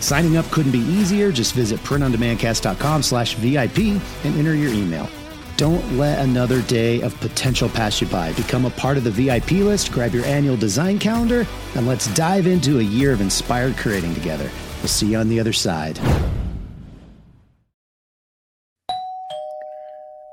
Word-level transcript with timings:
Signing 0.00 0.36
up 0.36 0.46
couldn't 0.46 0.72
be 0.72 0.80
easier. 0.80 1.32
Just 1.32 1.54
visit 1.54 1.80
printondemandcast.com 1.80 3.02
slash 3.02 3.34
VIP 3.34 3.78
and 4.24 4.38
enter 4.38 4.54
your 4.54 4.72
email. 4.72 5.08
Don't 5.56 5.96
let 5.96 6.18
another 6.18 6.60
day 6.62 7.00
of 7.00 7.18
potential 7.20 7.68
pass 7.68 8.00
you 8.00 8.06
by. 8.08 8.32
Become 8.34 8.66
a 8.66 8.70
part 8.70 8.98
of 8.98 9.04
the 9.04 9.10
VIP 9.10 9.52
list, 9.52 9.90
grab 9.90 10.12
your 10.12 10.24
annual 10.26 10.56
design 10.56 10.98
calendar, 10.98 11.46
and 11.74 11.86
let's 11.86 12.12
dive 12.14 12.46
into 12.46 12.78
a 12.78 12.82
year 12.82 13.12
of 13.12 13.22
inspired 13.22 13.76
creating 13.78 14.14
together. 14.14 14.50
We'll 14.80 14.88
see 14.88 15.12
you 15.12 15.18
on 15.18 15.28
the 15.30 15.40
other 15.40 15.54
side. 15.54 15.98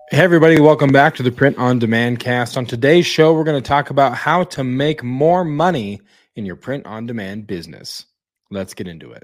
Hey, 0.10 0.22
everybody, 0.22 0.60
welcome 0.60 0.92
back 0.92 1.16
to 1.16 1.24
the 1.24 1.32
Print 1.32 1.58
on 1.58 1.80
Demand 1.80 2.20
cast. 2.20 2.58
On 2.58 2.66
today's 2.66 3.06
show, 3.06 3.34
we're 3.34 3.46
going 3.46 3.60
to 3.60 3.68
talk 3.68 3.90
about 3.90 4.14
how 4.14 4.44
to 4.44 4.64
make 4.64 5.04
more 5.04 5.44
money 5.44 6.02
in 6.36 6.46
your 6.46 6.56
print 6.56 6.86
on 6.86 7.08
demand 7.08 7.48
business. 7.48 8.06
Let's 8.52 8.74
get 8.74 8.88
into 8.88 9.12
it. 9.12 9.24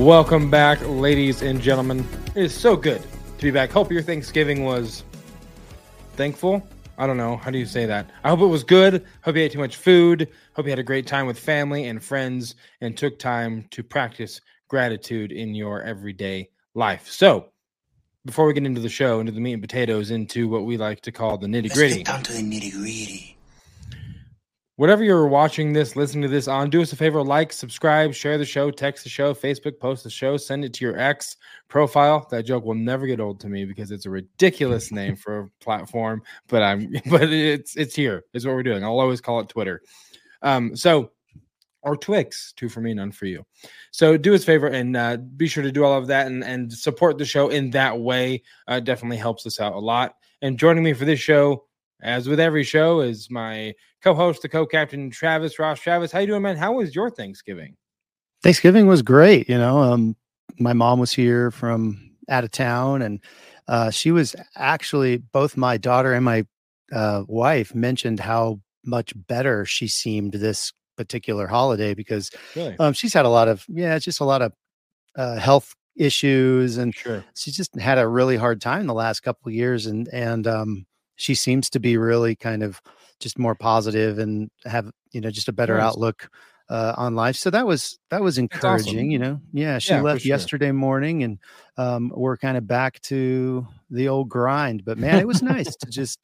Welcome 0.00 0.50
back, 0.50 0.80
ladies 0.86 1.42
and 1.42 1.60
gentlemen. 1.60 2.08
It 2.34 2.44
is 2.44 2.54
so 2.54 2.74
good 2.74 3.02
to 3.02 3.44
be 3.44 3.50
back. 3.50 3.70
Hope 3.70 3.92
your 3.92 4.00
Thanksgiving 4.00 4.64
was 4.64 5.04
thankful. 6.14 6.66
I 6.96 7.06
don't 7.06 7.18
know. 7.18 7.36
How 7.36 7.50
do 7.50 7.58
you 7.58 7.66
say 7.66 7.84
that? 7.84 8.08
I 8.24 8.30
hope 8.30 8.40
it 8.40 8.46
was 8.46 8.64
good. 8.64 9.04
Hope 9.22 9.36
you 9.36 9.42
ate 9.42 9.52
too 9.52 9.58
much 9.58 9.76
food. 9.76 10.28
Hope 10.54 10.64
you 10.64 10.70
had 10.70 10.78
a 10.78 10.82
great 10.82 11.06
time 11.06 11.26
with 11.26 11.38
family 11.38 11.84
and 11.88 12.02
friends 12.02 12.54
and 12.80 12.96
took 12.96 13.18
time 13.18 13.66
to 13.72 13.82
practice 13.82 14.40
gratitude 14.68 15.32
in 15.32 15.54
your 15.54 15.82
everyday 15.82 16.48
life. 16.74 17.06
So, 17.06 17.50
before 18.24 18.46
we 18.46 18.54
get 18.54 18.64
into 18.64 18.80
the 18.80 18.88
show, 18.88 19.20
into 19.20 19.32
the 19.32 19.40
meat 19.40 19.52
and 19.52 19.62
potatoes, 19.62 20.10
into 20.10 20.48
what 20.48 20.64
we 20.64 20.78
like 20.78 21.02
to 21.02 21.12
call 21.12 21.36
the 21.36 21.46
nitty 21.46 21.74
gritty. 21.74 22.04
down 22.04 22.22
to 22.22 22.32
the 22.32 22.42
nitty 22.42 22.72
gritty. 22.72 23.36
Whatever 24.80 25.04
you're 25.04 25.26
watching 25.26 25.74
this, 25.74 25.94
listening 25.94 26.22
to 26.22 26.28
this 26.28 26.48
on, 26.48 26.70
do 26.70 26.80
us 26.80 26.90
a 26.94 26.96
favor, 26.96 27.22
like, 27.22 27.52
subscribe, 27.52 28.14
share 28.14 28.38
the 28.38 28.46
show, 28.46 28.70
text 28.70 29.04
the 29.04 29.10
show, 29.10 29.34
Facebook 29.34 29.78
post 29.78 30.04
the 30.04 30.08
show, 30.08 30.38
send 30.38 30.64
it 30.64 30.72
to 30.72 30.86
your 30.86 30.98
ex 30.98 31.36
profile. 31.68 32.26
That 32.30 32.46
joke 32.46 32.64
will 32.64 32.74
never 32.74 33.06
get 33.06 33.20
old 33.20 33.40
to 33.40 33.50
me 33.50 33.66
because 33.66 33.90
it's 33.90 34.06
a 34.06 34.10
ridiculous 34.10 34.90
name 34.90 35.16
for 35.16 35.40
a 35.40 35.48
platform, 35.62 36.22
but 36.48 36.62
I'm 36.62 36.90
but 37.10 37.24
it's 37.24 37.76
it's 37.76 37.94
here. 37.94 38.24
Is 38.32 38.46
what 38.46 38.54
we're 38.54 38.62
doing. 38.62 38.82
I'll 38.82 38.98
always 38.98 39.20
call 39.20 39.40
it 39.40 39.50
Twitter. 39.50 39.82
Um, 40.40 40.74
so 40.74 41.10
or 41.82 41.94
Twix, 41.94 42.54
two 42.56 42.70
for 42.70 42.80
me, 42.80 42.94
none 42.94 43.12
for 43.12 43.26
you. 43.26 43.44
So 43.90 44.16
do 44.16 44.34
us 44.34 44.44
a 44.44 44.46
favor 44.46 44.68
and 44.68 44.96
uh, 44.96 45.18
be 45.18 45.46
sure 45.46 45.62
to 45.62 45.70
do 45.70 45.84
all 45.84 45.92
of 45.92 46.06
that 46.06 46.26
and, 46.26 46.42
and 46.42 46.72
support 46.72 47.18
the 47.18 47.26
show 47.26 47.50
in 47.50 47.68
that 47.72 48.00
way. 48.00 48.44
Uh, 48.66 48.80
definitely 48.80 49.18
helps 49.18 49.44
us 49.44 49.60
out 49.60 49.74
a 49.74 49.78
lot. 49.78 50.14
And 50.40 50.58
joining 50.58 50.82
me 50.82 50.94
for 50.94 51.04
this 51.04 51.20
show, 51.20 51.66
as 52.02 52.28
with 52.28 52.40
every 52.40 52.64
show, 52.64 53.00
is 53.00 53.30
my 53.30 53.74
co-host, 54.02 54.42
the 54.42 54.48
co-captain 54.48 55.10
Travis 55.10 55.58
Ross. 55.58 55.80
Travis, 55.80 56.12
how 56.12 56.20
you 56.20 56.26
doing, 56.26 56.42
man? 56.42 56.56
How 56.56 56.72
was 56.72 56.94
your 56.94 57.10
Thanksgiving? 57.10 57.76
Thanksgiving 58.42 58.86
was 58.86 59.02
great. 59.02 59.48
You 59.48 59.58
know, 59.58 59.78
um, 59.78 60.16
my 60.58 60.72
mom 60.72 60.98
was 60.98 61.12
here 61.12 61.50
from 61.50 62.10
out 62.28 62.44
of 62.44 62.50
town, 62.50 63.02
and 63.02 63.20
uh, 63.68 63.90
she 63.90 64.10
was 64.10 64.34
actually 64.56 65.18
both 65.18 65.56
my 65.56 65.76
daughter 65.76 66.14
and 66.14 66.24
my 66.24 66.46
uh, 66.92 67.24
wife 67.28 67.74
mentioned 67.74 68.20
how 68.20 68.60
much 68.84 69.12
better 69.26 69.64
she 69.64 69.86
seemed 69.86 70.32
this 70.32 70.72
particular 70.96 71.46
holiday 71.46 71.94
because 71.94 72.30
Really? 72.56 72.76
um, 72.78 72.92
she's 72.92 73.14
had 73.14 73.24
a 73.24 73.28
lot 73.30 73.48
of 73.48 73.64
yeah, 73.68 73.94
it's 73.94 74.04
just 74.04 74.20
a 74.20 74.24
lot 74.24 74.42
of 74.42 74.52
uh, 75.16 75.36
health 75.36 75.74
issues, 75.96 76.78
and 76.78 76.94
Sure. 76.94 77.24
she 77.34 77.50
just 77.50 77.78
had 77.78 77.98
a 77.98 78.08
really 78.08 78.36
hard 78.36 78.60
time 78.60 78.86
the 78.86 78.94
last 78.94 79.20
couple 79.20 79.48
of 79.48 79.54
years, 79.54 79.86
and 79.86 80.08
and 80.08 80.46
um, 80.46 80.86
she 81.20 81.34
seems 81.34 81.68
to 81.70 81.80
be 81.80 81.96
really 81.96 82.34
kind 82.34 82.62
of 82.62 82.80
just 83.20 83.38
more 83.38 83.54
positive 83.54 84.18
and 84.18 84.50
have 84.64 84.90
you 85.12 85.20
know 85.20 85.30
just 85.30 85.48
a 85.48 85.52
better 85.52 85.76
Nice. 85.76 85.92
outlook 85.92 86.30
uh, 86.70 86.94
on 86.96 87.14
life. 87.14 87.36
So 87.36 87.50
that 87.50 87.66
was 87.66 87.98
that 88.10 88.22
was 88.22 88.38
awesome. 88.38 88.44
encouraging. 88.44 89.10
You 89.10 89.18
know, 89.18 89.40
yeah. 89.52 89.78
She 89.78 89.92
Yeah, 89.92 90.00
left 90.02 90.22
sure. 90.22 90.28
yesterday 90.28 90.72
morning, 90.72 91.22
and 91.22 91.38
um, 91.76 92.12
we're 92.14 92.36
kind 92.38 92.56
of 92.56 92.66
back 92.66 93.00
to 93.02 93.66
the 93.90 94.08
old 94.08 94.28
grind. 94.28 94.84
But 94.84 94.96
man, 94.98 95.20
it 95.20 95.26
was 95.26 95.42
nice 95.42 95.76
to 95.76 95.90
just 95.90 96.18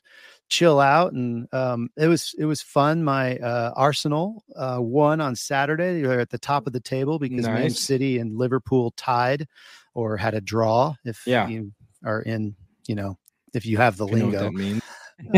chill 0.48 0.78
out, 0.80 1.12
and 1.12 1.52
um, 1.52 1.90
it 1.96 2.06
was 2.06 2.34
it 2.38 2.44
was 2.46 2.62
fun. 2.62 3.04
My 3.04 3.36
uh, 3.38 3.72
Arsenal 3.76 4.44
uh, 4.54 4.78
won 4.80 5.20
on 5.20 5.34
Saturday. 5.36 6.00
They're 6.00 6.20
at 6.20 6.30
the 6.30 6.38
top 6.38 6.66
of 6.66 6.72
the 6.72 6.80
table 6.80 7.18
because 7.24 7.46
Man 7.46 7.70
City 7.70 8.18
and 8.18 8.38
Liverpool 8.38 8.92
tied 8.96 9.46
or 9.94 10.16
had 10.16 10.34
a 10.34 10.40
draw. 10.40 10.94
If 11.04 11.22
Yeah. 11.26 11.48
you 11.48 11.72
are 12.04 12.22
in, 12.22 12.54
you 12.86 12.94
know, 12.94 13.18
if 13.54 13.64
you 13.66 13.76
have 13.78 13.96
the 13.96 14.06
You 14.06 14.14
lingo 14.26 14.50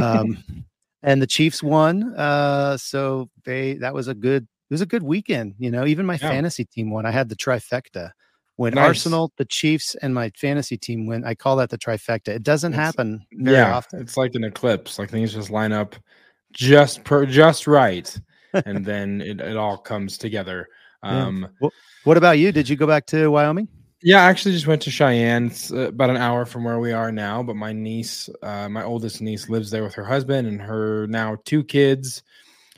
um, 0.02 0.38
and 1.02 1.22
the 1.22 1.26
Chiefs 1.26 1.62
won. 1.62 2.14
Uh, 2.16 2.76
so 2.76 3.28
they 3.44 3.74
that 3.74 3.94
was 3.94 4.08
a 4.08 4.14
good 4.14 4.42
it 4.44 4.74
was 4.74 4.80
a 4.80 4.86
good 4.86 5.02
weekend. 5.02 5.54
You 5.58 5.70
know, 5.70 5.86
even 5.86 6.04
my 6.06 6.14
Yeah. 6.14 6.28
fantasy 6.30 6.64
team 6.64 6.90
won. 6.90 7.06
I 7.06 7.10
had 7.10 7.28
the 7.28 7.36
trifecta. 7.36 8.10
When 8.56 8.74
Nice. 8.74 8.86
Arsenal, 8.88 9.32
the 9.38 9.44
Chiefs, 9.44 9.94
and 10.02 10.12
my 10.12 10.30
fantasy 10.36 10.76
team 10.76 11.06
win, 11.06 11.24
I 11.24 11.36
call 11.36 11.54
that 11.56 11.70
the 11.70 11.78
trifecta. 11.78 12.28
It 12.28 12.42
doesn't 12.42 12.72
It's- 12.72 12.86
happen 12.86 13.24
very 13.32 13.56
yeah, 13.56 13.76
often. 13.76 14.00
it's 14.00 14.16
like 14.16 14.34
an 14.34 14.42
eclipse. 14.42 14.98
Like 14.98 15.10
things 15.10 15.32
just 15.32 15.48
line 15.50 15.70
up 15.72 15.94
just 16.52 17.04
per 17.04 17.24
just 17.24 17.68
right, 17.68 18.12
and 18.66 18.84
then 18.84 19.20
it, 19.20 19.40
it 19.40 19.56
all 19.56 19.78
comes 19.78 20.18
together. 20.18 20.66
Yeah. 21.04 21.26
Um, 21.26 21.48
What 22.02 22.16
about 22.16 22.38
you? 22.38 22.50
Did 22.50 22.68
you 22.68 22.74
go 22.74 22.86
back 22.88 23.06
to 23.06 23.28
Wyoming? 23.30 23.68
Yeah, 24.00 24.24
I 24.24 24.28
actually 24.30 24.52
just 24.52 24.66
went 24.68 24.80
to 24.82 24.90
Cheyenne. 24.90 25.46
It's 25.46 25.72
uh, 25.72 25.88
about 25.88 26.10
an 26.10 26.16
hour 26.16 26.44
from 26.44 26.62
where 26.64 26.78
we 26.78 26.92
are 26.92 27.10
now. 27.10 27.42
But 27.42 27.56
my 27.56 27.72
niece, 27.72 28.28
uh, 28.42 28.68
my 28.68 28.84
oldest 28.84 29.20
niece, 29.20 29.48
lives 29.48 29.70
there 29.70 29.82
with 29.82 29.94
her 29.94 30.04
husband 30.04 30.46
and 30.46 30.60
her 30.62 31.06
now 31.08 31.36
two 31.44 31.64
kids. 31.64 32.22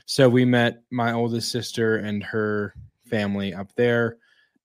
So 0.07 0.27
we 0.27 0.45
met 0.45 0.81
my 0.89 1.13
oldest 1.13 1.51
sister 1.51 1.97
and 1.97 2.23
her 2.23 2.73
family 3.05 3.53
up 3.53 3.73
there, 3.75 4.17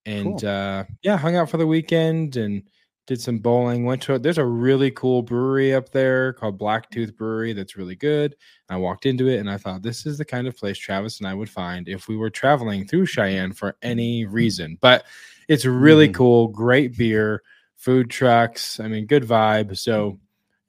and 0.05 0.39
Cool. 0.41 0.49
uh, 0.49 0.83
yeah, 1.03 1.15
hung 1.17 1.35
out 1.35 1.49
for 1.49 1.57
the 1.57 1.67
weekend 1.67 2.37
and 2.37 2.63
did 3.05 3.21
some 3.21 3.37
bowling. 3.37 3.85
Went 3.85 4.01
to 4.03 4.17
there's 4.17 4.39
a 4.39 4.45
really 4.45 4.89
cool 4.91 5.21
brewery 5.21 5.75
up 5.75 5.89
there 5.91 6.33
called 6.33 6.59
Blacktooth 6.59 7.15
Brewery 7.15 7.53
that's 7.53 7.77
really 7.77 7.95
good. 7.95 8.35
I 8.67 8.77
walked 8.77 9.05
into 9.05 9.27
it 9.29 9.37
and 9.39 9.49
I 9.49 9.57
thought 9.57 9.83
this 9.83 10.05
is 10.07 10.17
the 10.17 10.25
kind 10.25 10.47
of 10.47 10.57
place 10.57 10.77
Travis 10.77 11.19
and 11.19 11.27
I 11.27 11.33
would 11.35 11.49
find 11.49 11.87
if 11.87 12.07
we 12.07 12.17
were 12.17 12.29
traveling 12.31 12.85
through 12.87 13.05
Cheyenne 13.05 13.53
for 13.53 13.77
any 13.83 14.25
reason. 14.25 14.77
But 14.81 15.05
it's 15.47 15.65
really 15.65 16.09
Mhm. 16.09 16.13
cool, 16.15 16.47
great 16.49 16.97
beer, 16.97 17.41
food 17.77 18.09
trucks. 18.09 18.79
I 18.79 18.87
mean, 18.87 19.05
good 19.05 19.23
vibe. 19.23 19.77
So 19.77 20.19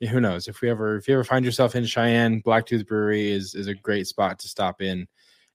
yeah, 0.01 0.11
who 0.11 0.21
knows 0.21 0.49
if 0.49 0.61
we 0.61 0.71
ever 0.71 0.97
if 0.97 1.09
you 1.09 1.15
ever 1.15 1.25
find 1.25 1.45
yourself 1.45 1.75
in 1.75 1.85
Cheyenne, 1.85 2.43
Blacktooth 2.43 2.87
Brewery 2.87 3.31
is 3.33 3.55
is 3.55 3.67
a 3.67 3.75
great 3.75 4.07
spot 4.07 4.39
to 4.41 4.49
stop 4.49 4.81
in 4.83 5.07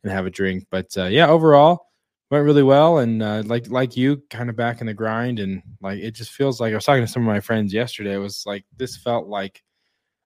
and 0.03 0.11
have 0.11 0.25
a 0.25 0.29
drink. 0.31 0.65
But 0.71 0.95
uh, 0.97 1.05
yeah, 1.05 1.27
overall 1.27 1.87
went 2.31 2.45
really 2.45 2.63
well 2.63 2.97
and 2.99 3.21
uh, 3.23 3.43
like 3.45 3.69
like 3.69 3.95
you 3.95 4.21
kind 4.29 4.49
of 4.49 4.55
back 4.55 4.81
in 4.81 4.87
the 4.87 4.93
grind 4.93 5.39
and 5.39 5.61
like 5.81 5.99
it 5.99 6.11
just 6.11 6.31
feels 6.31 6.59
like 6.59 6.71
I 6.73 6.75
was 6.75 6.85
talking 6.85 7.03
to 7.05 7.11
some 7.11 7.21
of 7.23 7.27
my 7.27 7.39
friends 7.39 7.73
yesterday. 7.73 8.15
It 8.15 8.17
was 8.17 8.43
like 8.45 8.65
this 8.77 8.97
felt 8.97 9.27
like 9.27 9.61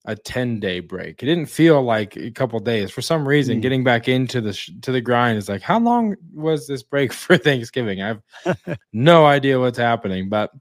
a 0.08 0.16
10 0.16 0.60
day 0.60 0.80
break. 0.80 1.22
It 1.22 1.26
didn't 1.26 1.48
feel 1.48 1.82
like 1.84 2.16
a 2.16 2.32
couple 2.32 2.58
days. 2.60 2.90
For 2.92 3.02
some 3.02 3.28
reason, 3.28 3.60
Mm. 3.60 3.62
getting 3.62 3.84
back 3.84 4.08
into 4.08 4.40
the 4.42 4.54
sh- 4.54 4.72
to 4.82 4.92
the 4.94 5.02
grind 5.02 5.38
is 5.38 5.50
like 5.50 5.62
how 5.62 5.80
long 5.80 6.16
was 6.34 6.66
this 6.66 6.82
break 6.82 7.12
for 7.22 7.38
Thanksgiving? 7.38 8.02
I 8.02 8.08
have 8.08 8.22
no 8.94 9.26
idea 9.26 9.60
what's 9.60 9.78
happening, 9.78 10.30
but 10.30 10.52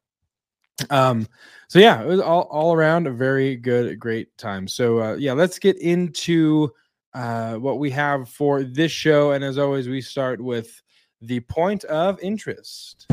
um 0.90 1.26
so 1.68 1.78
yeah, 1.78 2.02
it 2.02 2.06
was 2.06 2.20
all 2.20 2.42
all 2.50 2.74
around 2.74 3.06
a 3.06 3.10
very 3.12 3.56
good 3.56 3.98
great 3.98 4.36
time. 4.36 4.68
So 4.68 5.00
uh 5.00 5.14
yeah, 5.14 5.32
let's 5.32 5.58
get 5.58 5.78
into 5.78 6.70
uh 7.14 7.54
what 7.54 7.78
we 7.78 7.90
have 7.92 8.28
for 8.28 8.62
this 8.64 8.92
show 8.92 9.30
and 9.32 9.42
as 9.44 9.56
always 9.58 9.88
we 9.88 10.00
start 10.02 10.40
with 10.40 10.82
the 11.22 11.40
point 11.40 11.84
of 11.84 12.18
interest. 12.20 13.06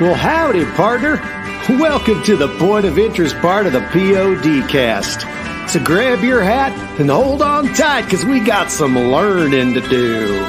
Well, 0.00 0.14
howdy, 0.14 0.64
partner. 0.72 1.16
Welcome 1.68 2.22
to 2.22 2.36
the 2.36 2.46
point 2.58 2.86
of 2.86 2.96
interest 2.96 3.34
part 3.38 3.66
of 3.66 3.72
the 3.72 3.80
POD 3.80 4.70
cast. 4.70 5.22
So 5.68 5.82
grab 5.82 6.22
your 6.22 6.40
hat 6.40 6.70
and 7.00 7.10
hold 7.10 7.42
on 7.42 7.66
tight 7.74 8.02
because 8.02 8.24
we 8.24 8.38
got 8.38 8.70
some 8.70 8.96
learning 8.96 9.74
to 9.74 9.80
do. 9.80 10.46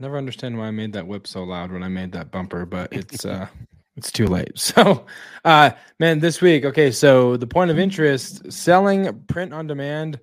Never 0.00 0.18
understand 0.18 0.58
why 0.58 0.66
I 0.66 0.70
made 0.72 0.94
that 0.94 1.06
whip 1.06 1.28
so 1.28 1.44
loud 1.44 1.70
when 1.70 1.84
I 1.84 1.88
made 1.88 2.10
that 2.12 2.32
bumper, 2.32 2.66
but 2.66 2.92
it's 2.92 3.24
uh 3.24 3.46
it's 3.96 4.10
too 4.10 4.26
late. 4.26 4.58
So 4.58 5.06
uh 5.44 5.70
man, 6.00 6.18
this 6.18 6.40
week, 6.40 6.64
okay, 6.64 6.90
so 6.90 7.36
the 7.36 7.46
point 7.46 7.70
of 7.70 7.78
interest 7.78 8.52
selling 8.52 9.22
print 9.28 9.54
on 9.54 9.68
demand 9.68 10.18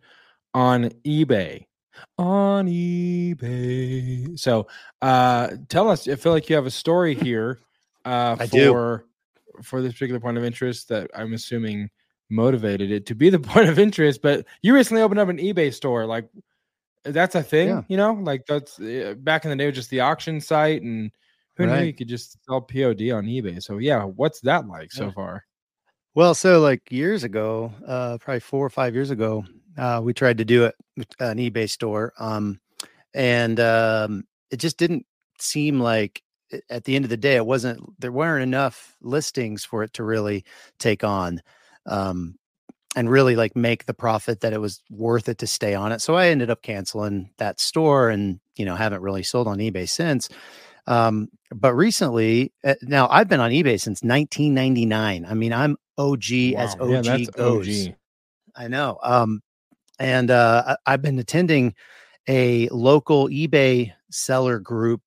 on 0.54 0.90
eBay. 1.06 1.68
On 2.17 2.67
eBay. 2.67 4.38
So 4.39 4.67
uh 5.01 5.49
tell 5.69 5.89
us, 5.89 6.07
I 6.07 6.15
feel 6.15 6.31
like 6.31 6.49
you 6.49 6.55
have 6.55 6.65
a 6.65 6.71
story 6.71 7.13
here 7.27 7.59
uh 8.05 8.35
I 8.39 8.45
do. 8.45 8.71
for 8.71 9.05
for 9.63 9.81
this 9.81 9.93
particular 9.93 10.19
point 10.19 10.38
of 10.38 10.43
interest 10.43 10.89
that 10.89 11.09
I'm 11.15 11.33
assuming 11.33 11.89
motivated 12.29 12.91
it 12.91 13.05
to 13.07 13.15
be 13.15 13.29
the 13.29 13.39
point 13.51 13.69
of 13.69 13.77
interest, 13.77 14.21
but 14.21 14.45
you 14.61 14.73
recently 14.73 15.01
opened 15.03 15.19
up 15.19 15.29
an 15.29 15.38
eBay 15.38 15.73
store. 15.73 16.05
Like 16.05 16.29
that's 17.03 17.35
a 17.35 17.43
thing, 17.43 17.67
Yeah. 17.69 17.81
you 17.88 17.97
know, 17.97 18.13
like 18.13 18.45
that's 18.47 18.79
uh, 18.79 19.15
back 19.17 19.43
in 19.43 19.49
the 19.49 19.55
day, 19.57 19.65
was 19.65 19.75
just 19.75 19.89
the 19.89 20.01
auction 20.01 20.39
site, 20.39 20.81
and 20.83 21.11
who 21.57 21.65
knew 21.65 21.83
you 21.83 21.93
could 21.93 22.07
just 22.07 22.38
sell 22.45 22.61
POD 22.61 23.11
on 23.11 23.25
eBay. 23.25 23.61
So 23.61 23.77
yeah, 23.79 24.03
what's 24.03 24.39
that 24.41 24.67
like 24.67 24.91
so 24.91 25.11
far? 25.11 25.43
Well, 26.15 26.33
so 26.35 26.59
like 26.59 26.91
years 26.91 27.23
ago, 27.23 27.73
uh, 27.88 28.17
probably 28.19 28.39
four 28.41 28.65
or 28.65 28.69
five 28.69 28.93
years 28.95 29.11
ago, 29.11 29.45
uh, 29.77 30.01
we 30.03 30.13
tried 30.13 30.38
to 30.39 30.45
do 30.45 30.65
it 30.65 30.75
with 30.97 31.07
an 31.19 31.38
eBay 31.38 31.69
store, 31.69 32.13
um, 32.19 32.59
and 33.13 33.59
um, 33.59 34.23
it 34.50 34.57
just 34.57 34.77
didn't 34.77 35.06
seem 35.39 35.79
like 35.79 36.21
at 36.69 36.83
the 36.83 36.95
end 36.95 37.06
of 37.06 37.09
the 37.09 37.18
day, 37.18 37.35
it 37.35 37.45
wasn't 37.45 37.79
there 38.00 38.12
weren't 38.12 38.44
enough 38.44 38.95
listings 39.01 39.63
for 39.63 39.83
it 39.83 39.94
to 39.94 40.03
really 40.03 40.44
take 40.79 41.03
on, 41.03 41.41
um, 41.85 42.35
and 42.95 43.09
really 43.09 43.35
like 43.35 43.56
make 43.56 43.85
the 43.85 43.94
profit 43.94 44.41
that 44.41 44.53
it 44.53 44.59
was 44.59 44.81
worth 44.89 45.29
it 45.29 45.38
to 45.39 45.47
stay 45.47 45.74
on 45.74 45.91
it. 45.91 46.01
So 46.01 46.15
I 46.15 46.27
ended 46.27 46.50
up 46.50 46.62
canceling 46.62 47.29
that 47.38 47.59
store, 47.59 48.09
and 48.09 48.39
you 48.56 48.65
know 48.65 48.75
haven't 48.75 49.01
really 49.01 49.24
sold 49.24 49.47
on 49.47 49.59
eBay 49.59 49.88
since. 49.88 50.29
Um, 50.88 51.29
but 51.53 51.74
recently, 51.74 52.53
uh, 52.63 52.75
now 52.81 53.07
I've 53.09 53.27
been 53.27 53.39
on 53.39 53.51
eBay 53.51 53.79
since 53.79 54.01
1999. 54.03 55.25
I 55.25 55.33
mean, 55.33 55.53
I'm 55.53 55.77
OG 55.97 56.31
as 56.57 56.75
OG 56.79 57.06
yeah, 57.06 57.17
goes. 57.35 57.88
OG. 57.88 57.95
I 58.56 58.67
know. 58.67 59.00
Um, 59.01 59.41
and 60.01 60.31
uh, 60.31 60.75
I've 60.86 61.01
been 61.01 61.19
attending 61.19 61.74
a 62.27 62.68
local 62.69 63.30
eBay 63.30 63.94
seller 64.09 64.59
group, 64.59 65.01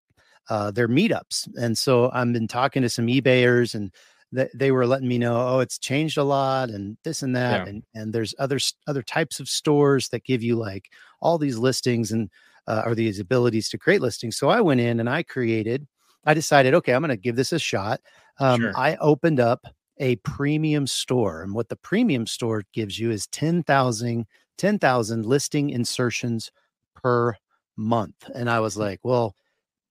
uh, 0.49 0.71
their 0.71 0.87
meetups, 0.87 1.47
and 1.59 1.77
so 1.77 2.09
I've 2.13 2.31
been 2.33 2.47
talking 2.47 2.81
to 2.81 2.89
some 2.89 3.07
eBayers, 3.07 3.75
and 3.75 3.91
th- 4.33 4.49
they 4.55 4.71
were 4.71 4.87
letting 4.87 5.07
me 5.07 5.17
know, 5.17 5.35
oh, 5.35 5.59
it's 5.59 5.77
changed 5.79 6.17
a 6.17 6.23
lot, 6.23 6.69
and 6.69 6.97
this 7.03 7.21
and 7.23 7.35
that, 7.35 7.65
Yeah. 7.65 7.69
and 7.71 7.83
and 7.93 8.13
there's 8.13 8.33
other 8.39 8.59
other 8.87 9.03
types 9.03 9.39
of 9.39 9.49
stores 9.49 10.09
that 10.09 10.23
give 10.23 10.41
you 10.43 10.55
like 10.55 10.89
all 11.21 11.37
these 11.37 11.57
listings 11.57 12.11
and 12.11 12.29
uh, 12.67 12.83
or 12.85 12.95
these 12.95 13.19
abilities 13.19 13.69
to 13.69 13.77
create 13.77 14.01
listings. 14.01 14.37
So 14.37 14.49
I 14.49 14.61
went 14.61 14.81
in 14.81 14.99
and 14.99 15.09
I 15.09 15.23
created. 15.23 15.87
I 16.25 16.33
decided, 16.33 16.73
okay, 16.73 16.93
I'm 16.93 17.01
going 17.01 17.09
to 17.09 17.17
give 17.17 17.35
this 17.35 17.53
a 17.53 17.59
shot. 17.59 18.01
Um, 18.39 18.61
Sure. 18.61 18.73
I 18.75 18.95
opened 18.95 19.39
up 19.39 19.67
a 19.99 20.15
premium 20.17 20.87
store. 20.87 21.43
And 21.43 21.53
what 21.53 21.69
the 21.69 21.75
premium 21.75 22.25
store 22.25 22.63
gives 22.73 22.97
you 22.97 23.11
is 23.11 23.27
10,000 23.27 24.25
10,000 24.57 25.25
listing 25.25 25.69
insertions 25.69 26.51
per 26.95 27.35
month. 27.77 28.29
And 28.33 28.49
I 28.49 28.59
was 28.59 28.77
like, 28.77 28.99
well, 29.03 29.35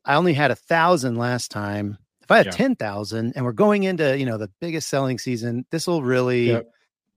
I 0.04 0.14
only 0.14 0.32
had 0.34 0.50
a 0.50 0.56
thousand 0.56 1.16
last 1.16 1.50
time. 1.50 1.98
If 2.22 2.30
I 2.30 2.38
had 2.38 2.46
Yeah. 2.46 2.52
10,000 2.52 3.32
and 3.36 3.44
we're 3.44 3.52
going 3.52 3.82
into, 3.84 4.18
you 4.18 4.24
know, 4.26 4.38
the 4.38 4.50
biggest 4.60 4.88
selling 4.88 5.18
season, 5.18 5.66
this 5.70 5.86
will 5.86 6.02
really, 6.02 6.48
Yep. 6.48 6.66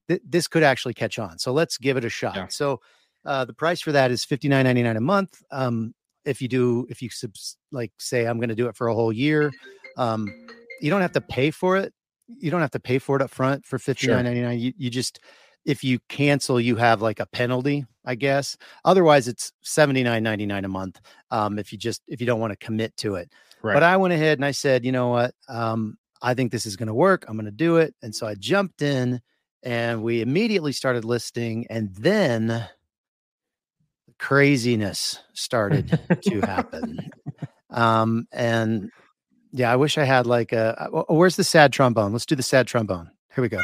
th- 0.09 0.21
this 0.25 0.47
could 0.47 0.63
actually 0.63 0.93
catch 0.93 1.17
on. 1.19 1.39
So 1.39 1.53
let's 1.53 1.77
give 1.77 1.95
it 1.97 2.03
a 2.05 2.09
shot. 2.09 2.35
Yeah. 2.35 2.47
So 2.49 2.81
uh, 3.25 3.45
the 3.45 3.53
price 3.53 3.81
for 3.81 3.91
that 3.93 4.11
is 4.11 4.25
$59.99 4.25 4.97
a 4.97 5.01
month. 5.01 5.41
Um, 5.51 5.93
if 6.25 6.41
you 6.41 6.47
do, 6.49 6.85
if 6.89 7.01
you 7.01 7.09
subs- 7.09 7.57
like 7.71 7.91
say, 7.97 8.25
I'm 8.25 8.37
going 8.37 8.49
to 8.49 8.55
do 8.55 8.67
it 8.67 8.75
for 8.75 8.87
a 8.87 8.93
whole 8.93 9.13
year, 9.13 9.51
um, 9.97 10.27
you 10.81 10.89
don't 10.89 11.01
have 11.01 11.13
to 11.13 11.21
pay 11.21 11.51
for 11.51 11.77
it. 11.77 11.93
You 12.39 12.51
don't 12.51 12.59
have 12.61 12.71
to 12.71 12.79
pay 12.79 12.99
for 12.99 13.15
it 13.15 13.21
up 13.21 13.29
front 13.31 13.65
for 13.65 13.77
$59.99. 13.79 14.59
You, 14.59 14.73
you 14.77 14.89
just, 14.89 15.19
if 15.67 15.83
you 15.83 15.99
cancel, 16.07 16.61
you 16.61 16.77
have 16.77 17.01
like 17.01 17.19
a 17.19 17.25
penalty, 17.25 17.85
I 18.05 18.15
guess. 18.15 18.57
Otherwise, 18.85 19.27
it's 19.27 19.51
$79.99 19.65 20.63
a 20.63 20.67
month. 20.69 21.01
Um, 21.29 21.59
if 21.59 21.73
you 21.73 21.77
just, 21.77 22.01
if 22.07 22.21
you 22.21 22.25
don't 22.25 22.39
want 22.39 22.53
to 22.53 22.65
commit 22.65 22.95
to 22.97 23.15
it. 23.15 23.29
Right. 23.61 23.73
But 23.73 23.83
I 23.83 23.97
went 23.97 24.13
ahead 24.13 24.37
and 24.37 24.45
I 24.45 24.51
said, 24.51 24.85
you 24.85 24.93
know 24.93 25.09
what? 25.09 25.35
Um, 25.49 25.97
I 26.21 26.33
think 26.35 26.53
this 26.53 26.65
is 26.65 26.77
going 26.77 26.87
to 26.87 26.93
work. 26.93 27.25
I'm 27.27 27.35
going 27.35 27.45
to 27.45 27.51
do 27.51 27.77
it. 27.77 27.93
And 28.01 28.15
so 28.15 28.25
I 28.25 28.35
jumped 28.35 28.81
in 28.81 29.21
and 29.61 30.03
we 30.03 30.21
immediately 30.21 30.71
started 30.71 31.03
listing. 31.03 31.67
And 31.69 31.93
then 31.95 32.65
craziness 34.17 35.21
started 35.33 35.99
to 36.21 36.39
happen. 36.39 37.11
Um, 37.69 38.29
and 38.31 38.89
yeah, 39.51 39.69
I 39.69 39.75
wish 39.75 39.97
I 39.97 40.05
had 40.05 40.25
like 40.25 40.53
a, 40.53 40.89
uh, 40.89 41.13
where's 41.13 41.35
the 41.35 41.43
sad 41.43 41.73
trombone? 41.73 42.13
Let's 42.13 42.25
do 42.25 42.33
the 42.33 42.41
sad 42.41 42.65
trombone. 42.65 43.11
Here 43.35 43.41
we 43.41 43.49
go. 43.49 43.59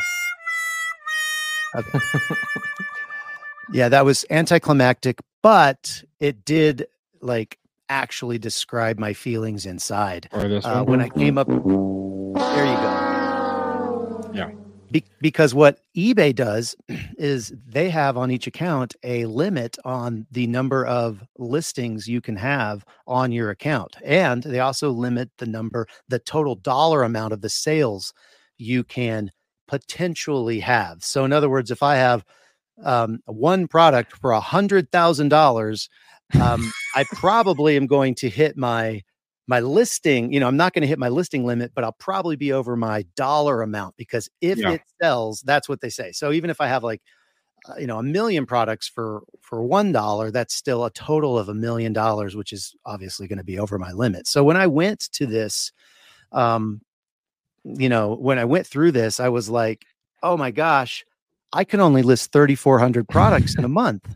Okay. 1.76 2.00
yeah, 3.74 3.90
that 3.90 4.06
was 4.06 4.26
anticlimactic, 4.30 5.20
but 5.42 6.04
it 6.20 6.46
did 6.46 6.88
like 7.22 7.58
actually 7.90 8.38
describe 8.38 9.00
my 9.00 9.14
feelings 9.14 9.66
inside. 9.66 10.30
this 10.32 10.66
Uh, 10.66 10.84
when 10.84 11.02
I 11.02 11.10
came 11.10 11.38
up, 11.38 11.48
there 11.48 12.66
you 12.66 12.76
go. 12.76 14.32
Yeah. 14.34 14.52
Be- 14.92 15.06
because 15.22 15.56
what 15.56 15.80
eBay 15.98 16.36
does 16.36 16.76
is 17.18 17.54
they 17.68 17.90
have 17.90 18.18
on 18.18 18.32
each 18.32 18.48
account 18.48 18.96
a 19.04 19.26
limit 19.26 19.78
on 19.86 20.28
the 20.32 20.48
number 20.48 20.86
of 20.86 21.24
listings 21.38 22.08
you 22.08 22.22
can 22.22 22.36
have 22.36 22.86
on 23.08 23.32
your 23.32 23.50
account. 23.50 23.96
And 24.04 24.44
they 24.44 24.60
also 24.60 24.92
limit 24.92 25.32
the 25.38 25.48
number, 25.48 25.88
the 26.10 26.20
total 26.20 26.56
dollar 26.56 27.04
amount 27.04 27.34
of 27.34 27.42
the 27.42 27.50
sales 27.50 28.14
you 28.58 28.84
can 28.84 29.32
potentially 29.68 30.60
have. 30.62 31.04
So, 31.04 31.26
in 31.26 31.34
other 31.34 31.50
words, 31.50 31.72
if 31.72 31.84
I 31.84 31.96
have 31.96 32.24
um, 32.84 33.20
one 33.26 33.68
product 33.68 34.14
for 34.18 34.32
a 34.32 34.40
hundred 34.40 34.92
thousand 34.92 35.30
dollars, 35.30 35.90
um, 36.40 36.74
I 36.94 37.06
probably 37.06 37.76
am 37.78 37.88
going 37.88 38.16
to 38.16 38.30
hit 38.30 38.58
my 38.58 39.02
my 39.48 39.60
listing. 39.60 40.34
You 40.34 40.40
know, 40.40 40.48
I'm 40.48 40.58
not 40.58 40.74
going 40.74 40.82
to 40.84 40.88
hit 40.88 41.00
my 41.00 41.10
listing 41.10 41.46
limit, 41.46 41.72
but 41.76 41.84
I'll 41.84 41.94
probably 42.00 42.36
be 42.36 42.54
over 42.54 42.76
my 42.76 43.06
dollar 43.16 43.62
amount 43.62 43.96
because 43.98 44.30
if 44.42 44.60
Yeah. 44.60 44.72
it 44.74 44.82
sells, 45.02 45.42
that's 45.42 45.70
what 45.70 45.82
they 45.82 45.90
say. 45.90 46.12
So 46.14 46.32
even 46.32 46.50
if 46.50 46.62
I 46.62 46.68
have 46.68 46.84
like 46.84 47.02
uh, 47.70 47.76
you 47.80 47.88
know 47.88 48.00
a 48.00 48.04
million 48.04 48.46
products 48.46 48.88
for 48.90 49.24
for 49.42 49.64
one 49.64 49.92
dollar, 49.92 50.32
that's 50.32 50.54
still 50.56 50.86
a 50.86 50.92
total 50.92 51.38
of 51.38 51.50
a 51.50 51.54
million 51.54 51.94
dollars, 51.94 52.36
which 52.36 52.54
is 52.54 52.76
obviously 52.86 53.28
going 53.28 53.38
to 53.38 53.44
be 53.44 53.60
over 53.60 53.80
my 53.80 53.92
limit. 53.92 54.28
So 54.28 54.44
when 54.44 54.58
I 54.58 54.68
went 54.68 55.02
to 55.14 55.26
this, 55.26 55.72
um, 56.32 56.82
you 57.64 57.90
know, 57.90 58.16
when 58.16 58.40
I 58.40 58.46
went 58.46 58.68
through 58.68 58.92
this, 58.92 59.20
I 59.20 59.30
was 59.30 59.50
like, 59.50 59.86
oh 60.22 60.38
my 60.38 60.52
gosh, 60.52 61.06
I 61.52 61.64
can 61.64 61.80
only 61.80 62.02
list 62.02 62.32
3,400 62.32 63.08
products 63.08 63.56
in 63.58 63.64
a 63.64 63.70
month. 63.70 64.16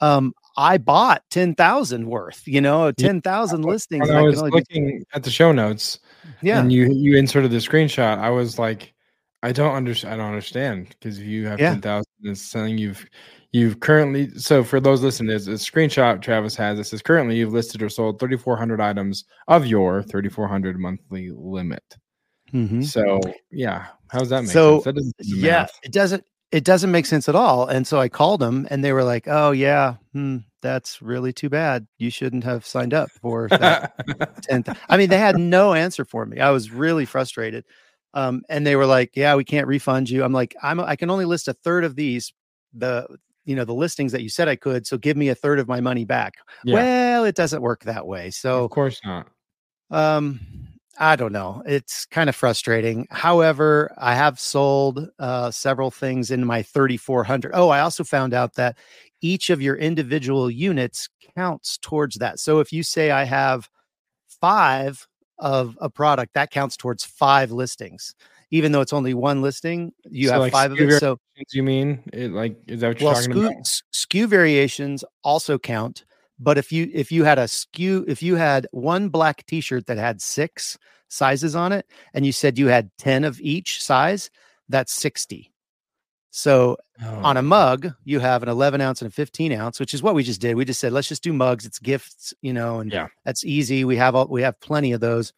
Um, 0.00 0.32
I 0.58 0.78
bought 0.78 1.22
10,000 1.30 2.06
worth, 2.06 2.42
you 2.46 2.60
know, 2.60 2.90
10,000 2.92 3.62
listings. 3.62 4.08
when 4.08 4.16
I 4.16 4.20
I 4.20 4.22
was 4.22 4.38
only 4.38 4.50
do- 4.50 4.56
looking 4.56 5.04
at 5.12 5.22
the 5.22 5.30
show 5.30 5.52
notes, 5.52 5.98
yeah. 6.42 6.58
and 6.60 6.72
you 6.72 6.92
you 6.92 7.16
inserted 7.16 7.50
the 7.50 7.58
screenshot, 7.58 8.18
I 8.18 8.30
was 8.30 8.58
like, 8.58 8.94
I 9.42 9.52
don't 9.52 9.74
understand. 9.74 10.14
I 10.14 10.16
don't 10.16 10.26
understand 10.32 10.88
because 10.88 11.18
if 11.18 11.26
you 11.26 11.46
have 11.46 11.60
Yeah. 11.60 11.70
ten 11.70 11.80
thousand. 11.82 12.06
It's 12.24 12.40
saying 12.40 12.78
you've 12.78 13.06
you've 13.52 13.80
currently. 13.80 14.30
So 14.38 14.64
for 14.64 14.80
those 14.80 15.02
listening, 15.02 15.28
there's 15.28 15.46
a 15.46 15.52
screenshot 15.52 16.20
Travis 16.22 16.56
has. 16.56 16.78
It 16.78 16.84
says 16.84 17.02
currently 17.02 17.36
you've 17.36 17.52
listed 17.52 17.82
or 17.82 17.88
sold 17.88 18.18
thirty 18.18 18.36
four 18.36 18.56
hundred 18.56 18.80
items 18.80 19.24
of 19.48 19.66
your 19.66 20.02
thirty 20.02 20.28
four 20.30 20.48
hundred 20.48 20.78
monthly 20.80 21.30
limit. 21.30 21.84
Mhm. 22.52 22.84
So 22.84 23.20
yeah, 23.50 23.86
how 24.08 24.20
does 24.20 24.28
that 24.30 24.42
make 24.42 24.50
So, 24.52 24.80
sense? 24.80 24.84
That 24.84 25.26
yeah 25.26 25.60
math. 25.60 25.70
it 25.82 25.92
doesn't 25.92 26.24
it 26.52 26.64
doesn't 26.64 26.90
make 26.92 27.06
sense 27.06 27.28
at 27.28 27.34
all. 27.34 27.66
And 27.66 27.86
so 27.86 27.98
i 27.98 28.08
called 28.08 28.40
them 28.40 28.66
and 28.70 28.84
they 28.84 28.92
were 28.92 29.02
like 29.04 29.26
oh 29.28 29.50
yeah 29.50 29.96
hmm, 30.12 30.38
that's 30.62 31.02
really 31.02 31.32
too 31.32 31.48
bad. 31.48 31.86
You 31.98 32.10
shouldn't 32.10 32.44
have 32.44 32.64
signed 32.66 32.94
up 32.94 33.10
for 33.20 33.48
that 33.48 33.92
10 34.42 34.64
i 34.88 34.96
mean 34.96 35.08
they 35.10 35.18
had 35.18 35.36
no 35.38 35.74
answer 35.74 36.04
for 36.04 36.24
me. 36.26 36.38
I 36.40 36.50
was 36.50 36.70
really 36.70 37.04
frustrated. 37.04 37.64
Um, 38.14 38.42
and 38.48 38.66
they 38.66 38.76
were 38.76 38.86
like 38.86 39.10
yeah 39.16 39.34
we 39.34 39.44
can't 39.44 39.66
refund 39.66 40.08
you. 40.08 40.22
I'm 40.24 40.32
like 40.32 40.54
i'm 40.62 40.78
i 40.80 40.94
can 40.96 41.10
only 41.10 41.24
list 41.24 41.48
a 41.48 41.52
third 41.54 41.84
of 41.84 41.96
these 41.96 42.32
the 42.72 43.06
you 43.44 43.54
know 43.56 43.64
the 43.64 43.74
listings 43.74 44.12
that 44.12 44.22
you 44.22 44.28
said 44.28 44.48
i 44.48 44.56
could 44.56 44.86
so 44.86 44.98
give 44.98 45.16
me 45.16 45.28
a 45.28 45.34
third 45.34 45.58
of 45.58 45.66
my 45.68 45.80
money 45.80 46.04
back. 46.04 46.34
Yeah, 46.64 46.74
well 46.74 47.24
it 47.24 47.34
doesn't 47.34 47.62
work 47.62 47.82
that 47.84 48.06
way. 48.06 48.30
So 48.30 48.64
of 48.64 48.70
course 48.70 49.00
not. 49.04 49.28
um, 49.90 50.40
I 50.98 51.16
don't 51.16 51.32
know. 51.32 51.62
It's 51.66 52.06
kind 52.06 52.28
of 52.28 52.36
frustrating. 52.36 53.06
However, 53.10 53.92
I 53.98 54.14
have 54.14 54.40
sold 54.40 55.08
uh, 55.18 55.50
several 55.50 55.90
things 55.90 56.30
in 56.30 56.44
my 56.44 56.62
3400. 56.62 57.52
Oh, 57.54 57.68
I 57.68 57.80
also 57.80 58.02
found 58.04 58.32
out 58.32 58.54
that 58.54 58.78
each 59.20 59.50
of 59.50 59.60
your 59.60 59.76
individual 59.76 60.50
units 60.50 61.08
counts 61.36 61.78
towards 61.78 62.16
that. 62.16 62.38
So 62.40 62.60
if 62.60 62.72
you 62.72 62.82
say 62.82 63.10
I 63.10 63.24
have 63.24 63.68
five 64.40 65.06
of 65.38 65.76
a 65.80 65.90
product, 65.90 66.34
that 66.34 66.50
counts 66.50 66.76
towards 66.76 67.04
five 67.04 67.50
listings. 67.50 68.14
Even 68.50 68.72
though 68.72 68.80
it's 68.80 68.92
only 68.92 69.12
one 69.12 69.42
listing, 69.42 69.92
you 70.04 70.28
So, 70.28 70.34
have 70.34 70.40
like, 70.42 70.52
five 70.52 70.72
of 70.72 70.80
it. 70.80 70.98
So 71.00 71.18
You 71.52 71.62
mean 71.62 72.02
it 72.12 72.30
like 72.30 72.56
is 72.66 72.80
that 72.80 72.88
what 72.88 73.00
you're 73.00 73.10
well, 73.10 73.20
talking 73.20 73.32
SKU, 73.32 73.46
about? 73.48 73.60
s- 73.60 73.82
SKU 73.94 74.26
variations 74.28 75.04
also 75.24 75.58
count, 75.58 76.04
but 76.38 76.58
if 76.58 76.70
you 76.72 76.90
if 76.92 77.10
you 77.12 77.24
had 77.24 77.38
a 77.38 77.44
SKU, 77.44 78.04
if 78.08 78.22
you 78.22 78.36
had 78.36 78.66
one 78.72 79.08
black 79.08 79.44
T-shirt 79.46 79.86
that 79.86 79.98
had 79.98 80.20
six 80.20 80.78
sizes 81.08 81.54
on 81.56 81.72
it, 81.72 81.86
and 82.14 82.26
you 82.26 82.32
said 82.32 82.58
you 82.58 82.66
had 82.68 82.90
ten 82.98 83.24
of 83.24 83.40
each 83.40 83.82
size, 83.82 84.30
that's 84.68 84.92
sixty. 84.92 85.52
So 86.30 86.76
Oh, 87.02 87.20
on 87.22 87.36
a 87.38 87.42
mug, 87.42 87.92
you 88.04 88.20
have 88.20 88.42
an 88.42 88.48
11 88.50 88.80
ounce 88.80 89.00
and 89.02 89.08
a 89.10 89.12
15 89.12 89.52
ounce, 89.52 89.78
which 89.80 89.94
is 89.94 90.02
what 90.02 90.14
we 90.14 90.22
just 90.22 90.40
did. 90.40 90.54
We 90.56 90.64
just 90.66 90.80
said, 90.80 90.92
let's 90.92 91.08
just 91.08 91.22
do 91.22 91.32
mugs. 91.32 91.64
It's 91.66 91.78
gifts, 91.78 92.34
you 92.42 92.52
know, 92.54 92.80
and 92.80 92.90
Yeah. 92.92 93.08
that's 93.24 93.44
easy. 93.44 93.84
We 93.84 93.96
have 93.96 94.14
all, 94.14 94.26
we 94.28 94.42
have 94.42 94.58
plenty 94.60 94.92
of 94.92 95.00
those, 95.00 95.32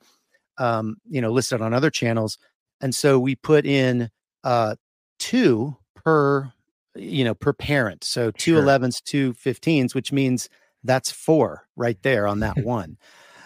um, 0.58 0.96
you 1.08 1.20
know, 1.20 1.30
listed 1.30 1.60
on 1.60 1.72
other 1.74 1.90
channels. 1.90 2.38
And 2.80 2.92
so 2.94 3.18
we 3.18 3.34
put 3.36 3.64
in, 3.66 4.10
uh, 4.44 4.74
two 5.18 5.76
per, 5.94 6.52
you 6.96 7.24
know, 7.24 7.34
per 7.34 7.52
parent. 7.52 8.02
So 8.04 8.30
two 8.32 8.54
Sure. 8.54 8.62
11s, 8.62 9.00
two 9.00 9.34
15s, 9.34 9.94
which 9.94 10.10
means 10.12 10.48
that's 10.84 11.10
four 11.10 11.66
right 11.76 11.98
there 12.02 12.26
on 12.26 12.40
that 12.40 12.56
one. 12.64 12.96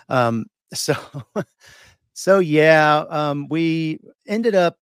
Um, 0.08 0.46
so, 0.74 0.94
so 2.14 2.38
yeah, 2.38 3.04
um, 3.08 3.48
we 3.48 4.00
ended 4.26 4.54
up 4.54 4.76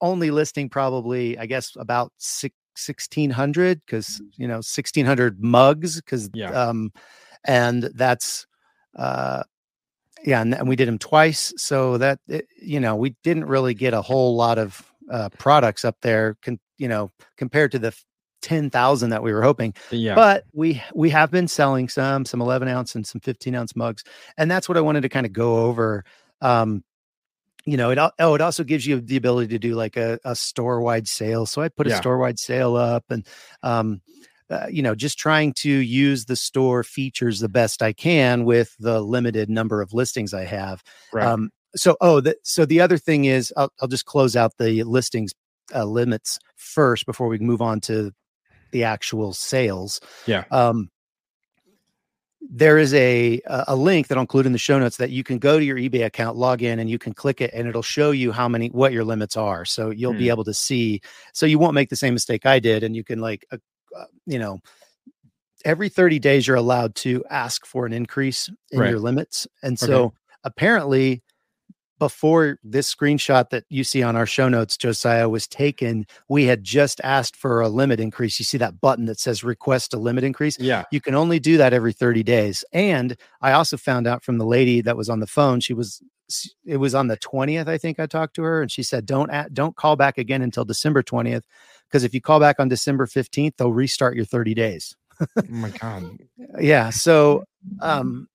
only 0.00 0.30
listing 0.30 0.68
probably, 0.68 1.38
I 1.38 1.46
guess, 1.46 1.72
about 1.76 2.12
six, 2.18 2.54
1600 2.76 3.80
because 3.84 4.22
you 4.36 4.46
know 4.46 4.62
1600 4.62 5.42
mugs 5.42 5.96
because 5.96 6.30
Yeah. 6.32 6.50
um 6.52 6.92
and 7.44 7.90
that's 7.94 8.46
uh 8.96 9.42
yeah 10.24 10.40
and, 10.40 10.54
and 10.54 10.68
we 10.68 10.76
did 10.76 10.88
them 10.88 10.98
twice 10.98 11.52
so 11.56 11.98
that 11.98 12.20
it, 12.28 12.46
you 12.62 12.80
know 12.80 12.94
we 12.94 13.16
didn't 13.24 13.46
really 13.46 13.74
get 13.74 13.94
a 13.94 14.02
whole 14.02 14.36
lot 14.36 14.58
of 14.58 14.92
uh 15.10 15.28
products 15.38 15.84
up 15.84 15.96
there 16.02 16.36
con- 16.42 16.60
you 16.76 16.86
know 16.88 17.10
compared 17.36 17.72
to 17.72 17.78
the 17.78 17.92
10,000 18.42 19.10
that 19.10 19.22
we 19.22 19.32
were 19.32 19.42
hoping 19.42 19.74
yeah. 19.90 20.14
but 20.14 20.44
we 20.52 20.82
we 20.94 21.10
have 21.10 21.30
been 21.30 21.48
selling 21.48 21.88
some 21.88 22.24
some 22.24 22.40
11 22.40 22.68
ounce 22.68 22.94
and 22.94 23.06
some 23.06 23.20
15 23.20 23.54
ounce 23.54 23.74
mugs 23.76 24.04
and 24.36 24.50
that's 24.50 24.68
what 24.68 24.78
i 24.78 24.80
wanted 24.80 25.00
to 25.00 25.08
kind 25.08 25.26
of 25.26 25.32
go 25.32 25.64
over 25.64 26.04
um 26.40 26.84
you 27.64 27.76
know 27.76 27.90
it 27.90 27.98
oh 28.18 28.34
it 28.34 28.40
also 28.40 28.64
gives 28.64 28.86
you 28.86 29.00
the 29.00 29.16
ability 29.16 29.48
to 29.48 29.58
do 29.58 29.74
like 29.74 29.96
a, 29.96 30.18
a 30.24 30.34
store 30.36 30.80
wide 30.80 31.08
sale 31.08 31.46
so 31.46 31.62
i 31.62 31.68
put 31.68 31.86
a 31.86 31.90
Yeah. 31.90 32.00
store 32.00 32.18
wide 32.18 32.38
sale 32.38 32.76
up 32.76 33.04
and 33.10 33.26
um 33.62 34.00
uh, 34.50 34.66
you 34.70 34.82
know 34.82 34.94
just 34.94 35.18
trying 35.18 35.52
to 35.52 35.70
use 35.70 36.24
the 36.24 36.36
store 36.36 36.82
features 36.82 37.40
the 37.40 37.48
best 37.48 37.82
i 37.82 37.92
can 37.92 38.44
with 38.44 38.74
the 38.78 39.00
limited 39.00 39.50
number 39.50 39.82
of 39.82 39.92
listings 39.92 40.32
i 40.32 40.44
have 40.44 40.82
right. 41.12 41.26
um, 41.26 41.50
so, 41.76 41.96
oh, 42.00 42.20
the, 42.20 42.36
so 42.42 42.64
the 42.64 42.80
other 42.80 42.98
thing 42.98 43.26
is, 43.26 43.52
I'll, 43.56 43.72
I'll 43.80 43.88
just 43.88 44.06
close 44.06 44.36
out 44.36 44.56
the 44.58 44.82
listings 44.84 45.32
uh, 45.74 45.84
limits 45.84 46.38
first 46.56 47.06
before 47.06 47.28
we 47.28 47.38
move 47.38 47.60
on 47.60 47.80
to 47.82 48.12
the 48.70 48.84
actual 48.84 49.32
sales. 49.32 50.00
Yeah. 50.26 50.44
Um, 50.50 50.90
there 52.50 52.78
is 52.78 52.94
a 52.94 53.40
a 53.46 53.74
link 53.76 54.06
that 54.08 54.16
I'll 54.16 54.22
include 54.22 54.46
in 54.46 54.52
the 54.52 54.58
show 54.58 54.78
notes 54.78 54.96
that 54.98 55.10
you 55.10 55.24
can 55.24 55.38
go 55.38 55.58
to 55.58 55.64
your 55.64 55.76
eBay 55.76 56.04
account, 56.06 56.36
log 56.36 56.62
in, 56.62 56.78
and 56.78 56.88
you 56.88 56.98
can 56.98 57.12
click 57.12 57.40
it, 57.40 57.50
and 57.52 57.68
it'll 57.68 57.82
show 57.82 58.10
you 58.12 58.32
how 58.32 58.48
many 58.48 58.68
what 58.68 58.92
your 58.92 59.04
limits 59.04 59.36
are. 59.36 59.64
So 59.64 59.90
you'll 59.90 60.14
be 60.14 60.26
Hmm. 60.26 60.28
able 60.28 60.44
to 60.44 60.54
see. 60.54 61.00
So 61.34 61.46
you 61.46 61.58
won't 61.58 61.74
make 61.74 61.90
the 61.90 61.96
same 61.96 62.14
mistake 62.14 62.46
I 62.46 62.58
did, 62.60 62.84
and 62.84 62.94
you 62.96 63.04
can 63.04 63.18
like, 63.18 63.44
uh, 63.52 63.58
uh, 63.96 64.04
you 64.26 64.38
know, 64.38 64.60
every 65.64 65.88
30 65.88 66.18
days 66.18 66.46
you're 66.46 66.56
allowed 66.56 66.94
to 66.96 67.24
ask 67.30 67.66
for 67.66 67.86
an 67.86 67.92
increase 67.92 68.48
in 68.70 68.78
Right. 68.80 68.90
your 68.90 69.00
limits, 69.00 69.46
and 69.62 69.78
Okay. 69.82 69.86
so 69.86 70.14
apparently 70.44 71.22
before 71.98 72.58
this 72.62 72.92
screenshot 72.92 73.50
that 73.50 73.64
you 73.68 73.84
see 73.84 74.02
on 74.02 74.16
our 74.16 74.26
show 74.26 74.48
notes 74.48 74.76
josiah 74.76 75.28
was 75.28 75.46
taken 75.46 76.06
we 76.28 76.44
had 76.44 76.62
just 76.62 77.00
asked 77.02 77.36
for 77.36 77.60
a 77.60 77.68
limit 77.68 78.00
increase 78.00 78.38
you 78.38 78.44
see 78.44 78.58
that 78.58 78.80
button 78.80 79.06
that 79.06 79.18
says 79.18 79.44
request 79.44 79.94
a 79.94 79.98
limit 79.98 80.24
increase 80.24 80.58
yeah. 80.58 80.84
you 80.90 81.00
can 81.00 81.14
only 81.14 81.38
do 81.38 81.56
that 81.56 81.72
every 81.72 81.92
30 81.92 82.22
days 82.22 82.64
and 82.72 83.16
i 83.40 83.52
also 83.52 83.76
found 83.76 84.06
out 84.06 84.22
from 84.22 84.38
the 84.38 84.46
lady 84.46 84.80
that 84.80 84.96
was 84.96 85.08
on 85.08 85.20
the 85.20 85.26
phone 85.26 85.60
she 85.60 85.74
was 85.74 86.02
it 86.64 86.76
was 86.76 86.94
on 86.94 87.08
the 87.08 87.16
20th 87.16 87.68
i 87.68 87.78
think 87.78 87.98
i 87.98 88.06
talked 88.06 88.34
to 88.34 88.42
her 88.42 88.60
and 88.60 88.70
she 88.70 88.82
said 88.82 89.06
don't 89.06 89.30
at, 89.30 89.52
don't 89.54 89.76
call 89.76 89.96
back 89.96 90.18
again 90.18 90.42
until 90.42 90.64
december 90.64 91.02
20th 91.02 91.42
because 91.88 92.04
if 92.04 92.12
you 92.12 92.20
call 92.20 92.38
back 92.38 92.56
on 92.58 92.68
december 92.68 93.06
15th 93.06 93.54
they'll 93.56 93.72
restart 93.72 94.14
your 94.14 94.24
30 94.24 94.54
days 94.54 94.94
Oh 95.20 95.42
my 95.48 95.70
god. 95.70 96.18
yeah 96.60 96.90
so 96.90 97.44
um 97.80 98.28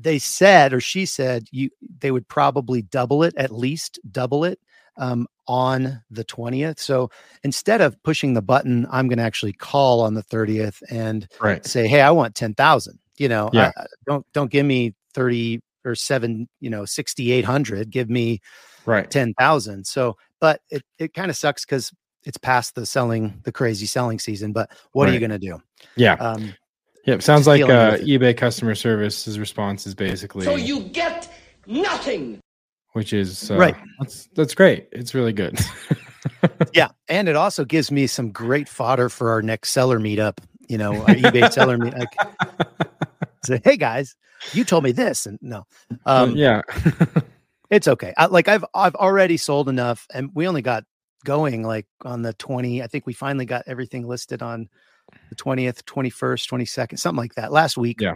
they 0.00 0.18
said 0.18 0.72
or 0.72 0.80
she 0.80 1.04
said 1.04 1.46
you 1.50 1.68
they 1.98 2.10
would 2.12 2.26
probably 2.28 2.82
double 2.82 3.24
it 3.24 3.34
at 3.36 3.50
least 3.50 3.98
double 4.12 4.44
it 4.44 4.60
um 4.96 5.26
on 5.48 6.00
the 6.10 6.24
20th 6.24 6.78
so 6.78 7.10
instead 7.42 7.80
of 7.80 8.00
pushing 8.04 8.32
the 8.34 8.42
button 8.42 8.86
i'm 8.92 9.08
going 9.08 9.18
to 9.18 9.24
actually 9.24 9.52
call 9.52 10.00
on 10.00 10.14
the 10.14 10.22
30th 10.22 10.80
and 10.90 11.26
Right. 11.40 11.64
say 11.66 11.86
hey 11.88 12.00
i 12.00 12.10
want 12.10 12.34
10,000 12.34 12.98
you 13.16 13.28
know 13.28 13.50
Yeah. 13.52 13.72
I- 13.76 13.86
don't 14.06 14.24
don't 14.32 14.50
give 14.50 14.64
me 14.66 14.94
30 15.14 15.60
or 15.84 15.94
7 15.94 16.48
you 16.60 16.70
know 16.70 16.84
6800 16.84 17.90
give 17.90 18.08
me 18.08 18.40
Right. 18.86 19.10
10,000 19.10 19.84
so 19.86 20.16
but 20.40 20.60
it 20.70 20.82
it 20.98 21.12
kind 21.14 21.30
of 21.30 21.36
sucks 21.36 21.64
cuz 21.64 21.92
it's 22.24 22.38
past 22.38 22.74
the 22.74 22.84
selling 22.86 23.40
the 23.44 23.52
crazy 23.52 23.86
selling 23.86 24.18
season 24.18 24.52
but 24.52 24.70
what 24.92 25.08
are 25.08 25.12
you 25.12 25.18
going 25.20 25.30
to 25.30 25.38
do 25.38 25.60
Yeah. 25.96 26.14
um 26.14 26.54
Yep. 27.08 27.22
Sounds 27.22 27.46
like 27.46 27.62
uh, 27.62 27.96
eBay 27.98 28.36
customer 28.36 28.74
service's 28.74 29.38
response 29.38 29.86
is 29.86 29.94
basically, 29.94 30.44
So 30.44 30.56
you 30.56 30.80
get 30.80 31.32
nothing. 31.66 32.38
which 32.92 33.14
is 33.14 33.50
uh, 33.50 33.56
Right. 33.56 33.76
That's 33.98 34.28
that's 34.34 34.54
great. 34.54 34.88
It's 34.92 35.14
really 35.14 35.32
good. 35.32 35.58
yeah 36.74 36.88
and 37.08 37.28
it 37.28 37.36
also 37.36 37.64
gives 37.64 37.90
me 37.90 38.06
some 38.06 38.30
great 38.30 38.68
fodder 38.68 39.08
for 39.08 39.30
our 39.30 39.40
next 39.40 39.70
seller 39.70 39.98
meetup 39.98 40.38
you 40.68 40.76
know 40.76 40.92
our 41.02 41.14
ebay 41.14 41.50
seller 41.52 41.78
meet 41.78 41.94
like 41.94 42.12
say 43.44 43.60
hey 43.64 43.76
guys 43.76 44.16
you 44.52 44.64
told 44.64 44.84
me 44.84 44.92
this 44.92 45.26
and 45.26 45.38
no 45.40 45.64
um 46.06 46.34
yeah. 46.34 46.60
it's 47.70 47.88
okay 47.88 48.12
I, 48.16 48.26
like 48.26 48.48
i've 48.48 48.64
i've 48.74 48.96
already 48.96 49.36
sold 49.36 49.68
enough 49.68 50.06
and 50.12 50.30
we 50.34 50.48
only 50.48 50.62
got 50.62 50.84
going 51.24 51.62
like 51.62 51.86
on 52.04 52.22
the 52.22 52.32
20 52.34 52.82
i 52.82 52.86
think 52.86 53.06
we 53.06 53.12
finally 53.12 53.46
got 53.46 53.62
everything 53.66 54.06
listed 54.06 54.42
on 54.42 54.68
the 55.30 55.36
20th 55.36 55.82
21st 55.84 56.48
22nd 56.48 56.98
something 56.98 57.18
like 57.18 57.34
that 57.34 57.52
last 57.52 57.76
week 57.76 58.00
Yeah. 58.00 58.14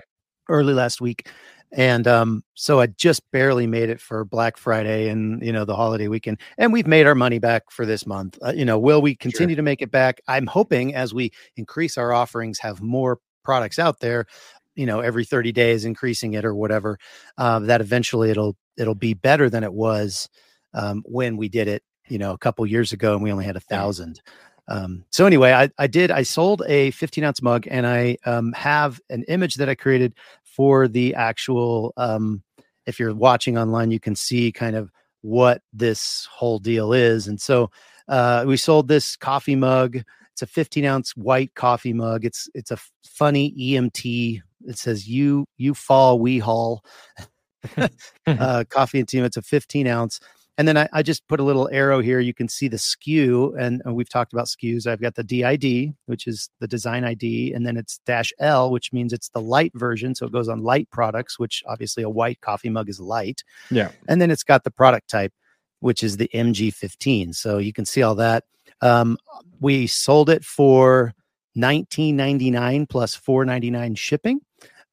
early 0.48 0.74
last 0.74 1.00
week 1.00 1.28
and 1.72 2.06
um 2.06 2.44
so 2.54 2.80
i 2.80 2.86
just 2.86 3.22
barely 3.32 3.66
made 3.66 3.88
it 3.88 4.00
for 4.00 4.24
black 4.24 4.56
friday 4.56 5.08
and 5.08 5.42
you 5.42 5.52
know 5.52 5.64
the 5.64 5.76
holiday 5.76 6.08
weekend 6.08 6.38
and 6.58 6.72
we've 6.72 6.86
made 6.86 7.06
our 7.06 7.14
money 7.14 7.38
back 7.38 7.70
for 7.70 7.86
this 7.86 8.06
month 8.06 8.38
uh, 8.44 8.52
you 8.52 8.64
know 8.64 8.78
will 8.78 9.00
we 9.00 9.14
continue 9.14 9.56
to 9.56 9.62
make 9.62 9.80
it 9.82 9.90
back? 9.90 10.20
I'm 10.28 10.46
hoping 10.46 10.94
as 10.94 11.14
we 11.14 11.32
increase 11.56 11.96
our 11.96 12.12
offerings 12.12 12.58
have 12.58 12.82
more 12.82 13.18
products 13.44 13.78
out 13.78 14.00
there 14.00 14.26
you 14.74 14.86
know 14.86 15.00
every 15.00 15.24
30 15.24 15.52
days 15.52 15.84
increasing 15.84 16.34
it 16.34 16.44
or 16.44 16.54
whatever 16.54 16.98
uh, 17.38 17.58
that 17.60 17.80
eventually 17.80 18.30
it'll 18.30 18.56
it'll 18.76 18.94
be 18.94 19.14
better 19.14 19.48
than 19.50 19.64
it 19.64 19.72
was 19.72 20.28
um, 20.74 21.02
when 21.06 21.36
we 21.36 21.48
did 21.48 21.68
it 21.68 21.82
you 22.08 22.18
know 22.18 22.32
a 22.32 22.38
couple 22.38 22.64
years 22.66 22.92
ago 22.92 23.14
and 23.14 23.22
we 23.22 23.32
only 23.32 23.44
had 23.44 23.56
a 23.56 23.60
thousand 23.60 24.20
um, 24.68 25.04
so 25.10 25.26
anyway 25.26 25.52
I, 25.52 25.70
I 25.78 25.86
did 25.86 26.10
i 26.10 26.22
sold 26.22 26.62
a 26.66 26.90
15 26.92 27.24
ounce 27.24 27.42
mug 27.42 27.66
and 27.70 27.86
i 27.86 28.16
um, 28.24 28.52
have 28.52 29.00
an 29.10 29.24
image 29.28 29.56
that 29.56 29.68
i 29.68 29.74
created 29.74 30.14
for 30.42 30.88
the 30.88 31.14
actual 31.14 31.92
um, 31.96 32.42
if 32.86 32.98
you're 32.98 33.14
watching 33.14 33.58
online 33.58 33.90
you 33.90 34.00
can 34.00 34.14
see 34.14 34.52
kind 34.52 34.76
of 34.76 34.90
what 35.22 35.62
this 35.72 36.28
whole 36.30 36.58
deal 36.58 36.92
is 36.92 37.28
and 37.28 37.40
so 37.40 37.70
uh, 38.08 38.44
we 38.46 38.56
sold 38.56 38.88
this 38.88 39.16
coffee 39.16 39.56
mug 39.56 40.02
it's 40.32 40.42
a 40.42 40.46
15 40.46 40.84
ounce 40.84 41.16
white 41.16 41.54
coffee 41.54 41.92
mug 41.92 42.24
it's 42.24 42.48
it's 42.54 42.70
a 42.70 42.78
funny 43.04 43.54
emt 43.58 44.40
it 44.64 44.78
says 44.78 45.08
you 45.08 45.46
you 45.56 45.74
fall 45.74 46.18
we 46.18 46.38
haul 46.38 46.84
uh, 48.26 48.64
coffee 48.68 48.98
and 48.98 49.08
team. 49.08 49.24
It's 49.24 49.36
a 49.36 49.42
15 49.42 49.86
ounce. 49.86 50.20
And 50.58 50.68
then 50.68 50.76
I, 50.76 50.88
I 50.92 51.02
just 51.02 51.26
put 51.28 51.40
a 51.40 51.42
little 51.42 51.68
arrow 51.72 52.00
here. 52.00 52.20
You 52.20 52.34
can 52.34 52.48
see 52.48 52.68
the 52.68 52.76
SKU, 52.76 53.58
and, 53.58 53.82
we've 53.86 54.08
talked 54.08 54.32
about 54.32 54.46
SKUs. 54.46 54.86
I've 54.86 55.00
got 55.00 55.14
the 55.14 55.24
DID, 55.24 55.94
which 56.06 56.26
is 56.26 56.50
the 56.60 56.68
design 56.68 57.04
ID, 57.04 57.54
and 57.54 57.66
then 57.66 57.76
it's 57.76 58.00
dash 58.04 58.32
L, 58.38 58.70
which 58.70 58.92
means 58.92 59.12
it's 59.12 59.30
the 59.30 59.40
light 59.40 59.72
version. 59.74 60.14
So 60.14 60.26
it 60.26 60.32
goes 60.32 60.48
on 60.48 60.62
light 60.62 60.90
products, 60.90 61.38
which 61.38 61.62
obviously 61.66 62.02
a 62.02 62.10
white 62.10 62.40
coffee 62.42 62.68
mug 62.68 62.90
is 62.90 63.00
light. 63.00 63.42
Yeah. 63.70 63.92
And 64.08 64.20
then 64.20 64.30
it's 64.30 64.44
got 64.44 64.64
the 64.64 64.70
product 64.70 65.08
type, 65.08 65.32
which 65.80 66.02
is 66.02 66.18
the 66.18 66.30
MG15. 66.34 67.34
So 67.34 67.56
you 67.56 67.72
can 67.72 67.86
see 67.86 68.02
all 68.02 68.14
that. 68.16 68.44
Um, 68.82 69.16
we 69.60 69.86
sold 69.86 70.28
it 70.28 70.44
for 70.44 71.14
19.99 71.56 72.88
plus 72.88 73.16
4.99 73.16 73.96
shipping. 73.96 74.40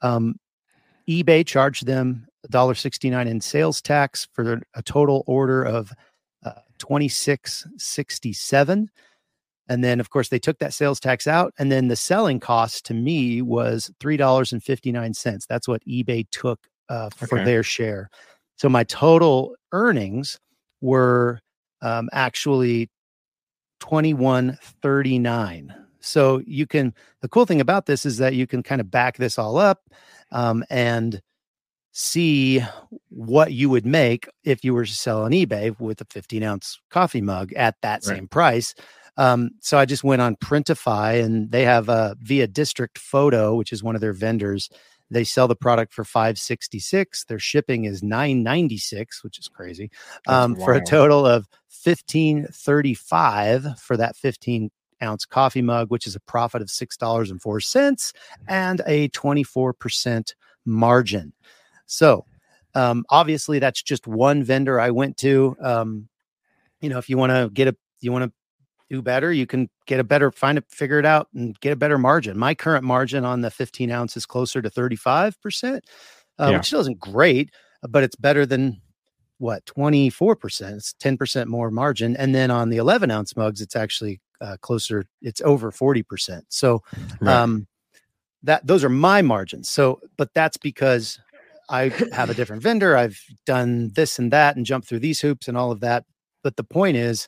Um, 0.01 0.39
eBay 1.09 1.45
charged 1.45 1.85
them 1.85 2.28
$1.69 2.51 3.27
in 3.27 3.41
sales 3.41 3.81
tax 3.81 4.27
for 4.33 4.61
a 4.75 4.83
total 4.83 5.23
order 5.27 5.63
of 5.63 5.91
uh, 6.45 6.51
26.67 6.79 8.87
and 9.67 9.83
then 9.83 9.99
of 9.99 10.09
course 10.09 10.29
they 10.29 10.39
took 10.39 10.57
that 10.59 10.73
sales 10.73 10.99
tax 10.99 11.27
out 11.27 11.53
and 11.59 11.71
then 11.71 11.87
the 11.89 11.95
selling 11.95 12.39
cost 12.39 12.85
to 12.85 12.93
me 12.93 13.41
was 13.41 13.91
$3.59 13.99 15.47
that's 15.47 15.67
what 15.67 15.83
ebay 15.85 16.25
took 16.31 16.59
uh, 16.89 17.09
for 17.15 17.37
Okay. 17.37 17.39
their 17.39 17.63
share. 17.63 18.09
So 18.57 18.67
my 18.69 18.83
total 18.85 19.55
earnings 19.71 20.39
were 20.81 21.39
um, 21.81 22.09
actually 22.11 22.89
2139 23.79 25.73
So 26.01 26.41
you 26.45 26.67
can, 26.67 26.93
the 27.21 27.29
cool 27.29 27.45
thing 27.45 27.61
about 27.61 27.85
this 27.85 28.05
is 28.05 28.17
that 28.17 28.33
you 28.35 28.45
can 28.47 28.61
kind 28.63 28.81
of 28.81 28.91
back 28.91 29.15
this 29.17 29.39
all 29.39 29.57
up 29.57 29.81
um, 30.31 30.63
and 30.69 31.21
see 31.91 32.63
what 33.09 33.51
you 33.53 33.69
would 33.69 33.85
make 33.85 34.27
if 34.43 34.63
you 34.63 34.73
were 34.73 34.85
to 34.85 34.93
sell 34.93 35.23
on 35.23 35.31
eBay 35.31 35.77
with 35.79 36.01
a 36.01 36.05
15 36.05 36.43
ounce 36.43 36.79
coffee 36.89 37.21
mug 37.21 37.51
at 37.53 37.75
that 37.81 38.05
Right. 38.05 38.15
same 38.17 38.27
price. 38.27 38.73
Um, 39.17 39.51
so 39.59 39.77
I 39.77 39.85
just 39.85 40.03
went 40.03 40.21
on 40.21 40.35
Printify 40.37 41.21
and 41.23 41.51
they 41.51 41.65
have 41.65 41.89
a 41.89 42.15
via 42.21 42.47
District 42.47 42.97
Photo, 42.97 43.55
which 43.55 43.73
is 43.73 43.83
one 43.83 43.95
of 43.95 44.01
their 44.01 44.13
vendors. 44.13 44.69
They 45.11 45.23
sell 45.23 45.47
the 45.47 45.55
product 45.55 45.91
for 45.93 46.05
566. 46.05 47.25
Their 47.25 47.39
shipping 47.39 47.85
is 47.85 48.03
996, 48.03 49.23
which 49.23 49.39
is 49.39 49.47
crazy. 49.47 49.89
Um, 50.27 50.55
for 50.55 50.73
a 50.73 50.79
total 50.85 51.25
of 51.25 51.47
1535 51.83 53.79
for 53.79 53.97
that 53.97 54.15
15 54.15 54.69
ounce 55.01 55.25
coffee 55.25 55.61
mug, 55.61 55.89
which 55.89 56.05
is 56.05 56.15
a 56.15 56.19
profit 56.19 56.61
of 56.61 56.67
$6.04 56.69 58.13
and 58.47 58.81
a 58.85 59.09
24% 59.09 60.33
margin. 60.65 61.33
So, 61.89 62.25
um, 62.75 63.03
obviously, 63.09 63.59
that's 63.59 63.81
just 63.81 64.07
one 64.07 64.43
vendor 64.43 64.79
I 64.79 64.91
went 64.91 65.17
to. 65.17 65.55
Um, 65.59 66.07
you 66.81 66.89
know, 66.89 66.99
if 66.99 67.09
you 67.09 67.17
want 67.17 67.31
to 67.31 67.49
get 67.51 67.67
a, 67.67 67.75
you 67.99 68.11
want 68.11 68.25
to 68.25 68.31
do 68.89 69.01
better, 69.01 69.33
you 69.33 69.45
can 69.47 69.69
get 69.87 69.99
a 69.99 70.03
better, 70.03 70.31
find 70.31 70.57
it, 70.57 70.65
figure 70.69 70.99
it 70.99 71.05
out, 71.05 71.27
and 71.33 71.59
get 71.59 71.73
a 71.73 71.75
better 71.75 71.97
margin. 71.97 72.37
My 72.37 72.53
current 72.53 72.83
margin 72.83 73.25
on 73.25 73.41
the 73.41 73.51
15 73.51 73.91
ounce 73.91 74.15
is 74.15 74.25
closer 74.25 74.61
to 74.61 74.69
35%, 74.69 75.81
uh, 76.39 76.47
Yeah. 76.49 76.57
which 76.57 76.67
still 76.67 76.79
isn't 76.81 76.99
great, 76.99 77.51
but 77.89 78.03
it's 78.03 78.15
better 78.15 78.45
than 78.45 78.81
what 79.39 79.65
24%. 79.65 80.75
It's 80.75 80.93
10% 80.99 81.47
more 81.47 81.71
margin. 81.71 82.15
And 82.17 82.35
then 82.35 82.51
on 82.51 82.69
the 82.69 82.77
11 82.77 83.09
ounce 83.09 83.35
mugs, 83.35 83.61
it's 83.61 83.75
actually 83.75 84.21
uh, 84.41 84.57
closer, 84.61 85.05
it's 85.21 85.41
over 85.41 85.71
40%. 85.71 86.43
So, 86.49 86.83
Right. 87.19 87.33
um, 87.35 87.67
that 88.43 88.65
those 88.65 88.83
are 88.85 88.89
my 88.89 89.21
margins. 89.21 89.69
So, 89.69 89.99
but 90.17 90.33
that's 90.33 90.57
because 90.57 91.19
I 91.69 91.91
have 92.11 92.29
a 92.29 92.33
different 92.33 92.63
vendor. 92.63 92.97
I've 92.97 93.19
done 93.45 93.91
this 93.95 94.17
and 94.19 94.31
that 94.33 94.55
and 94.55 94.65
jumped 94.65 94.87
through 94.87 94.99
these 94.99 95.21
hoops 95.21 95.47
and 95.47 95.55
all 95.57 95.71
of 95.71 95.79
that. 95.81 96.05
But 96.43 96.55
the 96.57 96.63
point 96.63 96.97
is, 96.97 97.27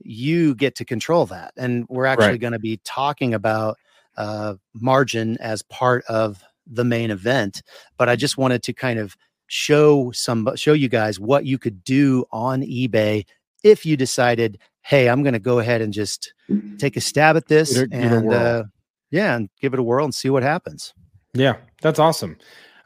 you 0.00 0.54
get 0.54 0.74
to 0.76 0.84
control 0.84 1.26
that. 1.26 1.52
And 1.56 1.86
we're 1.88 2.06
actually 2.06 2.28
Right. 2.32 2.40
going 2.40 2.52
to 2.52 2.58
be 2.58 2.80
talking 2.84 3.34
about 3.34 3.76
uh, 4.16 4.54
margin 4.74 5.36
as 5.38 5.62
part 5.62 6.04
of 6.08 6.42
the 6.66 6.84
main 6.84 7.10
event. 7.10 7.62
But 7.96 8.08
I 8.08 8.16
just 8.16 8.36
wanted 8.36 8.62
to 8.64 8.72
kind 8.72 8.98
of 8.98 9.16
show 9.46 10.10
some, 10.12 10.48
show 10.56 10.72
you 10.72 10.88
guys 10.88 11.18
what 11.20 11.46
you 11.46 11.56
could 11.58 11.82
do 11.84 12.24
on 12.30 12.62
eBay 12.62 13.24
if 13.64 13.86
you 13.86 13.96
decided, 13.96 14.58
hey, 14.82 15.08
I'm 15.08 15.22
going 15.22 15.32
to 15.34 15.38
go 15.38 15.58
ahead 15.60 15.80
and 15.80 15.92
just 15.92 16.32
take 16.78 16.96
a 16.96 17.00
stab 17.00 17.36
at 17.36 17.46
this 17.48 17.76
it- 17.76 17.92
and 17.92 18.32
uh, 18.32 18.64
yeah, 19.10 19.36
and 19.36 19.48
give 19.60 19.72
it 19.72 19.80
a 19.80 19.82
whirl 19.82 20.04
and 20.04 20.14
see 20.14 20.30
what 20.30 20.42
happens. 20.42 20.92
Yeah, 21.34 21.56
that's 21.82 21.98
awesome. 21.98 22.36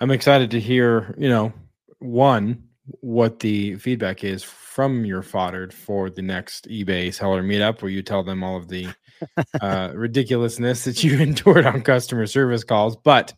I'm 0.03 0.11
excited 0.11 0.51
to 0.51 0.59
hear, 0.59 1.15
you 1.17 1.29
know, 1.29 1.53
one, 2.01 2.65
what 3.03 3.39
the 3.39 3.77
feedback 3.77 4.25
is 4.25 4.43
from 4.43 5.05
your 5.05 5.23
fodder 5.23 5.71
for 5.71 6.11
the 6.11 6.23
next 6.23 6.69
eBay 6.69 7.15
seller 7.15 7.41
meetup, 7.41 7.81
where 7.81 7.91
you 7.93 8.03
tell 8.03 8.25
them 8.25 8.43
all 8.43 8.57
of 8.57 8.67
the 8.67 8.89
uh, 9.61 9.93
ridiculousness 9.95 10.83
that 10.87 11.05
you 11.05 11.19
endured 11.21 11.67
on 11.67 11.83
customer 11.83 12.27
service 12.27 12.65
calls. 12.65 12.97
But 12.97 13.33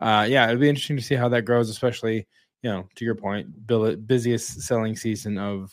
uh, 0.00 0.26
yeah, 0.28 0.44
it'll 0.44 0.60
be 0.60 0.68
interesting 0.68 0.98
to 0.98 1.02
see 1.02 1.14
how 1.14 1.30
that 1.30 1.46
grows, 1.46 1.70
especially, 1.70 2.26
you 2.62 2.70
know, 2.70 2.86
to 2.96 3.06
your 3.06 3.14
point, 3.14 3.66
bill- 3.66 3.96
busiest 3.96 4.60
selling 4.60 4.94
season 4.96 5.38
of 5.38 5.72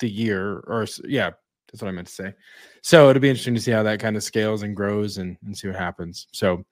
the 0.00 0.10
year, 0.10 0.58
or 0.66 0.88
yeah, 1.04 1.30
that's 1.70 1.80
what 1.80 1.88
I 1.88 1.92
meant 1.92 2.08
to 2.08 2.14
say. 2.14 2.34
So 2.82 3.10
it'll 3.10 3.22
be 3.22 3.30
interesting 3.30 3.54
to 3.54 3.60
see 3.60 3.70
how 3.70 3.84
that 3.84 4.00
kind 4.00 4.16
of 4.16 4.24
scales 4.24 4.64
and 4.64 4.74
grows 4.74 5.18
and, 5.18 5.36
and 5.44 5.56
see 5.56 5.68
what 5.68 5.76
happens. 5.76 6.26
So, 6.32 6.64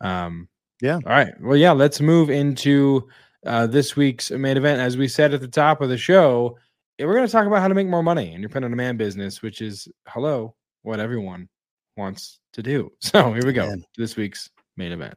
um, 0.00 0.48
Yeah. 0.84 0.96
All 0.96 1.12
right. 1.12 1.32
Well, 1.40 1.56
yeah, 1.56 1.72
let's 1.72 1.98
move 2.02 2.28
into 2.28 3.08
uh, 3.46 3.66
this 3.66 3.96
week's 3.96 4.30
main 4.30 4.58
event. 4.58 4.82
As 4.82 4.98
we 4.98 5.08
said 5.08 5.32
at 5.32 5.40
the 5.40 5.48
top 5.48 5.80
of 5.80 5.88
the 5.88 5.96
show, 5.96 6.58
eh, 6.98 7.06
we're 7.06 7.14
going 7.14 7.26
to 7.26 7.32
talk 7.32 7.46
about 7.46 7.62
how 7.62 7.68
to 7.68 7.74
make 7.74 7.86
more 7.86 8.02
money 8.02 8.34
in 8.34 8.42
your 8.42 8.50
print 8.50 8.66
on 8.66 8.70
demand 8.70 8.98
business, 8.98 9.40
which 9.40 9.62
is 9.62 9.88
hello, 10.06 10.54
what 10.82 11.00
everyone 11.00 11.48
wants 11.96 12.38
to 12.52 12.62
do. 12.62 12.92
So 13.00 13.32
here 13.32 13.46
we 13.46 13.54
go. 13.54 13.66
Man. 13.66 13.82
This 13.96 14.14
week's 14.16 14.50
main 14.76 14.92
event. 14.92 15.14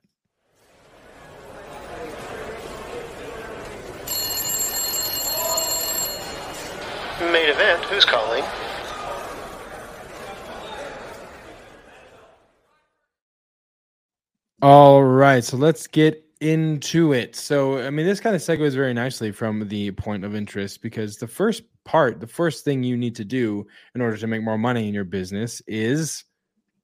Main 7.20 7.50
event, 7.50 7.84
who's 7.84 8.06
calling? 8.06 8.46
All 14.62 15.04
right, 15.04 15.44
so 15.44 15.56
let's 15.58 15.86
get 15.88 16.24
into 16.42 17.14
it. 17.14 17.36
So, 17.36 17.80
I 17.80 17.90
mean, 17.90 18.06
this 18.06 18.20
kind 18.20 18.36
of 18.36 18.42
segues 18.42 18.74
very 18.74 18.94
nicely 18.94 19.32
from 19.32 19.68
the 19.68 19.92
point 19.92 20.26
of 20.26 20.36
interest 20.36 20.82
because 20.82 21.18
the 21.18 21.28
first 21.28 21.64
part, 21.86 22.20
the 22.20 22.28
first 22.28 22.66
thing 22.66 22.84
you 22.84 22.98
need 22.98 23.16
to 23.18 23.26
do 23.26 23.66
in 23.94 24.02
order 24.02 24.18
to 24.18 24.28
make 24.28 24.44
more 24.44 24.58
money 24.58 24.88
in 24.88 24.94
your 24.94 25.04
business 25.04 25.62
is 25.68 26.24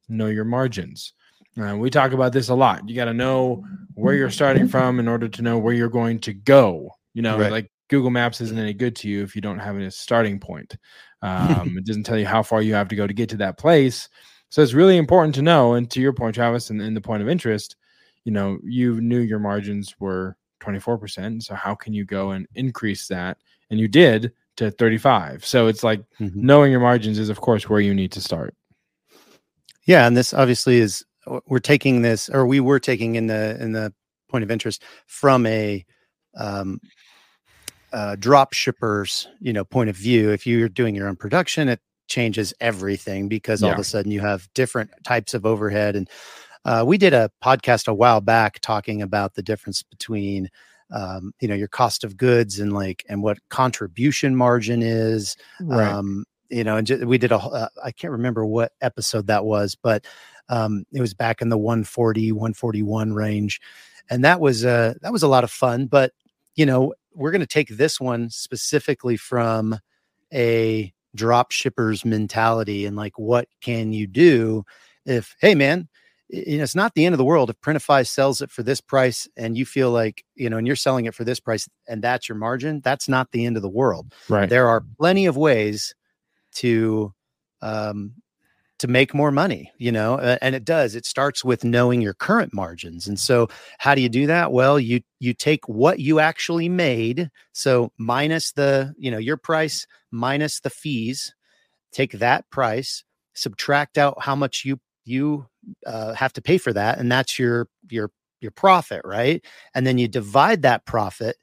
know 0.09 0.27
your 0.27 0.45
margins. 0.45 1.13
Uh, 1.59 1.75
we 1.77 1.89
talk 1.89 2.13
about 2.13 2.33
this 2.33 2.49
a 2.49 2.55
lot. 2.55 2.87
You 2.87 2.95
got 2.95 3.05
to 3.05 3.13
know 3.13 3.63
where 3.95 4.15
you're 4.15 4.29
starting 4.31 4.67
from 4.67 4.99
in 4.99 5.07
order 5.07 5.27
to 5.29 5.41
know 5.41 5.57
where 5.57 5.73
you're 5.73 5.89
going 5.89 6.19
to 6.21 6.33
go. 6.33 6.91
You 7.13 7.21
know, 7.21 7.37
Right. 7.39 7.51
like 7.51 7.71
Google 7.89 8.09
Maps 8.11 8.41
isn't 8.41 8.57
any 8.57 8.73
good 8.73 8.95
to 8.97 9.09
you 9.09 9.23
if 9.23 9.35
you 9.35 9.41
don't 9.41 9.59
have 9.59 9.77
a 9.77 9.91
starting 9.91 10.39
point. 10.39 10.75
Um, 11.21 11.75
it 11.77 11.85
doesn't 11.85 12.03
tell 12.03 12.17
you 12.17 12.25
how 12.25 12.43
far 12.43 12.61
you 12.61 12.73
have 12.73 12.87
to 12.89 12.95
go 12.95 13.07
to 13.07 13.13
get 13.13 13.29
to 13.29 13.37
that 13.37 13.57
place. 13.57 14.09
So 14.53 14.61
it's 14.61 14.75
really 14.75 14.97
important 14.97 15.33
to 15.33 15.41
know. 15.41 15.73
And 15.73 15.89
to 15.89 15.99
your 15.99 16.13
point, 16.13 16.35
Travis, 16.35 16.69
and, 16.69 16.79
and 16.79 16.95
the 16.95 17.01
point 17.01 17.23
of 17.23 17.27
interest, 17.27 17.75
you 18.23 18.31
know, 18.31 18.59
you 18.63 19.01
knew 19.01 19.17
your 19.17 19.39
margins 19.39 19.95
were 19.99 20.37
24%. 20.59 21.41
So 21.41 21.55
how 21.55 21.73
can 21.73 21.91
you 21.91 22.05
go 22.05 22.29
and 22.29 22.45
increase 22.53 23.07
that? 23.07 23.39
And 23.71 23.79
you 23.79 23.87
did 23.87 24.31
to 24.57 24.69
35. 24.69 25.43
So 25.43 25.65
it's 25.65 25.83
like 25.83 26.03
Mhm. 26.21 26.35
knowing 26.35 26.69
your 26.69 26.81
margins 26.81 27.17
is, 27.17 27.29
of 27.29 27.41
course, 27.41 27.67
where 27.67 27.79
you 27.79 27.95
need 27.95 28.11
to 28.11 28.21
start. 28.21 28.53
Yeah, 29.85 30.05
and 30.05 30.15
this 30.15 30.35
obviously 30.35 30.77
is 30.77 31.03
we're 31.47 31.57
taking 31.57 32.03
this, 32.03 32.29
or 32.29 32.45
we 32.45 32.59
were 32.59 32.79
taking 32.79 33.15
in 33.15 33.25
the 33.25 33.57
in 33.59 33.71
the 33.71 33.91
point 34.29 34.43
of 34.43 34.51
interest 34.51 34.83
from 35.07 35.47
a 35.47 35.83
um, 36.37 36.79
uh, 37.91 38.17
drop 38.17 38.53
shippers, 38.53 39.27
you 39.39 39.51
know, 39.51 39.63
point 39.63 39.89
of 39.89 39.95
view. 39.95 40.29
If 40.29 40.45
you're 40.45 40.69
doing 40.69 40.93
your 40.93 41.07
own 41.07 41.15
production, 41.15 41.69
it 41.69 41.79
changes 42.13 42.53
everything 42.61 43.27
because 43.27 43.63
all 43.63 43.71
of 43.71 43.79
a 43.79 43.83
sudden 43.83 44.11
you 44.11 44.21
have 44.21 44.47
different 44.53 44.91
types 45.03 45.33
of 45.33 45.45
overhead. 45.47 45.95
And 45.95 46.07
uh, 46.63 46.83
we 46.85 46.97
did 46.97 47.13
a 47.13 47.31
podcast 47.43 47.87
a 47.87 47.93
while 47.93 48.21
back 48.21 48.59
talking 48.59 49.01
about 49.01 49.33
the 49.33 49.41
difference 49.41 49.81
between 49.81 50.49
um, 50.91 51.33
you 51.39 51.47
know 51.47 51.55
your 51.55 51.67
cost 51.67 52.03
of 52.03 52.17
goods 52.17 52.59
and 52.59 52.71
like 52.71 53.03
and 53.09 53.23
what 53.23 53.39
contribution 53.49 54.35
margin 54.35 54.83
is 54.83 55.35
um 55.71 56.23
you 56.49 56.63
know 56.63 56.77
and 56.77 56.85
ju- 56.85 57.07
we 57.07 57.17
did 57.17 57.31
a 57.31 57.37
uh, 57.37 57.69
i 57.83 57.89
can't 57.89 58.11
remember 58.11 58.45
what 58.45 58.73
episode 58.81 59.25
that 59.25 59.43
was 59.43 59.75
but 59.75 60.05
um 60.49 60.83
it 60.93 61.01
was 61.01 61.15
back 61.15 61.41
in 61.41 61.49
the 61.49 61.57
140 61.57 62.31
141 62.31 63.13
range 63.13 63.59
and 64.11 64.23
that 64.23 64.39
was 64.39 64.65
uh 64.65 64.93
that 65.01 65.11
was 65.11 65.23
a 65.23 65.27
lot 65.27 65.43
of 65.43 65.49
fun 65.49 65.87
but 65.87 66.11
you 66.55 66.65
know 66.65 66.93
we're 67.15 67.31
going 67.31 67.41
to 67.41 67.47
take 67.47 67.69
this 67.69 67.99
one 67.99 68.29
specifically 68.29 69.17
from 69.17 69.79
a 70.31 70.92
drop 71.15 71.51
shippers 71.51 72.03
mentality 72.03 72.85
and 72.85 72.95
like 72.95 73.17
what 73.17 73.47
can 73.61 73.93
you 73.93 74.07
do 74.07 74.63
if 75.05 75.35
hey 75.41 75.53
man 75.55 75.87
you 76.29 76.57
know 76.57 76.63
it's 76.63 76.75
not 76.75 76.95
the 76.95 77.05
end 77.05 77.13
of 77.13 77.17
the 77.17 77.25
world 77.25 77.49
if 77.49 77.59
printify 77.61 78.05
sells 78.05 78.41
it 78.41 78.49
for 78.49 78.63
this 78.63 78.81
price 78.81 79.27
and 79.37 79.57
you 79.57 79.65
feel 79.65 79.91
like 79.91 80.23
you 80.35 80.49
know 80.49 80.57
and 80.57 80.65
you're 80.65 80.75
selling 80.75 81.05
it 81.05 81.13
for 81.13 81.23
this 81.23 81.39
price 81.39 81.69
and 81.87 82.01
that's 82.01 82.27
your 82.27 82.37
margin 82.37 82.81
that's 82.83 83.07
not 83.07 83.31
the 83.31 83.45
end 83.45 83.55
of 83.55 83.61
the 83.61 83.69
world 83.69 84.13
right. 84.29 84.49
there 84.49 84.67
are 84.67 84.83
plenty 84.97 85.25
of 85.25 85.37
ways 85.37 85.93
to 86.53 87.13
um 87.61 88.13
to 88.83 88.87
make 88.89 89.13
more 89.13 89.31
money 89.31 89.71
you 89.77 89.93
know 89.93 90.19
and 90.41 90.55
it 90.55 90.65
does 90.65 90.93
it 90.93 91.05
starts 91.05 91.41
with 91.41 91.63
knowing 91.63 92.01
your 92.01 92.13
current 92.13 92.53
margins 92.53 93.07
and 93.07 93.17
so 93.17 93.47
how 93.77 93.95
do 93.95 94.01
you 94.01 94.09
do 94.09 94.27
that? 94.27 94.51
Well 94.51 94.77
you 94.77 94.99
you 95.21 95.33
take 95.33 95.69
what 95.69 95.99
you 95.99 96.19
actually 96.19 96.67
made 96.67 97.29
so 97.53 97.93
minus 97.97 98.51
the 98.51 98.93
you 98.97 99.09
know 99.09 99.17
your 99.17 99.37
price 99.37 99.87
minus 100.11 100.59
the 100.59 100.69
fees 100.69 101.33
take 101.93 102.11
that 102.19 102.49
price 102.49 103.05
subtract 103.33 103.97
out 103.97 104.21
how 104.21 104.35
much 104.35 104.65
you 104.65 104.81
you 105.05 105.47
uh, 105.85 106.11
have 106.13 106.33
to 106.33 106.41
pay 106.41 106.57
for 106.57 106.73
that 106.73 106.97
and 106.97 107.09
that's 107.09 107.39
your 107.39 107.69
your 107.89 108.11
your 108.41 108.51
profit 108.51 108.99
right? 109.05 109.45
And 109.73 109.87
then 109.87 109.97
you 109.97 110.09
divide 110.09 110.63
that 110.63 110.85
profit 110.85 111.37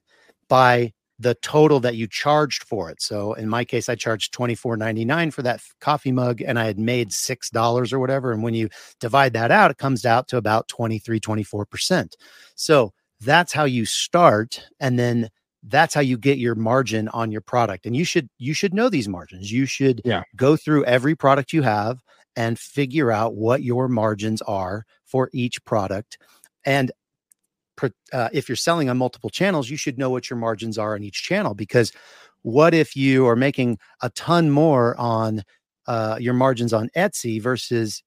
by 0.47 0.93
the 1.21 1.35
total 1.37 1.81
that 1.81 1.97
you 1.97 2.09
charged 2.09 2.65
for 2.65 2.91
it. 2.91 3.03
So 3.03 3.35
in 3.35 3.49
my 3.49 3.65
case, 3.65 3.89
I 3.89 3.95
charged 3.95 4.33
twenty 4.33 4.55
four 4.57 4.77
ninety 4.77 5.05
nine 5.05 5.31
for 5.31 5.43
that 5.43 5.61
coffee 5.81 6.13
mug, 6.13 6.41
and 6.43 6.59
I 6.59 6.65
had 6.65 6.79
made 6.79 7.13
six 7.13 7.51
dollars 7.51 7.93
or 7.93 8.01
whatever. 8.01 8.33
And 8.33 8.43
when 8.43 8.55
you 8.55 8.71
divide 9.01 9.35
that 9.35 9.51
out, 9.53 9.71
it 9.71 9.79
comes 9.79 10.07
out 10.07 10.29
to 10.29 10.39
about 10.39 10.69
23, 10.69 11.21
24 11.21 11.67
percent. 11.67 12.17
So 12.57 12.93
that's 13.21 13.53
how 13.53 13.65
you 13.65 13.85
start, 13.85 14.67
and 14.81 14.99
then 14.99 15.29
that's 15.65 15.95
how 15.95 16.01
you 16.01 16.17
get 16.17 16.39
your 16.39 16.55
margin 16.55 17.09
on 17.09 17.31
your 17.31 17.43
product. 17.43 17.85
And 17.87 17.95
you 17.95 18.05
should 18.05 18.31
you 18.39 18.55
should 18.55 18.73
know 18.75 18.89
these 18.89 19.09
margins. 19.09 19.53
You 19.53 19.67
should 19.67 20.01
Yeah. 20.05 20.23
go 20.37 20.57
through 20.57 20.87
every 20.87 21.15
product 21.15 21.53
you 21.53 21.63
have 21.63 22.01
and 22.37 22.59
figure 22.59 23.13
out 23.13 23.35
what 23.35 23.63
your 23.63 23.89
margins 23.89 24.41
are 24.43 24.85
for 25.05 25.29
each 25.35 25.63
product. 25.67 26.17
And 26.65 26.93
uh, 28.13 28.29
if 28.33 28.49
you're 28.49 28.57
selling 28.57 28.89
on 28.89 28.99
multiple 28.99 29.31
channels, 29.31 29.71
you 29.71 29.77
should 29.77 29.99
know 29.99 30.11
what 30.11 30.29
your 30.29 30.39
margins 30.39 30.79
are 30.79 30.95
on 30.95 31.03
each 31.03 31.23
channel 31.23 31.55
because 31.55 31.93
what 32.43 32.75
if 32.75 32.97
you 32.97 33.27
are 33.27 33.37
making 33.37 33.79
a 34.03 34.11
ton 34.11 34.51
more 34.51 34.99
on 34.99 35.43
uh, 35.87 36.17
your 36.21 36.35
margins 36.35 36.73
on 36.73 36.89
Etsy 36.97 37.41
versus 37.41 38.03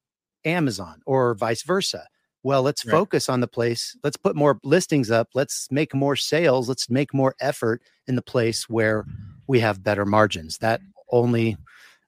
Amazon 0.46 1.02
or 1.06 1.36
vice 1.36 1.64
versa? 1.64 2.08
Well, 2.44 2.62
let's 2.62 2.86
right. 2.86 2.92
focus 2.92 3.30
on 3.30 3.40
the 3.40 3.48
place. 3.48 3.96
Let's 4.04 4.18
put 4.18 4.36
more 4.36 4.60
listings 4.64 5.10
up. 5.10 5.30
Let's 5.34 5.72
make 5.72 5.94
more 5.94 6.16
sales. 6.16 6.68
Let's 6.68 6.90
make 6.90 7.14
more 7.14 7.36
effort 7.40 7.82
in 8.08 8.16
the 8.16 8.22
place 8.22 8.68
where 8.68 9.06
we 9.48 9.60
have 9.62 9.84
better 9.84 10.06
margins. 10.06 10.58
That 10.58 10.82
only, 11.10 11.56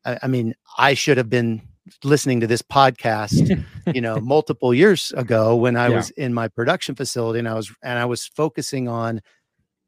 I, 0.04 0.20
I 0.24 0.28
mean, 0.28 0.54
I 0.78 0.94
should 0.94 1.18
have 1.18 1.30
been 1.30 1.62
listening 2.04 2.40
to 2.42 2.48
this 2.48 2.62
podcast, 2.62 3.64
you 3.94 4.02
know, 4.02 4.20
multiple 4.20 4.74
years 4.74 5.12
ago 5.16 5.56
when 5.56 5.76
I 5.76 5.90
yeah. 5.90 5.96
was 5.96 6.10
in 6.12 6.34
my 6.34 6.48
production 6.48 6.96
facility 6.96 7.40
and 7.40 7.48
I 7.48 7.54
was 7.54 7.74
and 7.84 8.00
I 8.00 8.06
was 8.06 8.26
focusing 8.26 8.88
on 8.88 9.22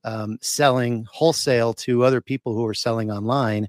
um, 0.04 0.38
selling 0.42 1.06
wholesale 1.12 1.74
to 1.74 2.04
other 2.04 2.22
people 2.22 2.54
who 2.54 2.64
were 2.64 2.74
selling 2.74 3.12
online, 3.12 3.68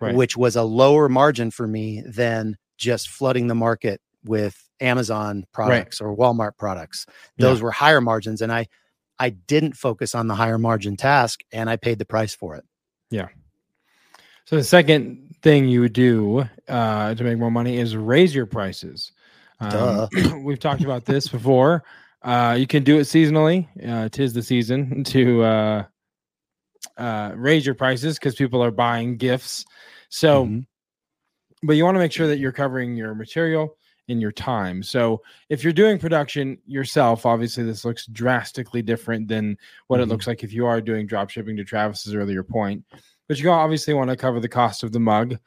right. 0.00 0.14
which 0.14 0.36
was 0.36 0.56
a 0.56 0.62
lower 0.62 1.08
margin 1.08 1.50
for 1.50 1.66
me 1.66 2.02
than 2.06 2.56
just 2.76 3.08
flooding 3.08 3.46
the 3.46 3.54
market 3.54 4.00
with 4.24 4.68
Amazon 4.80 5.44
products 5.52 6.00
right. 6.00 6.06
or 6.06 6.16
Walmart 6.16 6.56
products. 6.58 7.06
Those 7.38 7.58
yeah. 7.58 7.64
were 7.64 7.70
higher 7.70 8.00
margins, 8.00 8.42
and 8.42 8.52
I 8.52 8.66
I 9.18 9.30
didn't 9.30 9.76
focus 9.76 10.14
on 10.14 10.26
the 10.26 10.34
higher 10.34 10.58
margin 10.58 10.96
task, 10.96 11.40
and 11.52 11.70
I 11.70 11.76
paid 11.76 11.98
the 11.98 12.06
price 12.06 12.34
for 12.34 12.56
it. 12.56 12.64
Yeah. 13.10 13.28
So 14.50 14.56
the 14.56 14.64
second 14.64 15.36
thing 15.42 15.68
you 15.68 15.80
would 15.80 15.92
do 15.92 16.44
uh, 16.66 17.14
to 17.14 17.22
make 17.22 17.38
more 17.38 17.52
money 17.52 17.76
is 17.78 17.94
raise 17.94 18.34
your 18.34 18.46
prices. 18.46 19.12
Um, 19.60 20.08
we've 20.42 20.58
talked 20.58 20.82
about 20.82 21.04
this 21.04 21.28
before. 21.28 21.84
Uh, 22.20 22.56
you 22.58 22.66
can 22.66 22.82
do 22.82 22.98
it 22.98 23.02
seasonally. 23.02 23.68
Uh, 23.88 24.08
tis 24.08 24.32
the 24.32 24.42
season 24.42 25.04
to 25.14 25.44
uh, 25.44 25.84
uh, 26.96 27.30
raise 27.36 27.64
your 27.64 27.76
prices 27.76 28.18
because 28.18 28.34
people 28.34 28.60
are 28.60 28.72
buying 28.72 29.16
gifts. 29.16 29.64
So, 30.08 30.46
mm-hmm. 30.46 30.60
but 31.62 31.74
you 31.74 31.84
want 31.84 31.94
to 31.94 32.00
make 32.00 32.10
sure 32.10 32.26
that 32.26 32.40
you're 32.40 32.50
covering 32.50 32.96
your 32.96 33.14
material 33.14 33.76
in 34.08 34.20
your 34.20 34.32
time. 34.32 34.82
So 34.82 35.22
if 35.48 35.62
you're 35.62 35.72
doing 35.72 35.96
production 35.96 36.58
yourself, 36.66 37.24
obviously 37.24 37.62
this 37.62 37.84
looks 37.84 38.04
drastically 38.06 38.82
different 38.82 39.28
than 39.28 39.56
what 39.86 39.98
mm-hmm. 39.98 40.10
it 40.10 40.12
looks 40.12 40.26
like 40.26 40.42
if 40.42 40.52
you 40.52 40.66
are 40.66 40.80
doing 40.80 41.06
drop 41.06 41.30
shipping 41.30 41.56
to 41.56 41.62
Travis's 41.62 42.16
earlier 42.16 42.42
point. 42.42 42.84
But 43.30 43.38
you 43.38 43.48
obviously 43.52 43.94
want 43.94 44.10
to 44.10 44.16
cover 44.16 44.40
the 44.40 44.48
cost 44.48 44.82
of 44.82 44.90
the 44.90 44.98
mug 44.98 45.38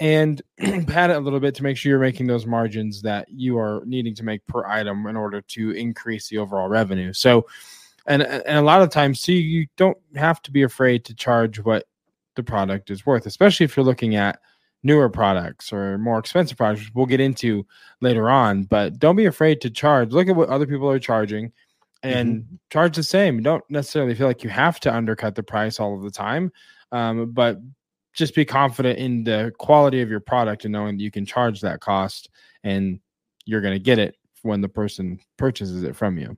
and 0.00 0.40
pad 0.86 1.10
it 1.10 1.18
a 1.18 1.20
little 1.20 1.38
bit 1.38 1.54
to 1.56 1.62
make 1.62 1.76
sure 1.76 1.90
you're 1.90 1.98
making 1.98 2.28
those 2.28 2.46
margins 2.46 3.02
that 3.02 3.28
you 3.28 3.58
are 3.58 3.82
needing 3.84 4.14
to 4.14 4.22
make 4.22 4.46
per 4.46 4.64
item 4.64 5.06
in 5.06 5.16
order 5.16 5.42
to 5.42 5.72
increase 5.72 6.30
the 6.30 6.38
overall 6.38 6.66
revenue. 6.70 7.12
So 7.12 7.46
and 8.06 8.22
and 8.22 8.56
a 8.56 8.62
lot 8.62 8.80
of 8.80 8.88
times 8.88 9.20
too 9.20 9.34
you 9.34 9.66
don't 9.76 9.98
have 10.14 10.40
to 10.44 10.50
be 10.50 10.62
afraid 10.62 11.04
to 11.04 11.14
charge 11.14 11.62
what 11.62 11.84
the 12.36 12.42
product 12.42 12.90
is 12.90 13.04
worth, 13.04 13.26
especially 13.26 13.64
if 13.64 13.76
you're 13.76 13.84
looking 13.84 14.16
at 14.16 14.40
newer 14.82 15.10
products 15.10 15.74
or 15.74 15.98
more 15.98 16.18
expensive 16.18 16.56
products, 16.56 16.90
we'll 16.94 17.04
get 17.04 17.20
into 17.20 17.66
later 18.00 18.30
on. 18.30 18.62
But 18.62 18.98
don't 18.98 19.14
be 19.14 19.26
afraid 19.26 19.60
to 19.60 19.68
charge. 19.68 20.10
Look 20.10 20.28
at 20.28 20.36
what 20.36 20.48
other 20.48 20.66
people 20.66 20.88
are 20.88 20.98
charging 20.98 21.52
and 22.02 22.44
mm-hmm. 22.44 22.54
charge 22.70 22.96
the 22.96 23.02
same. 23.02 23.42
Don't 23.42 23.64
necessarily 23.68 24.14
feel 24.14 24.26
like 24.26 24.42
you 24.42 24.48
have 24.48 24.80
to 24.80 24.94
undercut 24.94 25.34
the 25.34 25.42
price 25.42 25.78
all 25.78 25.94
of 25.94 26.02
the 26.02 26.10
time, 26.10 26.50
um, 26.92 27.32
but 27.32 27.58
just 28.14 28.34
be 28.34 28.44
confident 28.44 28.98
in 28.98 29.24
the 29.24 29.52
quality 29.58 30.00
of 30.00 30.10
your 30.10 30.20
product 30.20 30.64
and 30.64 30.72
knowing 30.72 30.96
that 30.96 31.02
you 31.02 31.10
can 31.10 31.26
charge 31.26 31.60
that 31.60 31.80
cost 31.80 32.30
and 32.64 32.98
you're 33.44 33.60
going 33.60 33.74
to 33.74 33.78
get 33.78 33.98
it 33.98 34.16
when 34.42 34.62
the 34.62 34.68
person 34.68 35.18
purchases 35.36 35.82
it 35.82 35.94
from 35.94 36.18
you. 36.18 36.36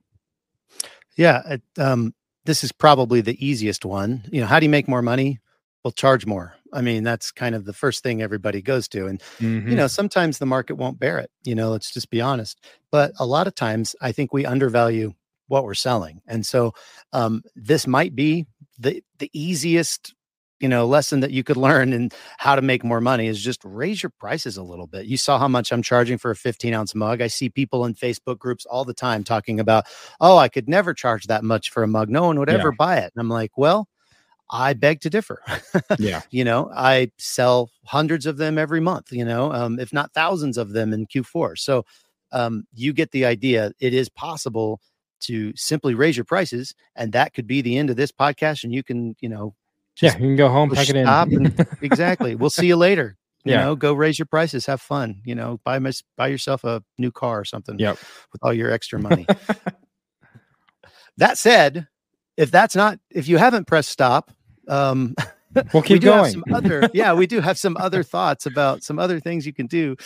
Yeah. 1.15 1.41
It, 1.47 1.61
um, 1.77 2.13
this 2.45 2.63
is 2.63 2.71
probably 2.71 3.21
the 3.21 3.45
easiest 3.45 3.85
one. 3.85 4.23
You 4.31 4.41
know, 4.41 4.47
how 4.47 4.59
do 4.59 4.65
you 4.65 4.69
make 4.69 4.87
more 4.87 5.01
money? 5.01 5.39
Well, 5.83 5.91
charge 5.91 6.25
more. 6.25 6.53
I 6.73 6.81
mean, 6.81 7.03
that's 7.03 7.31
kind 7.31 7.55
of 7.55 7.63
the 7.63 7.73
first 7.73 8.03
thing 8.03 8.21
everybody 8.21 8.61
goes 8.61 8.87
to. 8.89 9.07
And, 9.07 9.21
mm-hmm. 9.39 9.69
you 9.69 9.75
know, 9.75 9.87
sometimes 9.87 10.37
the 10.37 10.45
market 10.45 10.75
won't 10.75 10.99
bear 10.99 11.17
it. 11.19 11.31
You 11.43 11.55
know, 11.55 11.71
let's 11.71 11.91
just 11.91 12.09
be 12.09 12.19
honest. 12.19 12.61
But 12.91 13.13
a 13.19 13.25
lot 13.25 13.47
of 13.47 13.55
times 13.55 13.95
I 14.01 14.11
think 14.11 14.33
we 14.33 14.45
undervalue 14.45 15.13
what 15.47 15.63
we're 15.63 15.73
selling. 15.73 16.21
And 16.27 16.45
so 16.45 16.73
um, 17.13 17.43
this 17.55 17.87
might 17.87 18.15
be 18.15 18.45
the 18.77 19.03
the 19.17 19.29
easiest 19.33 20.13
you 20.59 20.67
know 20.67 20.85
lesson 20.85 21.19
that 21.19 21.31
you 21.31 21.43
could 21.43 21.57
learn 21.57 21.93
and 21.93 22.13
how 22.37 22.55
to 22.55 22.61
make 22.61 22.83
more 22.83 23.01
money 23.01 23.27
is 23.27 23.41
just 23.41 23.61
raise 23.63 24.03
your 24.03 24.11
prices 24.19 24.57
a 24.57 24.63
little 24.63 24.87
bit 24.87 25.05
you 25.05 25.17
saw 25.17 25.37
how 25.37 25.47
much 25.47 25.71
i'm 25.71 25.81
charging 25.81 26.17
for 26.17 26.31
a 26.31 26.35
15 26.35 26.73
ounce 26.73 26.95
mug 26.95 27.21
i 27.21 27.27
see 27.27 27.49
people 27.49 27.85
in 27.85 27.93
facebook 27.93 28.37
groups 28.39 28.65
all 28.65 28.85
the 28.85 28.93
time 28.93 29.23
talking 29.23 29.59
about 29.59 29.85
oh 30.19 30.37
i 30.37 30.47
could 30.47 30.67
never 30.67 30.93
charge 30.93 31.27
that 31.27 31.43
much 31.43 31.69
for 31.69 31.83
a 31.83 31.87
mug 31.87 32.09
no 32.09 32.23
one 32.23 32.39
would 32.39 32.49
ever 32.49 32.69
yeah. 32.69 32.75
buy 32.77 32.97
it 32.97 33.11
and 33.15 33.21
i'm 33.21 33.29
like 33.29 33.57
well 33.57 33.87
I 34.51 34.73
beg 34.73 35.01
to 35.01 35.09
differ. 35.09 35.43
yeah. 35.99 36.21
You 36.31 36.43
know, 36.43 36.71
I 36.75 37.11
sell 37.17 37.69
hundreds 37.85 38.25
of 38.25 38.37
them 38.37 38.57
every 38.57 38.79
month, 38.79 39.11
you 39.11 39.25
know, 39.25 39.51
um, 39.51 39.79
if 39.79 39.93
not 39.93 40.13
thousands 40.13 40.57
of 40.57 40.71
them 40.71 40.93
in 40.93 41.05
Q4. 41.05 41.57
So 41.57 41.85
um, 42.31 42.65
you 42.73 42.93
get 42.93 43.11
the 43.11 43.25
idea. 43.25 43.71
It 43.79 43.93
is 43.93 44.09
possible 44.09 44.79
to 45.21 45.53
simply 45.55 45.95
raise 45.95 46.15
your 46.15 46.25
prices, 46.25 46.73
and 46.95 47.11
that 47.13 47.33
could 47.33 47.47
be 47.47 47.61
the 47.61 47.77
end 47.77 47.89
of 47.89 47.95
this 47.95 48.11
podcast. 48.11 48.63
And 48.63 48.73
you 48.73 48.83
can, 48.83 49.15
you 49.19 49.29
know, 49.29 49.53
yeah, 50.01 50.13
you 50.13 50.19
can 50.19 50.35
go 50.35 50.49
home, 50.49 50.69
pack 50.69 50.89
it 50.89 50.95
in. 50.95 51.07
and, 51.07 51.67
exactly. 51.81 52.35
We'll 52.35 52.49
see 52.49 52.67
you 52.67 52.75
later. 52.75 53.17
You 53.45 53.53
yeah. 53.53 53.65
know, 53.65 53.75
go 53.75 53.93
raise 53.93 54.19
your 54.19 54.25
prices, 54.25 54.65
have 54.65 54.81
fun. 54.81 55.21
You 55.23 55.35
know, 55.35 55.59
buy 55.63 55.79
my, 55.79 55.91
buy 56.17 56.27
yourself 56.27 56.63
a 56.63 56.83
new 56.97 57.11
car 57.11 57.39
or 57.39 57.45
something. 57.45 57.79
Yep. 57.79 57.97
With 58.33 58.43
all 58.43 58.53
your 58.53 58.69
extra 58.71 58.99
money. 58.99 59.25
that 61.17 61.37
said, 61.37 61.87
if 62.35 62.51
that's 62.51 62.75
not 62.75 62.99
if 63.09 63.27
you 63.27 63.37
haven't 63.37 63.65
pressed 63.65 63.89
stop 63.89 64.31
um, 64.69 65.15
we'll 65.73 65.83
keep 65.83 65.95
we 65.95 65.99
going. 65.99 66.31
some 66.31 66.43
other, 66.53 66.89
yeah, 66.93 67.13
we 67.13 67.27
do 67.27 67.41
have 67.41 67.57
some 67.57 67.75
other 67.77 68.03
thoughts 68.03 68.45
about 68.45 68.83
some 68.83 68.99
other 68.99 69.19
things 69.19 69.45
you 69.45 69.53
can 69.53 69.67
do 69.67 69.97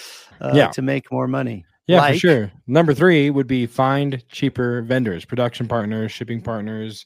uh, 0.41 0.51
yeah. 0.55 0.69
to 0.69 0.81
make 0.81 1.11
more 1.11 1.27
money. 1.27 1.65
Yeah, 1.85 1.99
like, 1.99 2.13
for 2.13 2.19
sure. 2.19 2.51
Number 2.65 2.93
three 2.93 3.29
would 3.29 3.47
be 3.47 3.65
find 3.65 4.23
cheaper 4.29 4.81
vendors, 4.83 5.25
production 5.25 5.67
partners, 5.67 6.11
shipping 6.11 6.41
partners, 6.41 7.05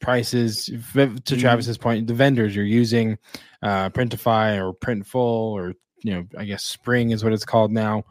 prices. 0.00 0.66
To 0.66 0.72
mm-hmm. 0.72 1.38
Travis's 1.38 1.78
point, 1.78 2.06
the 2.06 2.14
vendors 2.14 2.54
you're 2.54 2.64
using, 2.64 3.18
uh, 3.62 3.90
Printify 3.90 4.58
or 4.58 4.74
Printful, 4.74 5.14
or 5.14 5.74
you 6.02 6.14
know, 6.14 6.24
I 6.36 6.44
guess 6.44 6.64
Spring 6.64 7.10
is 7.10 7.24
what 7.24 7.32
it's 7.32 7.44
called 7.44 7.72
now. 7.72 8.04